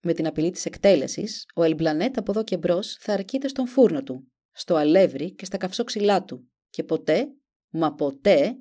Με 0.03 0.13
την 0.13 0.27
απειλή 0.27 0.51
της 0.51 0.65
εκτέλεσης, 0.65 1.45
ο 1.55 1.63
Ελμπλανέτ 1.63 2.19
από 2.19 2.31
εδώ 2.31 2.45
και 2.45 2.57
μπρος 2.57 2.97
θα 3.01 3.13
αρκείται 3.13 3.49
στον 3.49 3.67
φούρνο 3.67 4.03
του, 4.03 4.33
στο 4.53 4.75
αλεύρι 4.75 5.35
και 5.35 5.45
στα 5.45 5.57
καυσόξυλά 5.57 6.25
του 6.25 6.51
και 6.71 6.85
ποτέ, 6.85 7.27
μα 7.71 7.95
ποτέ, 7.95 8.57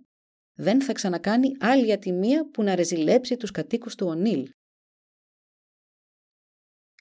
δεν 0.54 0.82
θα 0.82 0.94
ξανακάνει 0.94 1.52
άλλη 1.60 1.92
ατιμία 1.92 2.50
που 2.50 2.64
να 2.64 2.76
ρεζιλέψει 2.76 3.38
τους 3.38 3.52
κατοίκους 3.52 3.96
του 3.96 4.08
Ονίλ. 4.08 4.50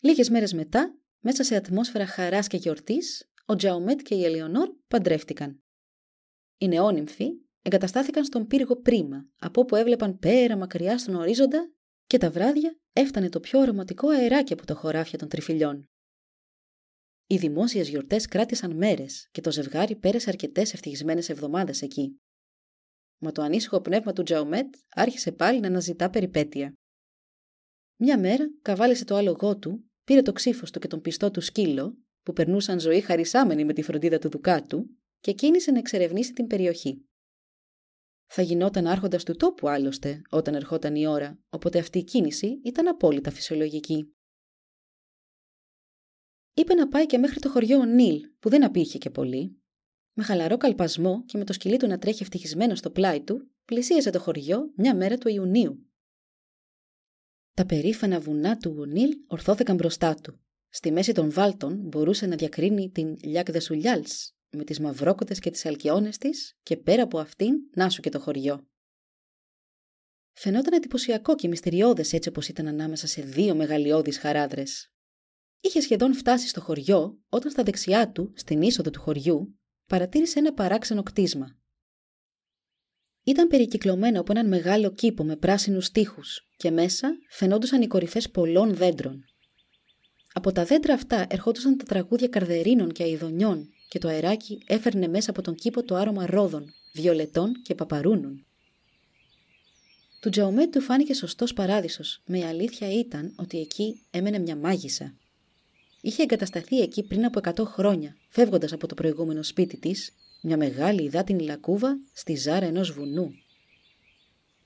Λίγες 0.03 0.31
μέρες 0.31 0.53
μετά, 0.53 0.99
μέσα 1.19 1.43
σε 1.43 1.57
ατμόσφαιρα 1.57 2.07
χαράς 2.07 2.47
και 2.47 2.57
γιορτής, 2.57 3.31
ο 3.47 3.57
Τζαομέτ 3.57 4.01
και 4.01 4.15
η 4.15 4.25
Ελεονόρ 4.25 4.69
παντρεύτηκαν. 4.89 5.63
Οι 6.59 6.69
νεόνυμφοι 6.69 7.29
εγκαταστάθηκαν 7.63 8.25
στον 8.25 8.47
πύργο 8.47 8.77
πρίμα, 8.77 9.29
από 9.39 9.61
όπου 9.61 9.77
έβλεπαν 9.77 10.19
πέρα 10.19 10.57
μακριά 10.57 10.99
στον 10.99 11.15
ορίζοντα 11.15 11.71
και 12.07 12.19
τα 12.19 12.31
βράδια 12.31 12.77
έφτανε 12.93 13.29
το 13.29 13.41
πιο 13.41 13.61
αρωματικό 13.61 14.09
αεράκι 14.09 14.53
από 14.53 14.67
τα 14.67 14.75
χωράφια 14.75 15.19
των 15.19 15.29
τριφυλιών. 15.29 15.85
Οι 17.27 17.37
δημόσιες 17.37 17.89
γιορτές 17.89 18.27
κράτησαν 18.27 18.77
μέρες 18.77 19.29
και 19.31 19.41
το 19.41 19.53
ζευγάρι 19.53 19.97
πέρασε 19.97 20.31
αρκετές 20.31 20.73
ευτυχισμένες 20.73 21.29
εβδομάδες 21.29 21.83
εκεί. 21.83 22.17
Μα 23.19 23.33
το 23.33 23.43
ανήσυχο 23.43 23.81
πνεύμα 23.81 24.13
του 24.13 24.23
Τζαομέτ 24.23 24.75
άρχισε 24.89 25.33
πάλι 25.33 25.61
να 25.61 25.67
αναζητά 25.67 26.11
περιπέτεια. 26.11 26.73
Μια 27.97 28.19
μέρα 28.19 28.45
καβάλισε 28.63 29.05
το 29.05 29.17
άλογό 29.17 29.59
του, 29.59 29.91
πήρε 30.05 30.23
το 30.23 30.33
ξύφος 30.33 30.71
του 30.71 30.79
και 30.79 30.89
τον 30.89 31.01
πιστό 31.01 31.31
του 31.31 31.41
σκύλο, 31.41 31.99
που 32.23 32.33
περνούσαν 32.33 32.81
ζωή 32.81 33.01
χαρισάμενοι 33.01 33.65
με 33.65 33.73
τη 33.73 33.83
φροντίδα 33.83 34.19
του 34.19 34.29
Δουκάτου, 34.29 34.87
και 35.21 35.33
κίνησε 35.33 35.71
να 35.71 35.79
εξερευνήσει 35.79 36.33
την 36.33 36.47
περιοχή. 36.47 37.06
Θα 38.27 38.43
γινόταν 38.43 38.87
άρχοντας 38.87 39.25
του 39.25 39.37
τόπου 39.37 39.69
άλλωστε 39.69 40.23
όταν 40.31 40.55
ερχόταν 40.55 40.95
η 40.95 41.07
ώρα, 41.07 41.39
οπότε 41.49 41.79
αυτή 41.79 41.99
η 41.99 42.05
κίνηση 42.05 42.61
ήταν 42.65 42.89
απόλυτα 42.89 43.31
φυσιολογική. 43.31 44.17
Είπε 46.55 46.75
να 46.75 46.89
πάει 46.89 47.07
και 47.07 47.19
μέχρι 47.19 47.41
το 47.41 47.49
χωριό 47.49 47.85
Νίλ, 47.85 48.21
που 48.39 48.49
δεν 48.49 48.65
απήχε 48.65 48.99
και 48.99 49.11
πολύ. 49.11 49.61
Με 50.13 50.23
χαλαρό 50.23 50.57
καλπασμό 50.57 51.25
και 51.25 51.39
με 51.39 51.45
το 51.45 51.53
σκυλί 51.53 51.77
του 51.77 51.87
να 51.87 51.99
τρέχει 51.99 52.23
ευτυχισμένο 52.23 52.75
στο 52.75 52.91
πλάι 52.91 53.23
του, 53.23 53.51
πλησίασε 53.65 54.11
το 54.11 54.21
χωριό 54.21 54.73
μια 54.77 54.97
μέρα 54.97 55.19
του 55.19 55.29
Ιουνίου. 55.29 55.91
Τα 57.55 57.67
περήφανα 57.67 58.21
βουνά 58.21 58.57
του 58.57 58.69
Γουνίλ 58.69 59.11
ορθώθηκαν 59.27 59.77
μπροστά 59.77 60.15
του. 60.15 60.41
Στη 60.69 60.93
μέση 60.93 61.13
των 61.13 61.31
βάλτων 61.31 61.81
μπορούσε 61.89 62.27
να 62.27 62.37
διακρίνει 62.37 62.91
την 62.91 63.17
Λιάκ 63.23 63.51
Δεσουλιάλς, 63.51 64.36
με 64.51 64.65
τις 64.65 64.81
μαυρόκοτες 64.81 65.39
και 65.39 65.51
τις 65.51 65.67
αλκιόνες 65.67 66.19
της 66.19 66.59
και 66.63 66.77
πέρα 66.77 67.03
από 67.03 67.19
αυτήν 67.19 67.55
να 67.75 67.91
σου 67.91 68.01
και 68.01 68.11
το 68.11 68.21
χωριό. 68.21 68.69
Φαινόταν 70.33 70.73
εντυπωσιακό 70.73 71.35
και 71.35 71.49
μυστηριώδες 71.49 72.13
έτσι 72.13 72.29
όπως 72.29 72.49
ήταν 72.49 72.67
ανάμεσα 72.67 73.07
σε 73.07 73.23
δύο 73.23 73.55
μεγαλειώδεις 73.55 74.19
χαράδρες. 74.19 74.93
Είχε 75.61 75.81
σχεδόν 75.81 76.15
φτάσει 76.15 76.49
στο 76.49 76.61
χωριό 76.61 77.23
όταν 77.29 77.51
στα 77.51 77.63
δεξιά 77.63 78.13
του, 78.13 78.33
στην 78.37 78.63
είσοδο 78.63 78.91
του 78.91 79.01
χωριού, 79.01 79.59
παρατήρησε 79.87 80.39
ένα 80.39 80.55
παράξενο 80.55 81.03
κτίσμα. 81.03 81.59
Ήταν 83.23 83.49
περικυκλωμένο 83.49 84.21
από 84.21 84.33
έναν 84.33 84.49
μεγάλο 84.49 84.93
κήπο 84.93 85.25
με 85.25 85.37
πράσινους 85.37 85.91
τείχους 85.91 86.49
και 86.57 86.71
μέσα 86.71 87.19
φαινόντουσαν 87.31 87.83
οι 87.83 87.87
κορυφές 87.87 88.31
πολλών 88.31 88.75
δέντρων. 88.75 89.25
Από 90.33 90.53
τα 90.53 90.65
δέντρα 90.65 90.95
αυτά 90.95 91.27
ερχόντουσαν 91.31 91.77
τα 91.77 91.85
τραγούδια 91.85 92.29
καρδερίνων 92.29 92.93
και 92.93 93.03
αειδονιών 93.03 93.69
και 93.97 94.03
το 94.03 94.09
αεράκι 94.09 94.63
έφερνε 94.67 95.09
μέσα 95.09 95.31
από 95.31 95.43
τον 95.43 95.55
κήπο 95.55 95.83
το 95.83 95.95
άρωμα 95.95 96.27
ρόδων, 96.27 96.75
βιολετών 96.93 97.63
και 97.63 97.75
παπαρούνων. 97.75 98.47
Του 100.21 100.31
Τζαομέτ 100.31 100.73
του 100.73 100.81
φάνηκε 100.81 101.15
σωστός 101.15 101.53
παράδεισος, 101.53 102.23
με 102.27 102.39
η 102.39 102.43
αλήθεια 102.43 102.99
ήταν 102.99 103.33
ότι 103.37 103.61
εκεί 103.61 104.01
έμενε 104.11 104.39
μια 104.39 104.57
μάγισσα. 104.57 105.15
Είχε 106.01 106.23
εγκατασταθεί 106.23 106.81
εκεί 106.81 107.03
πριν 107.03 107.25
από 107.25 107.41
100 107.43 107.65
χρόνια, 107.65 108.17
φεύγοντας 108.29 108.73
από 108.73 108.87
το 108.87 108.95
προηγούμενο 108.95 109.43
σπίτι 109.43 109.77
της, 109.77 110.15
μια 110.43 110.57
μεγάλη 110.57 111.03
υδάτινη 111.03 111.43
λακκούβα 111.43 111.99
στη 112.13 112.35
ζάρα 112.35 112.67
ενός 112.67 112.93
βουνού. 112.93 113.31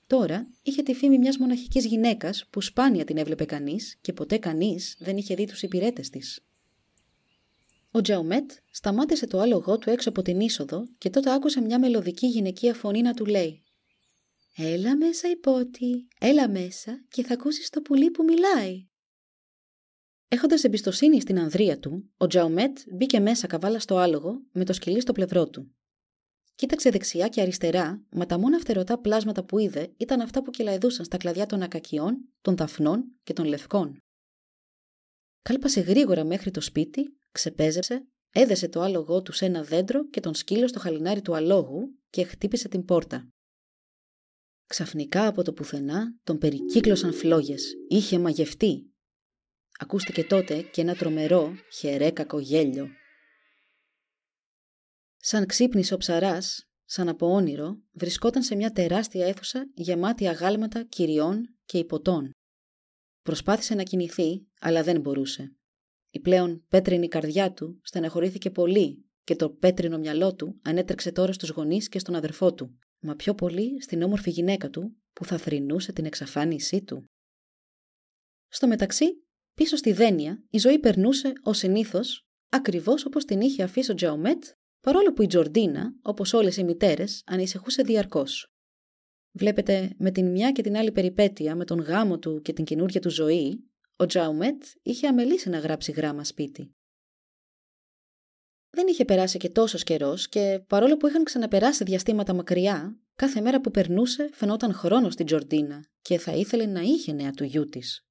Τώρα 0.06 0.46
είχε 0.62 0.82
τη 0.82 0.94
φήμη 0.94 1.18
μιας 1.18 1.38
μοναχικής 1.38 1.86
γυναίκας 1.86 2.46
που 2.50 2.60
σπάνια 2.60 3.04
την 3.04 3.16
έβλεπε 3.16 3.44
κανείς 3.44 3.98
και 4.00 4.12
ποτέ 4.12 4.38
κανείς 4.38 4.96
δεν 4.98 5.16
είχε 5.16 5.34
δει 5.34 5.46
τους 5.46 5.62
υπηρέτες 5.62 6.10
της. 6.10 6.44
Ο 7.92 8.00
Τζαουμέτ 8.00 8.50
σταμάτησε 8.70 9.26
το 9.26 9.38
άλογό 9.38 9.78
του 9.78 9.90
έξω 9.90 10.08
από 10.08 10.22
την 10.22 10.40
είσοδο 10.40 10.86
και 10.98 11.10
τότε 11.10 11.32
άκουσε 11.32 11.60
μια 11.60 11.78
μελωδική 11.78 12.26
γυναικεία 12.26 12.74
φωνή 12.74 13.02
να 13.02 13.14
του 13.14 13.26
λέει 13.26 13.64
«Έλα 14.56 14.96
μέσα 14.96 15.30
υπότι, 15.30 16.08
έλα 16.20 16.48
μέσα 16.48 17.04
και 17.08 17.24
θα 17.24 17.34
ακούσεις 17.34 17.70
το 17.70 17.82
πουλί 17.82 18.10
που 18.10 18.24
μιλάει». 18.24 18.88
Έχοντας 20.28 20.64
εμπιστοσύνη 20.64 21.20
στην 21.20 21.38
ανδρεία 21.38 21.78
του, 21.78 22.10
ο 22.16 22.26
Τζαουμέτ 22.26 22.78
μπήκε 22.92 23.20
μέσα 23.20 23.46
καβάλα 23.46 23.78
στο 23.78 23.96
άλογο 23.96 24.42
με 24.52 24.64
το 24.64 24.72
σκυλί 24.72 25.00
στο 25.00 25.12
πλευρό 25.12 25.48
του. 25.48 25.74
Κοίταξε 26.54 26.90
δεξιά 26.90 27.28
και 27.28 27.40
αριστερά, 27.40 28.04
μα 28.10 28.26
τα 28.26 28.38
μόνα 28.38 28.58
φτερωτά 28.58 28.98
πλάσματα 28.98 29.44
που 29.44 29.58
είδε 29.58 29.92
ήταν 29.96 30.20
αυτά 30.20 30.42
που 30.42 30.50
κυλαϊδούσαν 30.50 31.04
στα 31.04 31.16
κλαδιά 31.16 31.46
των 31.46 31.62
ακακιών, 31.62 32.28
των 32.40 32.56
ταφνών 32.56 33.04
και 33.22 33.32
των 33.32 33.44
λευκών. 33.44 33.98
Κάλπασε 35.42 35.80
γρήγορα 35.80 36.24
μέχρι 36.24 36.50
το 36.50 36.60
σπίτι 36.60 37.19
Ξεπέζεψε, 37.32 38.06
έδεσε 38.30 38.68
το 38.68 38.80
άλογό 38.80 39.22
του 39.22 39.32
σε 39.32 39.44
ένα 39.44 39.62
δέντρο 39.62 40.08
και 40.08 40.20
τον 40.20 40.34
σκύλο 40.34 40.68
στο 40.68 40.78
χαλινάρι 40.78 41.22
του 41.22 41.34
αλόγου 41.34 41.98
και 42.10 42.24
χτύπησε 42.24 42.68
την 42.68 42.84
πόρτα. 42.84 43.28
Ξαφνικά 44.66 45.26
από 45.26 45.42
το 45.42 45.52
πουθενά 45.52 46.14
τον 46.22 46.38
περικύκλωσαν 46.38 47.12
φλόγες. 47.12 47.74
Είχε 47.88 48.18
μαγευτεί. 48.18 48.92
Ακούστηκε 49.78 50.24
τότε 50.24 50.62
και 50.62 50.80
ένα 50.80 50.94
τρομερό, 50.94 51.54
χερέκακο 51.72 52.38
γέλιο. 52.38 52.88
Σαν 55.16 55.46
ξύπνησε 55.46 55.94
ο 55.94 55.96
ψαράς, 55.96 56.68
σαν 56.84 57.08
από 57.08 57.32
όνειρο, 57.32 57.82
βρισκόταν 57.92 58.42
σε 58.42 58.54
μια 58.54 58.70
τεράστια 58.70 59.26
αίθουσα 59.26 59.70
γεμάτη 59.74 60.28
αγάλματα 60.28 60.84
κυριών 60.84 61.58
και 61.64 61.78
υποτών. 61.78 62.30
Προσπάθησε 63.22 63.74
να 63.74 63.82
κινηθεί, 63.82 64.46
αλλά 64.60 64.82
δεν 64.82 65.00
μπορούσε. 65.00 65.54
Η 66.10 66.20
πλέον 66.20 66.64
πέτρινη 66.68 67.08
καρδιά 67.08 67.52
του 67.52 67.80
στεναχωρήθηκε 67.82 68.50
πολύ 68.50 69.04
και 69.24 69.36
το 69.36 69.50
πέτρινο 69.50 69.98
μυαλό 69.98 70.34
του 70.34 70.60
ανέτρεξε 70.62 71.12
τώρα 71.12 71.32
στους 71.32 71.48
γονείς 71.48 71.88
και 71.88 71.98
στον 71.98 72.14
αδερφό 72.14 72.54
του, 72.54 72.78
μα 73.00 73.14
πιο 73.14 73.34
πολύ 73.34 73.82
στην 73.82 74.02
όμορφη 74.02 74.30
γυναίκα 74.30 74.70
του 74.70 74.96
που 75.12 75.24
θα 75.24 75.38
θρυνούσε 75.38 75.92
την 75.92 76.04
εξαφάνισή 76.04 76.82
του. 76.82 77.04
Στο 78.48 78.66
μεταξύ, 78.66 79.24
πίσω 79.54 79.76
στη 79.76 79.92
Δένεια, 79.92 80.44
η 80.50 80.58
ζωή 80.58 80.78
περνούσε 80.78 81.32
ως 81.42 81.58
συνήθως, 81.58 82.26
ακριβώς 82.48 83.04
όπως 83.04 83.24
την 83.24 83.40
είχε 83.40 83.62
αφήσει 83.62 83.90
ο 83.90 83.94
Τζαομέτ, 83.94 84.44
παρόλο 84.80 85.12
που 85.12 85.22
η 85.22 85.26
Τζορντίνα, 85.26 85.94
όπως 86.02 86.32
όλες 86.32 86.56
οι 86.56 86.64
μητέρες, 86.64 87.22
ανησυχούσε 87.26 87.82
διαρκώς. 87.82 88.52
Βλέπετε, 89.32 89.94
με 89.98 90.10
την 90.10 90.30
μια 90.30 90.52
και 90.52 90.62
την 90.62 90.76
άλλη 90.76 90.92
περιπέτεια, 90.92 91.56
με 91.56 91.64
τον 91.64 91.80
γάμο 91.80 92.18
του 92.18 92.40
και 92.40 92.52
την 92.52 92.64
καινούργια 92.64 93.00
του 93.00 93.10
ζωή, 93.10 93.69
ο 94.00 94.06
Τζαουμέτ 94.06 94.62
είχε 94.82 95.06
αμελήσει 95.06 95.48
να 95.48 95.58
γράψει 95.58 95.92
γράμμα 95.92 96.24
σπίτι. 96.24 96.74
Δεν 98.70 98.86
είχε 98.86 99.04
περάσει 99.04 99.38
και 99.38 99.50
τόσος 99.50 99.82
καιρός 99.82 100.28
και 100.28 100.64
παρόλο 100.66 100.96
που 100.96 101.06
είχαν 101.06 101.24
ξαναπεράσει 101.24 101.84
διαστήματα 101.84 102.34
μακριά, 102.34 103.00
κάθε 103.14 103.40
μέρα 103.40 103.60
που 103.60 103.70
περνούσε 103.70 104.30
φαινόταν 104.32 104.72
χρόνος 104.72 105.12
στην 105.12 105.26
Τζορντίνα 105.26 105.84
και 106.02 106.18
θα 106.18 106.32
ήθελε 106.32 106.66
να 106.66 106.80
είχε 106.80 107.12
νέα 107.12 107.30
του 107.30 107.44
γιού 107.44 107.64
της. 107.64 108.06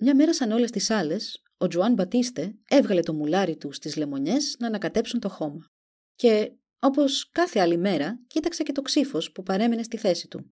Μια 0.00 0.14
μέρα 0.14 0.34
σαν 0.34 0.50
όλες 0.50 0.70
τις 0.70 0.90
άλλες, 0.90 1.42
ο 1.56 1.66
Τζουάν 1.66 1.92
Μπατίστε 1.92 2.58
έβγαλε 2.68 3.00
το 3.00 3.14
μουλάρι 3.14 3.56
του 3.56 3.72
στις 3.72 3.96
λεμονιές 3.96 4.56
να 4.58 4.66
ανακατέψουν 4.66 5.20
το 5.20 5.28
χώμα. 5.28 5.70
Και, 6.14 6.52
όπως 6.78 7.30
κάθε 7.30 7.60
άλλη 7.60 7.76
μέρα, 7.76 8.20
κοίταξε 8.26 8.62
και 8.62 8.72
το 8.72 8.82
ξύφος 8.82 9.32
που 9.32 9.42
παρέμενε 9.42 9.82
στη 9.82 9.96
θέση 9.96 10.28
του. 10.28 10.52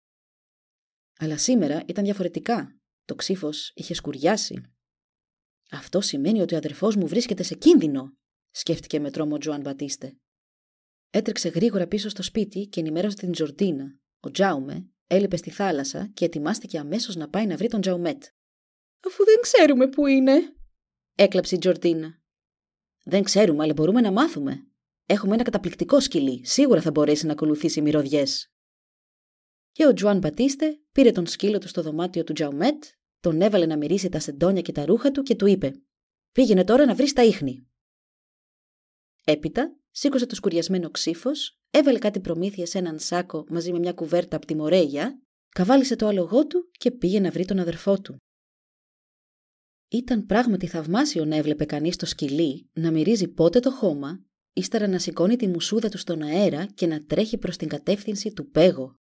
Αλλά 1.19 1.37
σήμερα 1.37 1.83
ήταν 1.87 2.05
διαφορετικά 2.05 2.78
το 3.09 3.15
ξύφος 3.15 3.73
είχε 3.75 3.95
σκουριάσει. 3.95 4.73
Αυτό 5.71 6.01
σημαίνει 6.01 6.41
ότι 6.41 6.55
ο 6.55 6.57
αδερφός 6.57 6.97
μου 6.97 7.07
βρίσκεται 7.07 7.43
σε 7.43 7.55
κίνδυνο, 7.55 8.17
σκέφτηκε 8.51 9.01
με 9.01 9.11
τρόμο 9.11 9.35
ο 9.35 9.39
Τζοάν 9.39 9.61
Μπατίστε. 9.61 10.17
Έτρεξε 11.11 11.49
γρήγορα 11.49 11.87
πίσω 11.87 12.09
στο 12.09 12.23
σπίτι 12.23 12.67
και 12.67 12.81
ενημέρωσε 12.81 13.17
την 13.17 13.33
Τζορτίνα. 13.33 13.99
Ο 14.21 14.31
Τζάουμε 14.31 14.91
έλειπε 15.07 15.37
στη 15.37 15.51
θάλασσα 15.51 16.11
και 16.15 16.25
ετοιμάστηκε 16.25 16.79
αμέσως 16.79 17.17
να 17.17 17.29
πάει 17.29 17.47
να 17.47 17.57
βρει 17.57 17.69
τον 17.69 17.81
Τζαουμέτ. 17.81 18.25
Αφού 19.07 19.25
δεν 19.25 19.41
ξέρουμε 19.41 19.89
πού 19.89 20.07
είναι, 20.07 20.57
έκλαψε 21.15 21.55
η 21.55 21.59
Τζορτίνα. 21.59 22.23
Δεν 23.05 23.23
ξέρουμε, 23.23 23.63
αλλά 23.63 23.73
μπορούμε 23.73 24.01
να 24.01 24.13
μάθουμε. 24.13 24.67
Έχουμε 25.07 25.35
ένα 25.35 25.43
καταπληκτικό 25.43 26.01
σκυλί. 26.01 26.47
Σίγουρα 26.47 26.81
θα 26.81 26.91
μπορέσει 26.91 27.27
να 27.27 27.33
ακολουθήσει 27.33 27.81
μυρωδιές. 27.81 28.53
Και 29.73 29.87
ο 29.87 29.93
Τζουάν 29.93 30.19
Μπατίστε 30.19 30.81
πήρε 30.93 31.11
τον 31.11 31.27
σκύλο 31.27 31.59
του 31.59 31.69
στο 31.69 31.83
δωμάτιο 31.83 32.25
του 32.25 32.33
Τζαουμέτ 32.33 32.85
τον 33.21 33.41
έβαλε 33.41 33.66
να 33.66 33.77
μυρίσει 33.77 34.09
τα 34.09 34.21
σεντόνια 34.21 34.62
και 34.62 34.73
τα 34.73 34.85
ρούχα 34.85 35.11
του 35.11 35.23
και 35.23 35.35
του 35.35 35.47
είπε 35.47 35.73
«Πήγαινε 36.33 36.64
τώρα 36.64 36.85
να 36.85 36.95
βρεις 36.95 37.12
τα 37.12 37.25
ίχνη». 37.25 37.66
Έπειτα 39.25 39.77
σήκωσε 39.91 40.27
το 40.27 40.35
σκουριασμένο 40.35 40.91
ξύφος, 40.91 41.61
έβαλε 41.71 41.99
κάτι 41.99 42.21
προμήθεια 42.21 42.66
σε 42.66 42.79
έναν 42.79 42.99
σάκο 42.99 43.45
μαζί 43.49 43.73
με 43.73 43.79
μια 43.79 43.93
κουβέρτα 43.93 44.37
από 44.37 44.47
τη 44.47 44.55
μορέγια, 44.55 45.23
καβάλισε 45.49 45.97
το 45.97 46.07
άλογό 46.07 46.47
του 46.47 46.71
και 46.79 46.91
πήγε 46.91 47.21
να 47.21 47.31
βρει 47.31 47.45
τον 47.45 47.59
αδερφό 47.59 48.01
του. 48.01 48.16
Ήταν 49.91 50.27
πράγματι 50.27 50.66
θαυμάσιο 50.66 51.25
να 51.25 51.37
έβλεπε 51.37 51.64
κανείς 51.64 51.97
το 51.97 52.07
σκυλί 52.07 52.71
να 52.73 52.91
μυρίζει 52.91 53.29
πότε 53.29 53.61
το 53.61 53.71
χώμα, 53.71 54.25
ύστερα 54.53 54.87
να 54.87 54.99
σηκώνει 54.99 55.37
τη 55.37 55.49
μουσούδα 55.49 55.89
του 55.89 55.99
στον 55.99 56.23
αέρα 56.23 56.66
και 56.66 56.87
να 56.87 57.05
τρέχει 57.05 57.39
προς 57.39 57.57
την 57.57 57.69
κατεύθυνση 57.69 58.33
του 58.33 58.51
πέγω. 58.51 58.99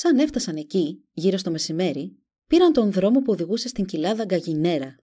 Σαν 0.00 0.18
έφτασαν 0.18 0.56
εκεί, 0.56 1.04
γύρω 1.12 1.36
στο 1.36 1.50
μεσημέρι, 1.50 2.18
πήραν 2.46 2.72
τον 2.72 2.92
δρόμο 2.92 3.20
που 3.20 3.32
οδηγούσε 3.32 3.68
στην 3.68 3.84
κοιλάδα 3.84 4.24
Γκαγινέρα. 4.24 4.96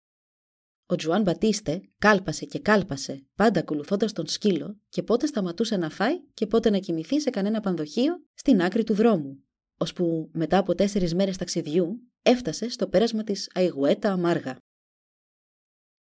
Ο 0.86 0.96
Τζουάν 0.96 1.22
Μπατίστε 1.22 1.82
κάλπασε 1.98 2.46
και 2.46 2.60
κάλπασε, 2.60 3.26
πάντα 3.36 3.60
ακολουθώντας 3.60 4.14
τον 4.14 4.28
σκύλο 4.28 4.80
και 4.90 5.04
πότε 5.04 5.26
σταματούσε 5.26 5.78
να 5.78 5.90
φάει 5.90 6.24
και 6.34 6.48
πότε 6.48 6.70
να 6.70 6.80
κοιμηθεί 6.80 7.22
σε 7.22 7.30
κανένα 7.30 7.60
πανδοχείο 7.60 8.26
στην 8.34 8.62
άκρη 8.62 8.84
του 8.84 8.94
δρόμου, 8.94 9.44
ώσπου 9.78 10.30
μετά 10.34 10.58
από 10.58 10.76
τέσσερις 10.76 11.14
μέρες 11.14 11.38
ταξιδιού 11.38 12.12
έφτασε 12.22 12.70
στο 12.70 12.88
πέρασμα 12.88 13.24
της 13.24 13.52
Αϊγουέτα 13.54 14.12
Αμάργα. 14.12 14.58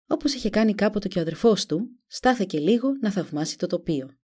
Όπως 0.08 0.34
είχε 0.34 0.50
κάνει 0.50 0.76
κάποτε 0.76 1.08
και 1.08 1.20
ο 1.20 1.22
αδερφός 1.22 1.66
του, 1.66 2.00
στάθηκε 2.08 2.60
λίγο 2.60 2.90
να 3.02 3.12
θαυμάσει 3.12 3.58
το 3.58 3.68
τοπίο. 3.68 4.18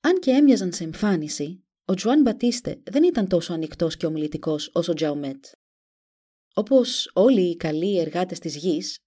Αν 0.00 0.20
και 0.20 0.30
έμοιαζαν 0.30 0.72
σε 0.72 0.84
εμφάνιση, 0.84 1.63
ο 1.86 1.94
Τζουάν 1.94 2.22
Μπατίστε 2.22 2.80
δεν 2.84 3.02
ήταν 3.02 3.28
τόσο 3.28 3.52
ανοιχτός 3.52 3.96
και 3.96 4.06
ομιλητικός 4.06 4.70
όσο 4.72 4.92
ο 4.92 4.94
Τζαουμέτ. 4.94 5.44
Όπως 6.54 7.10
όλοι 7.14 7.50
οι 7.50 7.56
καλοί 7.56 7.98
εργάτες 7.98 8.38
της 8.38 8.56
γης, 8.56 8.98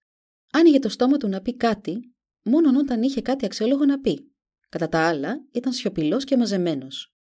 άνοιγε 0.52 0.78
το 0.78 0.88
στόμα 0.88 1.16
του 1.16 1.28
να 1.28 1.40
πει 1.40 1.56
κάτι, 1.56 2.14
μόνο 2.44 2.78
όταν 2.78 3.02
είχε 3.02 3.20
κάτι 3.20 3.44
αξιόλογο 3.44 3.84
να 3.84 4.00
πει. 4.00 4.32
Κατά 4.68 4.88
τα 4.88 5.08
άλλα, 5.08 5.46
ήταν 5.52 5.72
σιωπηλός 5.72 6.24
και 6.24 6.36
μαζεμένος. 6.36 7.12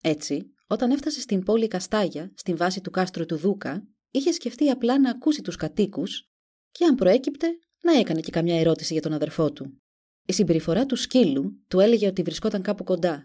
Έτσι, 0.00 0.54
όταν 0.66 0.90
έφτασε 0.90 1.20
στην 1.20 1.42
πόλη 1.42 1.68
Καστάγια, 1.68 2.32
στην 2.34 2.56
βάση 2.56 2.80
του 2.80 2.90
κάστρου 2.90 3.26
του 3.26 3.36
Δούκα, 3.36 3.88
είχε 4.10 4.32
σκεφτεί 4.32 4.70
απλά 4.70 4.98
να 4.98 5.10
ακούσει 5.10 5.42
τους 5.42 5.56
κατοίκους 5.56 6.28
και 6.70 6.84
αν 6.84 6.94
προέκυπτε 6.94 7.46
να 7.82 7.92
έκανε 7.92 8.20
και 8.20 8.30
καμιά 8.30 8.60
ερώτηση 8.60 8.92
για 8.92 9.02
τον 9.02 9.12
αδερφό 9.12 9.52
του. 9.52 9.82
Η 10.26 10.32
συμπεριφορά 10.32 10.86
του 10.86 10.96
σκύλου 10.96 11.64
του 11.68 11.80
έλεγε 11.80 12.06
ότι 12.06 12.22
βρισκόταν 12.22 12.62
κάπου 12.62 12.84
κοντά. 12.84 13.22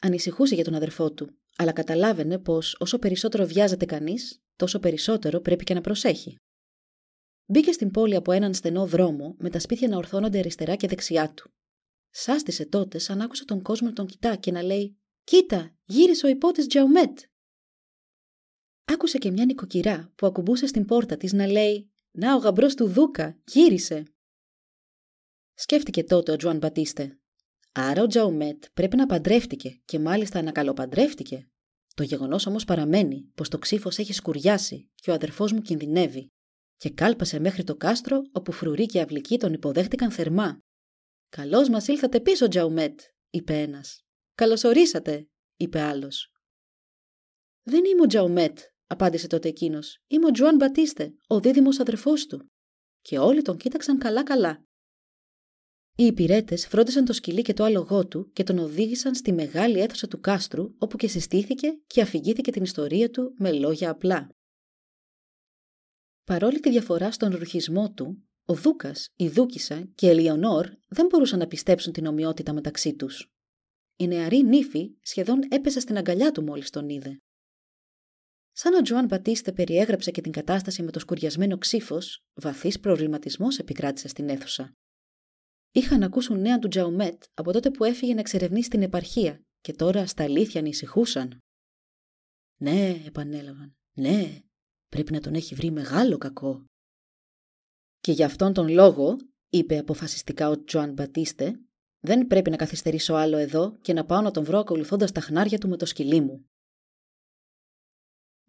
Ανησυχούσε 0.00 0.54
για 0.54 0.64
τον 0.64 0.74
αδερφό 0.74 1.12
του, 1.12 1.38
αλλά 1.56 1.72
καταλάβαινε 1.72 2.38
πως 2.38 2.76
όσο 2.78 2.98
περισσότερο 2.98 3.46
βιάζεται 3.46 3.84
κανείς, 3.84 4.42
τόσο 4.56 4.78
περισσότερο 4.78 5.40
πρέπει 5.40 5.64
και 5.64 5.74
να 5.74 5.80
προσέχει. 5.80 6.36
Μπήκε 7.46 7.72
στην 7.72 7.90
πόλη 7.90 8.14
από 8.14 8.32
έναν 8.32 8.54
στενό 8.54 8.86
δρόμο 8.86 9.36
με 9.38 9.50
τα 9.50 9.58
σπίτια 9.58 9.88
να 9.88 9.96
ορθώνονται 9.96 10.38
αριστερά 10.38 10.76
και 10.76 10.88
δεξιά 10.88 11.34
του. 11.34 11.50
Σάστησε 12.10 12.66
τότε 12.66 12.98
σαν 12.98 13.20
άκουσε 13.20 13.44
τον 13.44 13.62
κόσμο 13.62 13.86
να 13.88 13.92
τον 13.92 14.06
κοιτά 14.06 14.36
και 14.36 14.50
να 14.50 14.62
λέει 14.62 14.98
«Κοίτα, 15.24 15.76
γύρισε 15.84 16.26
ο 16.26 16.28
υπότης 16.28 16.66
Τζαουμέτ». 16.66 17.18
Άκουσε 18.84 19.18
και 19.18 19.30
μια 19.30 19.44
νοικοκυρά 19.44 20.12
που 20.14 20.26
ακουμπούσε 20.26 20.66
στην 20.66 20.84
πόρτα 20.84 21.16
της 21.16 21.32
να 21.32 21.46
λέει 21.46 21.92
«Να 22.10 22.34
ο 22.34 22.38
γαμπρός 22.38 22.74
του 22.74 22.88
Δούκα, 22.88 23.38
γύρισε». 23.44 24.04
Σκέφτηκε 25.54 26.04
τότε 26.04 26.32
ο 26.32 26.36
Τζουάν 26.36 26.58
Μπατίστε. 26.58 27.18
Άρα 27.76 28.02
ο 28.02 28.06
Τζαουμέτ 28.06 28.64
πρέπει 28.74 28.96
να 28.96 29.06
παντρεύτηκε 29.06 29.80
και 29.84 29.98
μάλιστα 29.98 30.42
να 30.42 30.52
καλοπαντρεύτηκε. 30.52 31.48
Το 31.94 32.02
γεγονός 32.02 32.46
όμως 32.46 32.64
παραμένει 32.64 33.30
πως 33.34 33.48
το 33.48 33.58
ξύφος 33.58 33.98
έχει 33.98 34.12
σκουριάσει 34.12 34.90
και 34.94 35.10
ο 35.10 35.14
αδερφός 35.14 35.52
μου 35.52 35.60
κινδυνεύει. 35.60 36.28
Και 36.76 36.90
κάλπασε 36.90 37.38
μέχρι 37.38 37.64
το 37.64 37.76
κάστρο 37.76 38.22
όπου 38.32 38.52
φρουροί 38.52 38.86
και 38.86 39.00
αυλικοί 39.00 39.38
τον 39.38 39.52
υποδέχτηκαν 39.52 40.10
θερμά. 40.10 40.58
Καλώς 41.28 41.68
μας 41.68 41.88
ήλθατε 41.88 42.20
πίσω, 42.20 42.48
Τζαουμέτ, 42.48 43.00
είπε 43.30 43.60
ένας. 43.60 44.00
Καλωσορίσατε, 44.34 45.28
είπε 45.56 45.80
άλλος. 45.80 46.32
Δεν 47.62 47.84
είμαι 47.84 48.02
ο 48.02 48.06
Τζαουμέτ, 48.06 48.58
απάντησε 48.86 49.26
τότε 49.26 49.48
εκείνος. 49.48 49.98
Είμαι 50.06 50.26
ο 50.26 50.30
Τζουάν 50.30 50.56
Μπατίστε, 50.56 51.14
ο 51.26 51.40
δίδυμος 51.40 51.80
αδερφός 51.80 52.26
του. 52.26 52.50
Και 53.00 53.18
όλοι 53.18 53.42
τον 53.42 53.56
κοίταξαν 53.56 53.98
καλά-καλά. 53.98 54.63
Οι 55.96 56.04
υπηρέτες 56.04 56.66
φρόντισαν 56.66 57.04
το 57.04 57.12
σκυλί 57.12 57.42
και 57.42 57.54
το 57.54 57.64
άλογό 57.64 58.06
του 58.06 58.30
και 58.32 58.42
τον 58.42 58.58
οδήγησαν 58.58 59.14
στη 59.14 59.32
μεγάλη 59.32 59.80
αίθουσα 59.80 60.08
του 60.08 60.20
κάστρου, 60.20 60.74
όπου 60.78 60.96
και 60.96 61.08
συστήθηκε 61.08 61.68
και 61.86 62.00
αφηγήθηκε 62.02 62.50
την 62.50 62.62
ιστορία 62.62 63.10
του 63.10 63.34
με 63.38 63.52
λόγια 63.52 63.90
απλά. 63.90 64.28
Παρόλη 66.24 66.60
τη 66.60 66.70
διαφορά 66.70 67.12
στον 67.12 67.36
ρουχισμό 67.36 67.92
του, 67.92 68.28
ο 68.44 68.54
Δούκας, 68.54 69.08
η 69.16 69.28
Δούκισα 69.28 69.88
και 69.94 70.06
η 70.06 70.08
Ελιονόρ 70.08 70.68
δεν 70.88 71.06
μπορούσαν 71.06 71.38
να 71.38 71.46
πιστέψουν 71.46 71.92
την 71.92 72.06
ομοιότητα 72.06 72.52
μεταξύ 72.52 72.94
τους. 72.94 73.32
Η 73.96 74.06
νεαρή 74.06 74.42
νύφη 74.42 74.96
σχεδόν 75.00 75.40
έπεσε 75.48 75.80
στην 75.80 75.96
αγκαλιά 75.96 76.32
του 76.32 76.42
μόλις 76.42 76.70
τον 76.70 76.88
είδε. 76.88 77.20
Σαν 78.52 78.74
ο 78.74 78.82
Τζουάν 78.82 79.06
Μπατίστε 79.06 79.52
περιέγραψε 79.52 80.10
και 80.10 80.20
την 80.20 80.32
κατάσταση 80.32 80.82
με 80.82 80.90
το 80.90 80.98
σκουριασμένο 80.98 81.58
ξύφος, 81.58 82.24
βαθύς 82.34 82.80
προβληματισμός 82.80 83.58
επικράτησε 83.58 84.08
στην 84.08 84.28
αίθουσα. 84.28 84.76
Είχαν 85.76 86.02
ακούσουν 86.02 86.40
νέα 86.40 86.58
του 86.58 86.68
Τζαουμέτ 86.68 87.22
από 87.34 87.52
τότε 87.52 87.70
που 87.70 87.84
έφυγε 87.84 88.14
να 88.14 88.20
εξερευνήσει 88.20 88.70
την 88.70 88.82
επαρχία 88.82 89.40
και 89.60 89.72
τώρα 89.72 90.06
στα 90.06 90.22
αλήθεια 90.22 90.60
ανησυχούσαν. 90.60 91.38
Ναι, 92.60 93.02
επανέλαβαν. 93.06 93.76
Ναι, 93.96 94.40
πρέπει 94.88 95.12
να 95.12 95.20
τον 95.20 95.34
έχει 95.34 95.54
βρει 95.54 95.70
μεγάλο 95.70 96.18
κακό. 96.18 96.64
Και 98.00 98.12
γι' 98.12 98.24
αυτόν 98.24 98.52
τον 98.52 98.68
λόγο, 98.68 99.16
είπε 99.48 99.78
αποφασιστικά 99.78 100.48
ο 100.48 100.64
Τζοάν 100.64 100.92
Μπατίστε, 100.92 101.60
δεν 102.00 102.26
πρέπει 102.26 102.50
να 102.50 102.56
καθυστερήσω 102.56 103.14
άλλο 103.14 103.36
εδώ 103.36 103.78
και 103.80 103.92
να 103.92 104.04
πάω 104.04 104.20
να 104.20 104.30
τον 104.30 104.44
βρω 104.44 104.58
ακολουθώντας 104.58 105.12
τα 105.12 105.20
χνάρια 105.20 105.58
του 105.58 105.68
με 105.68 105.76
το 105.76 105.86
σκυλί 105.86 106.20
μου. 106.20 106.48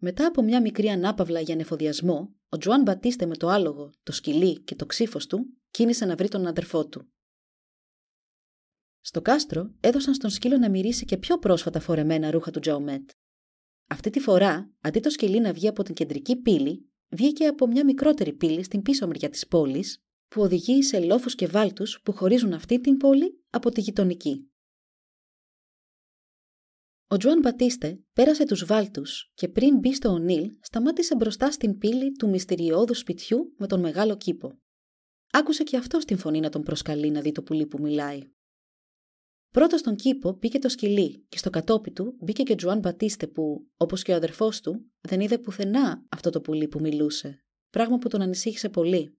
Μετά 0.00 0.26
από 0.26 0.42
μια 0.42 0.60
μικρή 0.60 0.88
ανάπαυλα 0.88 1.40
για 1.40 1.56
νεφοδιασμό, 1.56 2.34
ο 2.48 2.56
Τζοάν 2.56 2.82
Μπατίστε 2.82 3.26
με 3.26 3.36
το 3.36 3.48
άλογο, 3.48 3.90
το 4.02 4.12
σκυλί 4.12 4.62
και 4.62 4.74
το 4.74 4.86
ξύφος 4.86 5.26
του 5.26 5.58
κίνησε 5.70 6.04
να 6.04 6.16
βρει 6.16 6.28
τον 6.28 6.46
αδερφό 6.46 6.88
του. 6.88 7.10
Στο 9.06 9.22
κάστρο 9.22 9.74
έδωσαν 9.80 10.14
στον 10.14 10.30
σκύλο 10.30 10.58
να 10.58 10.70
μυρίσει 10.70 11.04
και 11.04 11.16
πιο 11.16 11.38
πρόσφατα 11.38 11.80
φορεμένα 11.80 12.30
ρούχα 12.30 12.50
του 12.50 12.60
Τζαουμέτ. 12.60 13.10
Αυτή 13.86 14.10
τη 14.10 14.20
φορά, 14.20 14.70
αντί 14.80 15.00
το 15.00 15.10
σκυλί 15.10 15.40
να 15.40 15.52
βγει 15.52 15.68
από 15.68 15.82
την 15.82 15.94
κεντρική 15.94 16.36
πύλη, 16.36 16.90
βγήκε 17.08 17.46
από 17.46 17.66
μια 17.66 17.84
μικρότερη 17.84 18.32
πύλη 18.32 18.62
στην 18.62 18.82
πίσω 18.82 19.06
μεριά 19.06 19.28
της 19.28 19.46
πόλης, 19.46 20.02
που 20.28 20.42
οδηγεί 20.42 20.82
σε 20.82 21.00
λόφους 21.00 21.34
και 21.34 21.46
βάλτους 21.46 22.00
που 22.02 22.12
χωρίζουν 22.12 22.52
αυτή 22.52 22.80
την 22.80 22.96
πόλη 22.96 23.44
από 23.50 23.70
τη 23.70 23.80
γειτονική. 23.80 24.50
Ο 27.08 27.16
Τζουάν 27.16 27.40
Μπατίστε 27.40 28.00
πέρασε 28.12 28.44
τους 28.44 28.64
βάλτους 28.64 29.30
και 29.34 29.48
πριν 29.48 29.78
μπει 29.78 29.94
στο 29.94 30.08
Ονίλ, 30.08 30.56
σταμάτησε 30.60 31.14
μπροστά 31.14 31.50
στην 31.50 31.78
πύλη 31.78 32.12
του 32.12 32.28
μυστηριώδου 32.28 32.94
σπιτιού 32.94 33.54
με 33.58 33.66
τον 33.66 33.80
μεγάλο 33.80 34.16
κήπο. 34.16 34.58
Άκουσε 35.30 35.62
και 35.62 35.76
αυτό 35.76 35.98
την 35.98 36.18
φωνή 36.18 36.40
να 36.40 36.48
τον 36.48 36.62
προσκαλεί 36.62 37.10
να 37.10 37.20
δει 37.20 37.32
το 37.32 37.42
πουλί 37.42 37.66
που 37.66 37.80
μιλάει. 37.80 38.30
Πρώτος 39.56 39.80
στον 39.80 39.96
κήπο 39.96 40.32
μπήκε 40.32 40.58
το 40.58 40.68
σκυλί 40.68 41.26
και 41.28 41.38
στο 41.38 41.50
κατόπι 41.50 41.90
του 41.90 42.16
μπήκε 42.20 42.42
και 42.42 42.52
ο 42.52 42.54
Τζουάν 42.54 42.78
Μπατίστε 42.78 43.26
που, 43.26 43.66
όπως 43.76 44.02
και 44.02 44.12
ο 44.12 44.14
αδερφός 44.14 44.60
του, 44.60 44.90
δεν 45.00 45.20
είδε 45.20 45.38
πουθενά 45.38 46.04
αυτό 46.08 46.30
το 46.30 46.40
πουλί 46.40 46.68
που 46.68 46.80
μιλούσε, 46.80 47.44
πράγμα 47.70 47.98
που 47.98 48.08
τον 48.08 48.22
ανησύχησε 48.22 48.68
πολύ. 48.68 49.18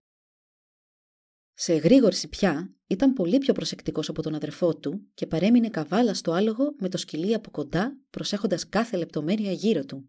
Σε 1.52 1.72
εγρήγορση 1.72 2.28
πια 2.28 2.74
ήταν 2.86 3.12
πολύ 3.12 3.38
πιο 3.38 3.52
προσεκτικός 3.52 4.08
από 4.08 4.22
τον 4.22 4.34
αδερφό 4.34 4.76
του 4.76 5.08
και 5.14 5.26
παρέμεινε 5.26 5.68
καβάλα 5.68 6.14
στο 6.14 6.32
άλογο 6.32 6.74
με 6.78 6.88
το 6.88 6.96
σκυλί 6.96 7.34
από 7.34 7.50
κοντά, 7.50 7.98
προσέχοντας 8.10 8.68
κάθε 8.68 8.96
λεπτομέρεια 8.96 9.52
γύρω 9.52 9.84
του. 9.84 10.08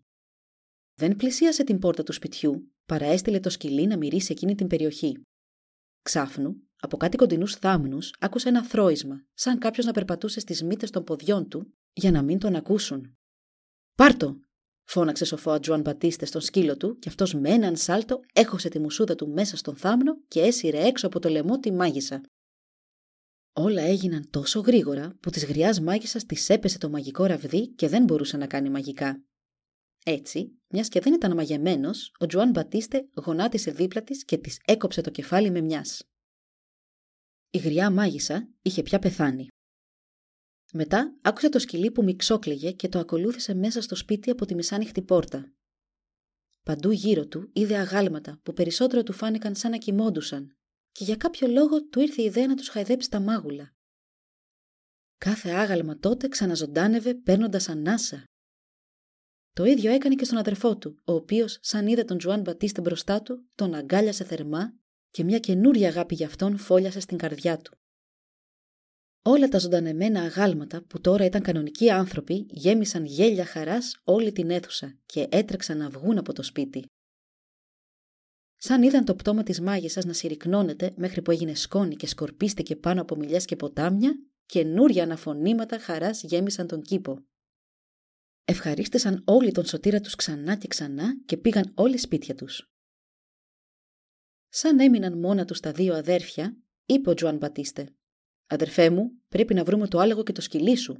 Δεν 0.93 1.15
πλησίασε 1.15 1.63
την 1.63 1.79
πόρτα 1.79 2.03
του 2.03 2.13
σπιτιού, 2.13 2.71
παρά 2.85 3.05
έστειλε 3.05 3.39
το 3.39 3.49
σκυλί 3.49 3.87
να 3.87 3.97
μυρίσει 3.97 4.31
εκείνη 4.31 4.55
την 4.55 4.67
περιοχή. 4.67 5.21
Ξάφνου, 6.01 6.68
από 6.79 6.97
κάτι 6.97 7.17
κοντινούς 7.17 7.55
θάμνους 7.55 8.13
άκουσε 8.19 8.49
ένα 8.49 8.63
θρόισμα, 8.63 9.25
σαν 9.33 9.59
κάποιος 9.59 9.85
να 9.85 9.91
περπατούσε 9.91 10.39
στις 10.39 10.63
μύτες 10.63 10.89
των 10.89 11.03
ποδιών 11.03 11.49
του 11.49 11.73
για 11.93 12.11
να 12.11 12.21
μην 12.21 12.39
τον 12.39 12.55
ακούσουν. 12.55 13.17
Πάρτο! 13.95 14.39
φώναξε 14.83 15.25
σοφό 15.25 15.59
Τζουάν 15.59 15.81
Μπατίστε 15.81 16.25
στον 16.25 16.41
σκύλο 16.41 16.77
του 16.77 16.97
και 16.99 17.09
αυτός 17.09 17.33
με 17.33 17.49
έναν 17.49 17.75
σάλτο 17.75 18.19
έχωσε 18.33 18.69
τη 18.69 18.79
μουσούδα 18.79 19.15
του 19.15 19.29
μέσα 19.29 19.57
στον 19.57 19.75
θάμνο 19.75 20.21
και 20.27 20.41
έσυρε 20.41 20.85
έξω 20.85 21.07
από 21.07 21.19
το 21.19 21.29
λαιμό 21.29 21.59
τη 21.59 21.71
μάγισσα. 21.71 22.21
Όλα 23.53 23.81
έγιναν 23.81 24.29
τόσο 24.29 24.59
γρήγορα 24.59 25.17
που 25.19 25.29
της 25.29 25.45
γριάς 25.45 25.79
μάγισσας 25.79 26.25
της 26.25 26.49
έπεσε 26.49 26.77
το 26.77 26.89
μαγικό 26.89 27.25
ραβδί 27.25 27.67
και 27.67 27.87
δεν 27.87 28.03
μπορούσε 28.03 28.37
να 28.37 28.47
κάνει 28.47 28.69
μαγικά. 28.69 29.23
Έτσι, 30.05 30.59
μιας 30.67 30.89
και 30.89 30.99
δεν 30.99 31.13
ήταν 31.13 31.35
μαγεμένος, 31.35 32.11
ο 32.19 32.25
Τζουάν 32.25 32.49
Μπατίστε 32.49 33.07
γονάτισε 33.13 33.71
δίπλα 33.71 34.03
της 34.03 34.25
και 34.25 34.37
της 34.37 34.59
έκοψε 34.65 35.01
το 35.01 35.09
κεφάλι 35.09 35.51
με 35.51 35.61
μιας. 35.61 36.03
Η 37.51 37.57
γριά 37.57 37.89
μάγισσα 37.91 38.49
είχε 38.61 38.83
πια 38.83 38.99
πεθάνει. 38.99 39.47
Μετά 40.73 41.17
άκουσε 41.21 41.49
το 41.49 41.59
σκυλί 41.59 41.91
που 41.91 42.03
μιξόκλαιγε 42.03 42.71
και 42.71 42.89
το 42.89 42.99
ακολούθησε 42.99 43.53
μέσα 43.53 43.81
στο 43.81 43.95
σπίτι 43.95 44.29
από 44.29 44.45
τη 44.45 44.55
μισάνυχτη 44.55 45.01
πόρτα. 45.01 45.53
Παντού 46.63 46.91
γύρω 46.91 47.27
του 47.27 47.49
είδε 47.53 47.77
αγάλματα 47.77 48.39
που 48.43 48.53
περισσότερο 48.53 49.03
του 49.03 49.13
φάνηκαν 49.13 49.55
σαν 49.55 49.71
να 49.71 49.77
κοιμόντουσαν 49.77 50.57
και 50.91 51.03
για 51.03 51.15
κάποιο 51.15 51.47
λόγο 51.47 51.83
του 51.83 51.99
ήρθε 51.99 52.21
η 52.21 52.25
ιδέα 52.25 52.47
να 52.47 52.55
τους 52.55 52.67
χαϊδέψει 52.67 53.09
τα 53.09 53.19
μάγουλα. 53.19 53.73
Κάθε 55.17 55.49
άγαλμα 55.49 55.97
τότε 55.97 56.27
ξαναζωντάνευε 56.27 57.13
παίρνοντας 57.13 57.69
ανάσα. 57.69 58.23
Το 59.53 59.63
ίδιο 59.65 59.91
έκανε 59.91 60.15
και 60.15 60.25
στον 60.25 60.37
αδερφό 60.37 60.77
του, 60.77 60.99
ο 61.05 61.13
οποίος, 61.13 61.57
σαν 61.61 61.87
είδε 61.87 62.03
τον 62.03 62.17
Τζουάν 62.17 62.41
Μπατίστε 62.41 62.81
μπροστά 62.81 63.21
του, 63.21 63.49
τον 63.55 63.73
αγκάλιασε 63.73 64.23
θερμά 64.23 64.73
και 65.11 65.23
μια 65.23 65.39
καινούρια 65.39 65.87
αγάπη 65.87 66.15
για 66.15 66.27
αυτόν 66.27 66.57
φόλιασε 66.57 66.99
στην 66.99 67.17
καρδιά 67.17 67.57
του. 67.57 67.77
Όλα 69.21 69.47
τα 69.47 69.59
ζωντανεμένα 69.59 70.21
αγάλματα 70.21 70.83
που 70.83 71.01
τώρα 71.01 71.25
ήταν 71.25 71.41
κανονικοί 71.41 71.89
άνθρωποι 71.91 72.45
γέμισαν 72.49 73.05
γέλια 73.05 73.45
χαράς 73.45 74.01
όλη 74.03 74.31
την 74.31 74.49
αίθουσα 74.49 74.97
και 75.05 75.27
έτρεξαν 75.31 75.77
να 75.77 75.89
βγουν 75.89 76.17
από 76.17 76.33
το 76.33 76.43
σπίτι. 76.43 76.85
Σαν 78.57 78.83
είδαν 78.83 79.05
το 79.05 79.15
πτώμα 79.15 79.43
της 79.43 79.61
μάγισσας 79.61 80.05
να 80.05 80.13
συρρυκνώνεται 80.13 80.93
μέχρι 80.95 81.21
που 81.21 81.31
έγινε 81.31 81.55
σκόνη 81.55 81.95
και 81.95 82.07
σκορπίστηκε 82.07 82.75
πάνω 82.75 83.01
από 83.01 83.15
μιλιές 83.15 83.45
και 83.45 83.55
ποτάμια, 83.55 84.11
καινούρια 84.45 85.03
αναφωνήματα 85.03 85.79
χαράς 85.79 86.23
γέμισαν 86.23 86.67
τον 86.67 86.81
κήπο. 86.81 87.23
Ευχαρίστησαν 88.45 89.23
όλοι 89.25 89.51
τον 89.51 89.65
σωτήρα 89.65 89.99
τους 89.99 90.15
ξανά 90.15 90.55
και 90.55 90.67
ξανά 90.67 91.21
και 91.25 91.37
πήγαν 91.37 91.71
όλοι 91.75 91.97
σπίτια 91.97 92.35
τους. 92.35 92.71
Σαν 94.49 94.79
έμειναν 94.79 95.19
μόνα 95.19 95.45
τους 95.45 95.59
τα 95.59 95.71
δύο 95.71 95.95
αδέρφια, 95.95 96.57
είπε 96.85 97.09
ο 97.09 97.13
Τζουάν 97.13 97.37
Μπατίστε 97.37 97.89
Αδερφέ 98.47 98.89
μου, 98.89 99.11
πρέπει 99.27 99.53
να 99.53 99.63
βρούμε 99.63 99.87
το 99.87 99.99
άλογο 99.99 100.23
και 100.23 100.31
το 100.31 100.41
σκυλί 100.41 100.77
σου. 100.77 100.97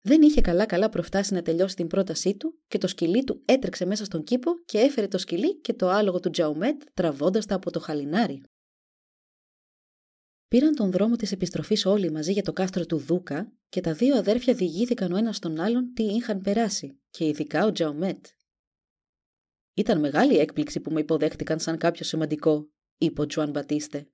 Δεν 0.00 0.22
είχε 0.22 0.40
καλά-καλά 0.40 0.88
προφτάσει 0.88 1.34
να 1.34 1.42
τελειώσει 1.42 1.76
την 1.76 1.86
πρότασή 1.86 2.36
του 2.36 2.62
και 2.66 2.78
το 2.78 2.86
σκυλί 2.86 3.24
του 3.24 3.42
έτρεξε 3.44 3.86
μέσα 3.86 4.04
στον 4.04 4.24
κήπο 4.24 4.50
και 4.64 4.78
έφερε 4.78 5.08
το 5.08 5.18
σκυλί 5.18 5.60
και 5.60 5.72
το 5.72 5.88
άλογο 5.88 6.20
του 6.20 6.30
Τζαουμέτ 6.30 6.82
τραβώντας 6.94 7.46
τα 7.46 7.54
από 7.54 7.70
το 7.70 7.80
χαλινάρι. 7.80 8.42
Πήραν 10.48 10.74
τον 10.74 10.90
δρόμο 10.90 11.16
της 11.16 11.32
επιστροφής 11.32 11.86
όλοι 11.86 12.10
μαζί 12.10 12.32
για 12.32 12.42
το 12.42 12.52
κάστρο 12.52 12.86
του 12.86 12.96
Δούκα 12.96 13.52
και 13.68 13.80
τα 13.80 13.92
δύο 13.92 14.16
αδέρφια 14.16 14.54
διηγήθηκαν 14.54 15.12
ο 15.12 15.16
ένας 15.16 15.38
τον 15.38 15.60
άλλον 15.60 15.92
τι 15.94 16.02
είχαν 16.02 16.40
περάσει, 16.40 17.00
και 17.10 17.26
ειδικά 17.26 17.66
ο 17.66 17.72
Τζαουμέτ. 17.72 18.26
Ήταν 19.78 20.00
μεγάλη 20.00 20.36
έκπληξη 20.38 20.80
που 20.80 20.92
με 20.92 21.00
υποδέχτηκαν 21.00 21.58
σαν 21.58 21.78
κάποιο 21.78 22.04
σημαντικό, 22.04 22.68
είπε 22.98 23.20
ο 23.20 23.26
Τζουάν 23.26 23.50
Μπατίστε. 23.50 24.08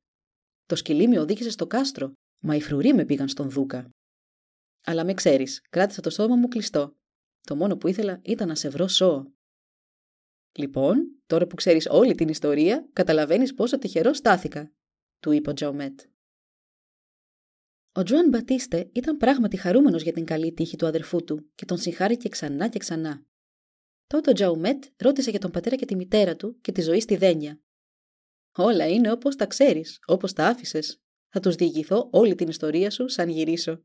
Το 0.66 0.76
σκυλί 0.76 1.08
με 1.08 1.18
οδήγησε 1.18 1.50
στο 1.50 1.66
κάστρο 1.66 2.12
Μα 2.40 2.54
οι 2.54 2.60
φρουροί 2.60 2.94
με 2.94 3.04
πήγαν 3.04 3.28
στον 3.28 3.50
Δούκα. 3.50 3.90
Αλλά 4.84 5.04
με 5.04 5.14
ξέρεις, 5.14 5.60
κράτησα 5.70 6.00
το 6.00 6.10
στόμα 6.10 6.36
μου 6.36 6.48
κλειστό. 6.48 6.96
Το 7.40 7.56
μόνο 7.56 7.76
που 7.76 7.88
ήθελα 7.88 8.20
ήταν 8.24 8.48
να 8.48 8.54
σε 8.54 8.68
βρω 8.68 8.88
σώο. 8.88 9.32
Λοιπόν, 10.58 11.22
τώρα 11.26 11.46
που 11.46 11.54
ξέρεις 11.54 11.86
όλη 11.90 12.14
την 12.14 12.28
ιστορία, 12.28 12.88
καταλαβαίνεις 12.92 13.54
πόσο 13.54 13.78
τυχερό 13.78 14.12
στάθηκα, 14.12 14.72
του 15.20 15.32
είπε 15.32 15.50
ο 15.50 15.52
Τζαουμέτ. 15.52 16.00
Ο 17.92 18.02
Τζουάν 18.02 18.28
Μπατίστε 18.28 18.90
ήταν 18.92 19.16
πράγματι 19.16 19.56
χαρούμενος 19.56 20.02
για 20.02 20.12
την 20.12 20.24
καλή 20.24 20.52
τύχη 20.52 20.76
του 20.76 20.86
αδερφού 20.86 21.24
του 21.24 21.50
και 21.54 21.64
τον 21.64 21.78
συγχάρηκε 21.78 22.28
ξανά 22.28 22.68
και 22.68 22.78
ξανά. 22.78 23.26
Τότε 24.06 24.30
ο 24.30 24.32
Τζαουμέτ 24.32 24.84
ρώτησε 24.96 25.30
για 25.30 25.38
τον 25.38 25.50
πατέρα 25.50 25.76
και 25.76 25.84
τη 25.84 25.96
μητέρα 25.96 26.36
του 26.36 26.60
και 26.60 26.72
τη 26.72 26.82
ζωή 26.82 27.00
στη 27.00 27.16
Δένια. 27.16 27.60
Όλα 28.56 28.88
είναι 28.88 29.12
όπως 29.12 29.36
τα 29.36 29.46
ξέρεις, 29.46 29.98
όπως 30.06 30.32
τα 30.32 30.46
άφησες, 30.46 31.02
θα 31.28 31.40
τους 31.40 31.54
διηγηθώ 31.54 32.08
όλη 32.12 32.34
την 32.34 32.48
ιστορία 32.48 32.90
σου 32.90 33.08
σαν 33.08 33.28
γυρίσω. 33.28 33.84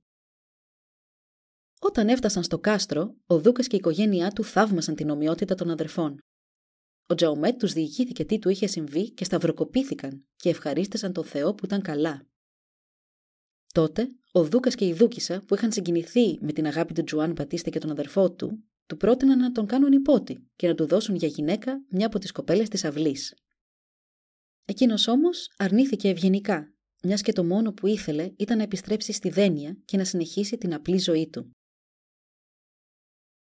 Όταν 1.79 2.07
έφτασαν 2.07 2.43
στο 2.43 2.59
κάστρο, 2.59 3.15
ο 3.25 3.39
Δούκας 3.39 3.67
και 3.67 3.75
η 3.75 3.79
οικογένειά 3.79 4.31
του 4.31 4.43
θαύμασαν 4.43 4.95
την 4.95 5.09
ομοιότητα 5.09 5.55
των 5.55 5.69
αδερφών. 5.69 6.17
Ο 7.07 7.15
Τζαουμέτ 7.15 7.59
τους 7.59 7.73
διηγήθηκε 7.73 8.25
τι 8.25 8.39
του 8.39 8.49
είχε 8.49 8.67
συμβεί 8.67 9.11
και 9.11 9.23
σταυροκοπήθηκαν 9.23 10.27
και 10.35 10.49
ευχαρίστησαν 10.49 11.13
τον 11.13 11.23
Θεό 11.23 11.55
που 11.55 11.65
ήταν 11.65 11.81
καλά. 11.81 12.27
Τότε, 13.73 14.09
ο 14.31 14.43
Δούκας 14.43 14.75
και 14.75 14.85
η 14.85 14.93
Δούκισα, 14.93 15.43
που 15.45 15.55
είχαν 15.55 15.71
συγκινηθεί 15.71 16.37
με 16.41 16.51
την 16.51 16.65
αγάπη 16.65 16.93
του 16.93 17.03
Τζουάν 17.03 17.33
Πατίστε 17.33 17.69
και 17.69 17.79
τον 17.79 17.91
αδερφό 17.91 18.31
του, 18.31 18.63
του 18.89 18.97
πρότειναν 18.97 19.37
να 19.37 19.51
τον 19.51 19.65
κάνουν 19.65 19.91
υπότι 19.91 20.49
και 20.55 20.67
να 20.67 20.75
του 20.75 20.85
δώσουν 20.85 21.15
για 21.15 21.27
γυναίκα 21.27 21.83
μια 21.89 22.05
από 22.05 22.19
τις 22.19 22.31
κοπέλες 22.31 22.69
της 22.69 22.85
αυλής. 22.85 23.33
Εκείνος 24.65 25.07
όμως 25.07 25.51
αρνήθηκε 25.57 26.09
ευγενικά 26.09 26.73
μιας 27.03 27.21
και 27.21 27.31
το 27.31 27.43
μόνο 27.43 27.73
που 27.73 27.87
ήθελε 27.87 28.33
ήταν 28.37 28.57
να 28.57 28.63
επιστρέψει 28.63 29.11
στη 29.11 29.29
Δένεια 29.29 29.77
και 29.85 29.97
να 29.97 30.03
συνεχίσει 30.03 30.57
την 30.57 30.73
απλή 30.73 30.97
ζωή 30.97 31.29
του. 31.29 31.51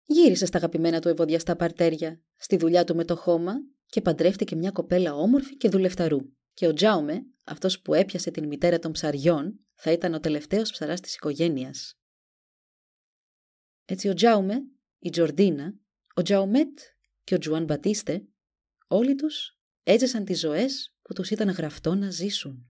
Γύρισε 0.04 0.46
στα 0.46 0.58
αγαπημένα 0.58 1.00
του 1.00 1.08
ευωδιαστά 1.08 1.56
παρτέρια, 1.56 2.22
στη 2.36 2.56
δουλειά 2.56 2.84
του 2.84 2.94
με 2.94 3.04
το 3.04 3.16
χώμα 3.16 3.54
και 3.86 4.00
παντρεύτηκε 4.00 4.56
μια 4.56 4.70
κοπέλα 4.70 5.14
όμορφη 5.14 5.56
και 5.56 5.68
δουλευταρού. 5.68 6.18
Και 6.52 6.66
ο 6.66 6.72
Τζάουμε, 6.72 7.22
αυτός 7.44 7.80
που 7.80 7.94
έπιασε 7.94 8.30
την 8.30 8.46
μητέρα 8.46 8.78
των 8.78 8.92
ψαριών, 8.92 9.60
θα 9.74 9.92
ήταν 9.92 10.14
ο 10.14 10.20
τελευταίος 10.20 10.70
ψαράς 10.70 11.00
της 11.00 11.14
οικογένειας. 11.14 11.94
Έτσι 13.84 14.08
ο 14.08 14.14
Τζάουμε, 14.14 14.62
η 15.02 15.10
Τζορντίνα, 15.10 15.74
ο 16.14 16.22
Τζαουμέτ 16.22 16.78
και 17.24 17.34
ο 17.34 17.38
Τζουάν 17.38 17.64
Μπατίστε, 17.64 18.28
όλοι 18.86 19.14
τους 19.14 19.58
έζησαν 19.82 20.24
τις 20.24 20.40
ζωές 20.40 20.94
που 21.02 21.12
τους 21.12 21.30
ήταν 21.30 21.50
γραφτό 21.50 21.94
να 21.94 22.10
ζήσουν. 22.10 22.70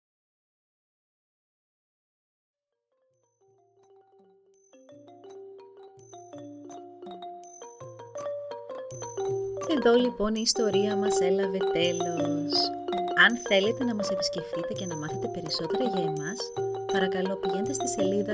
Εδώ 9.78 9.96
λοιπόν 9.96 10.36
η 10.36 10.42
ιστορία 10.42 10.96
μας 10.96 11.20
έλαβε 11.20 11.58
τέλος. 11.58 12.54
Αν 13.18 13.38
θέλετε 13.48 13.84
να 13.84 13.96
μας 13.96 14.10
επισκεφτείτε 14.10 14.74
και 14.74 14.86
να 14.86 14.96
μάθετε 14.96 15.28
περισσότερα 15.28 15.84
για 15.84 16.04
εμάς, 16.04 16.38
παρακαλώ 16.92 17.36
πηγαίνετε 17.36 17.74
στη 17.74 17.88
σελίδα 17.88 18.34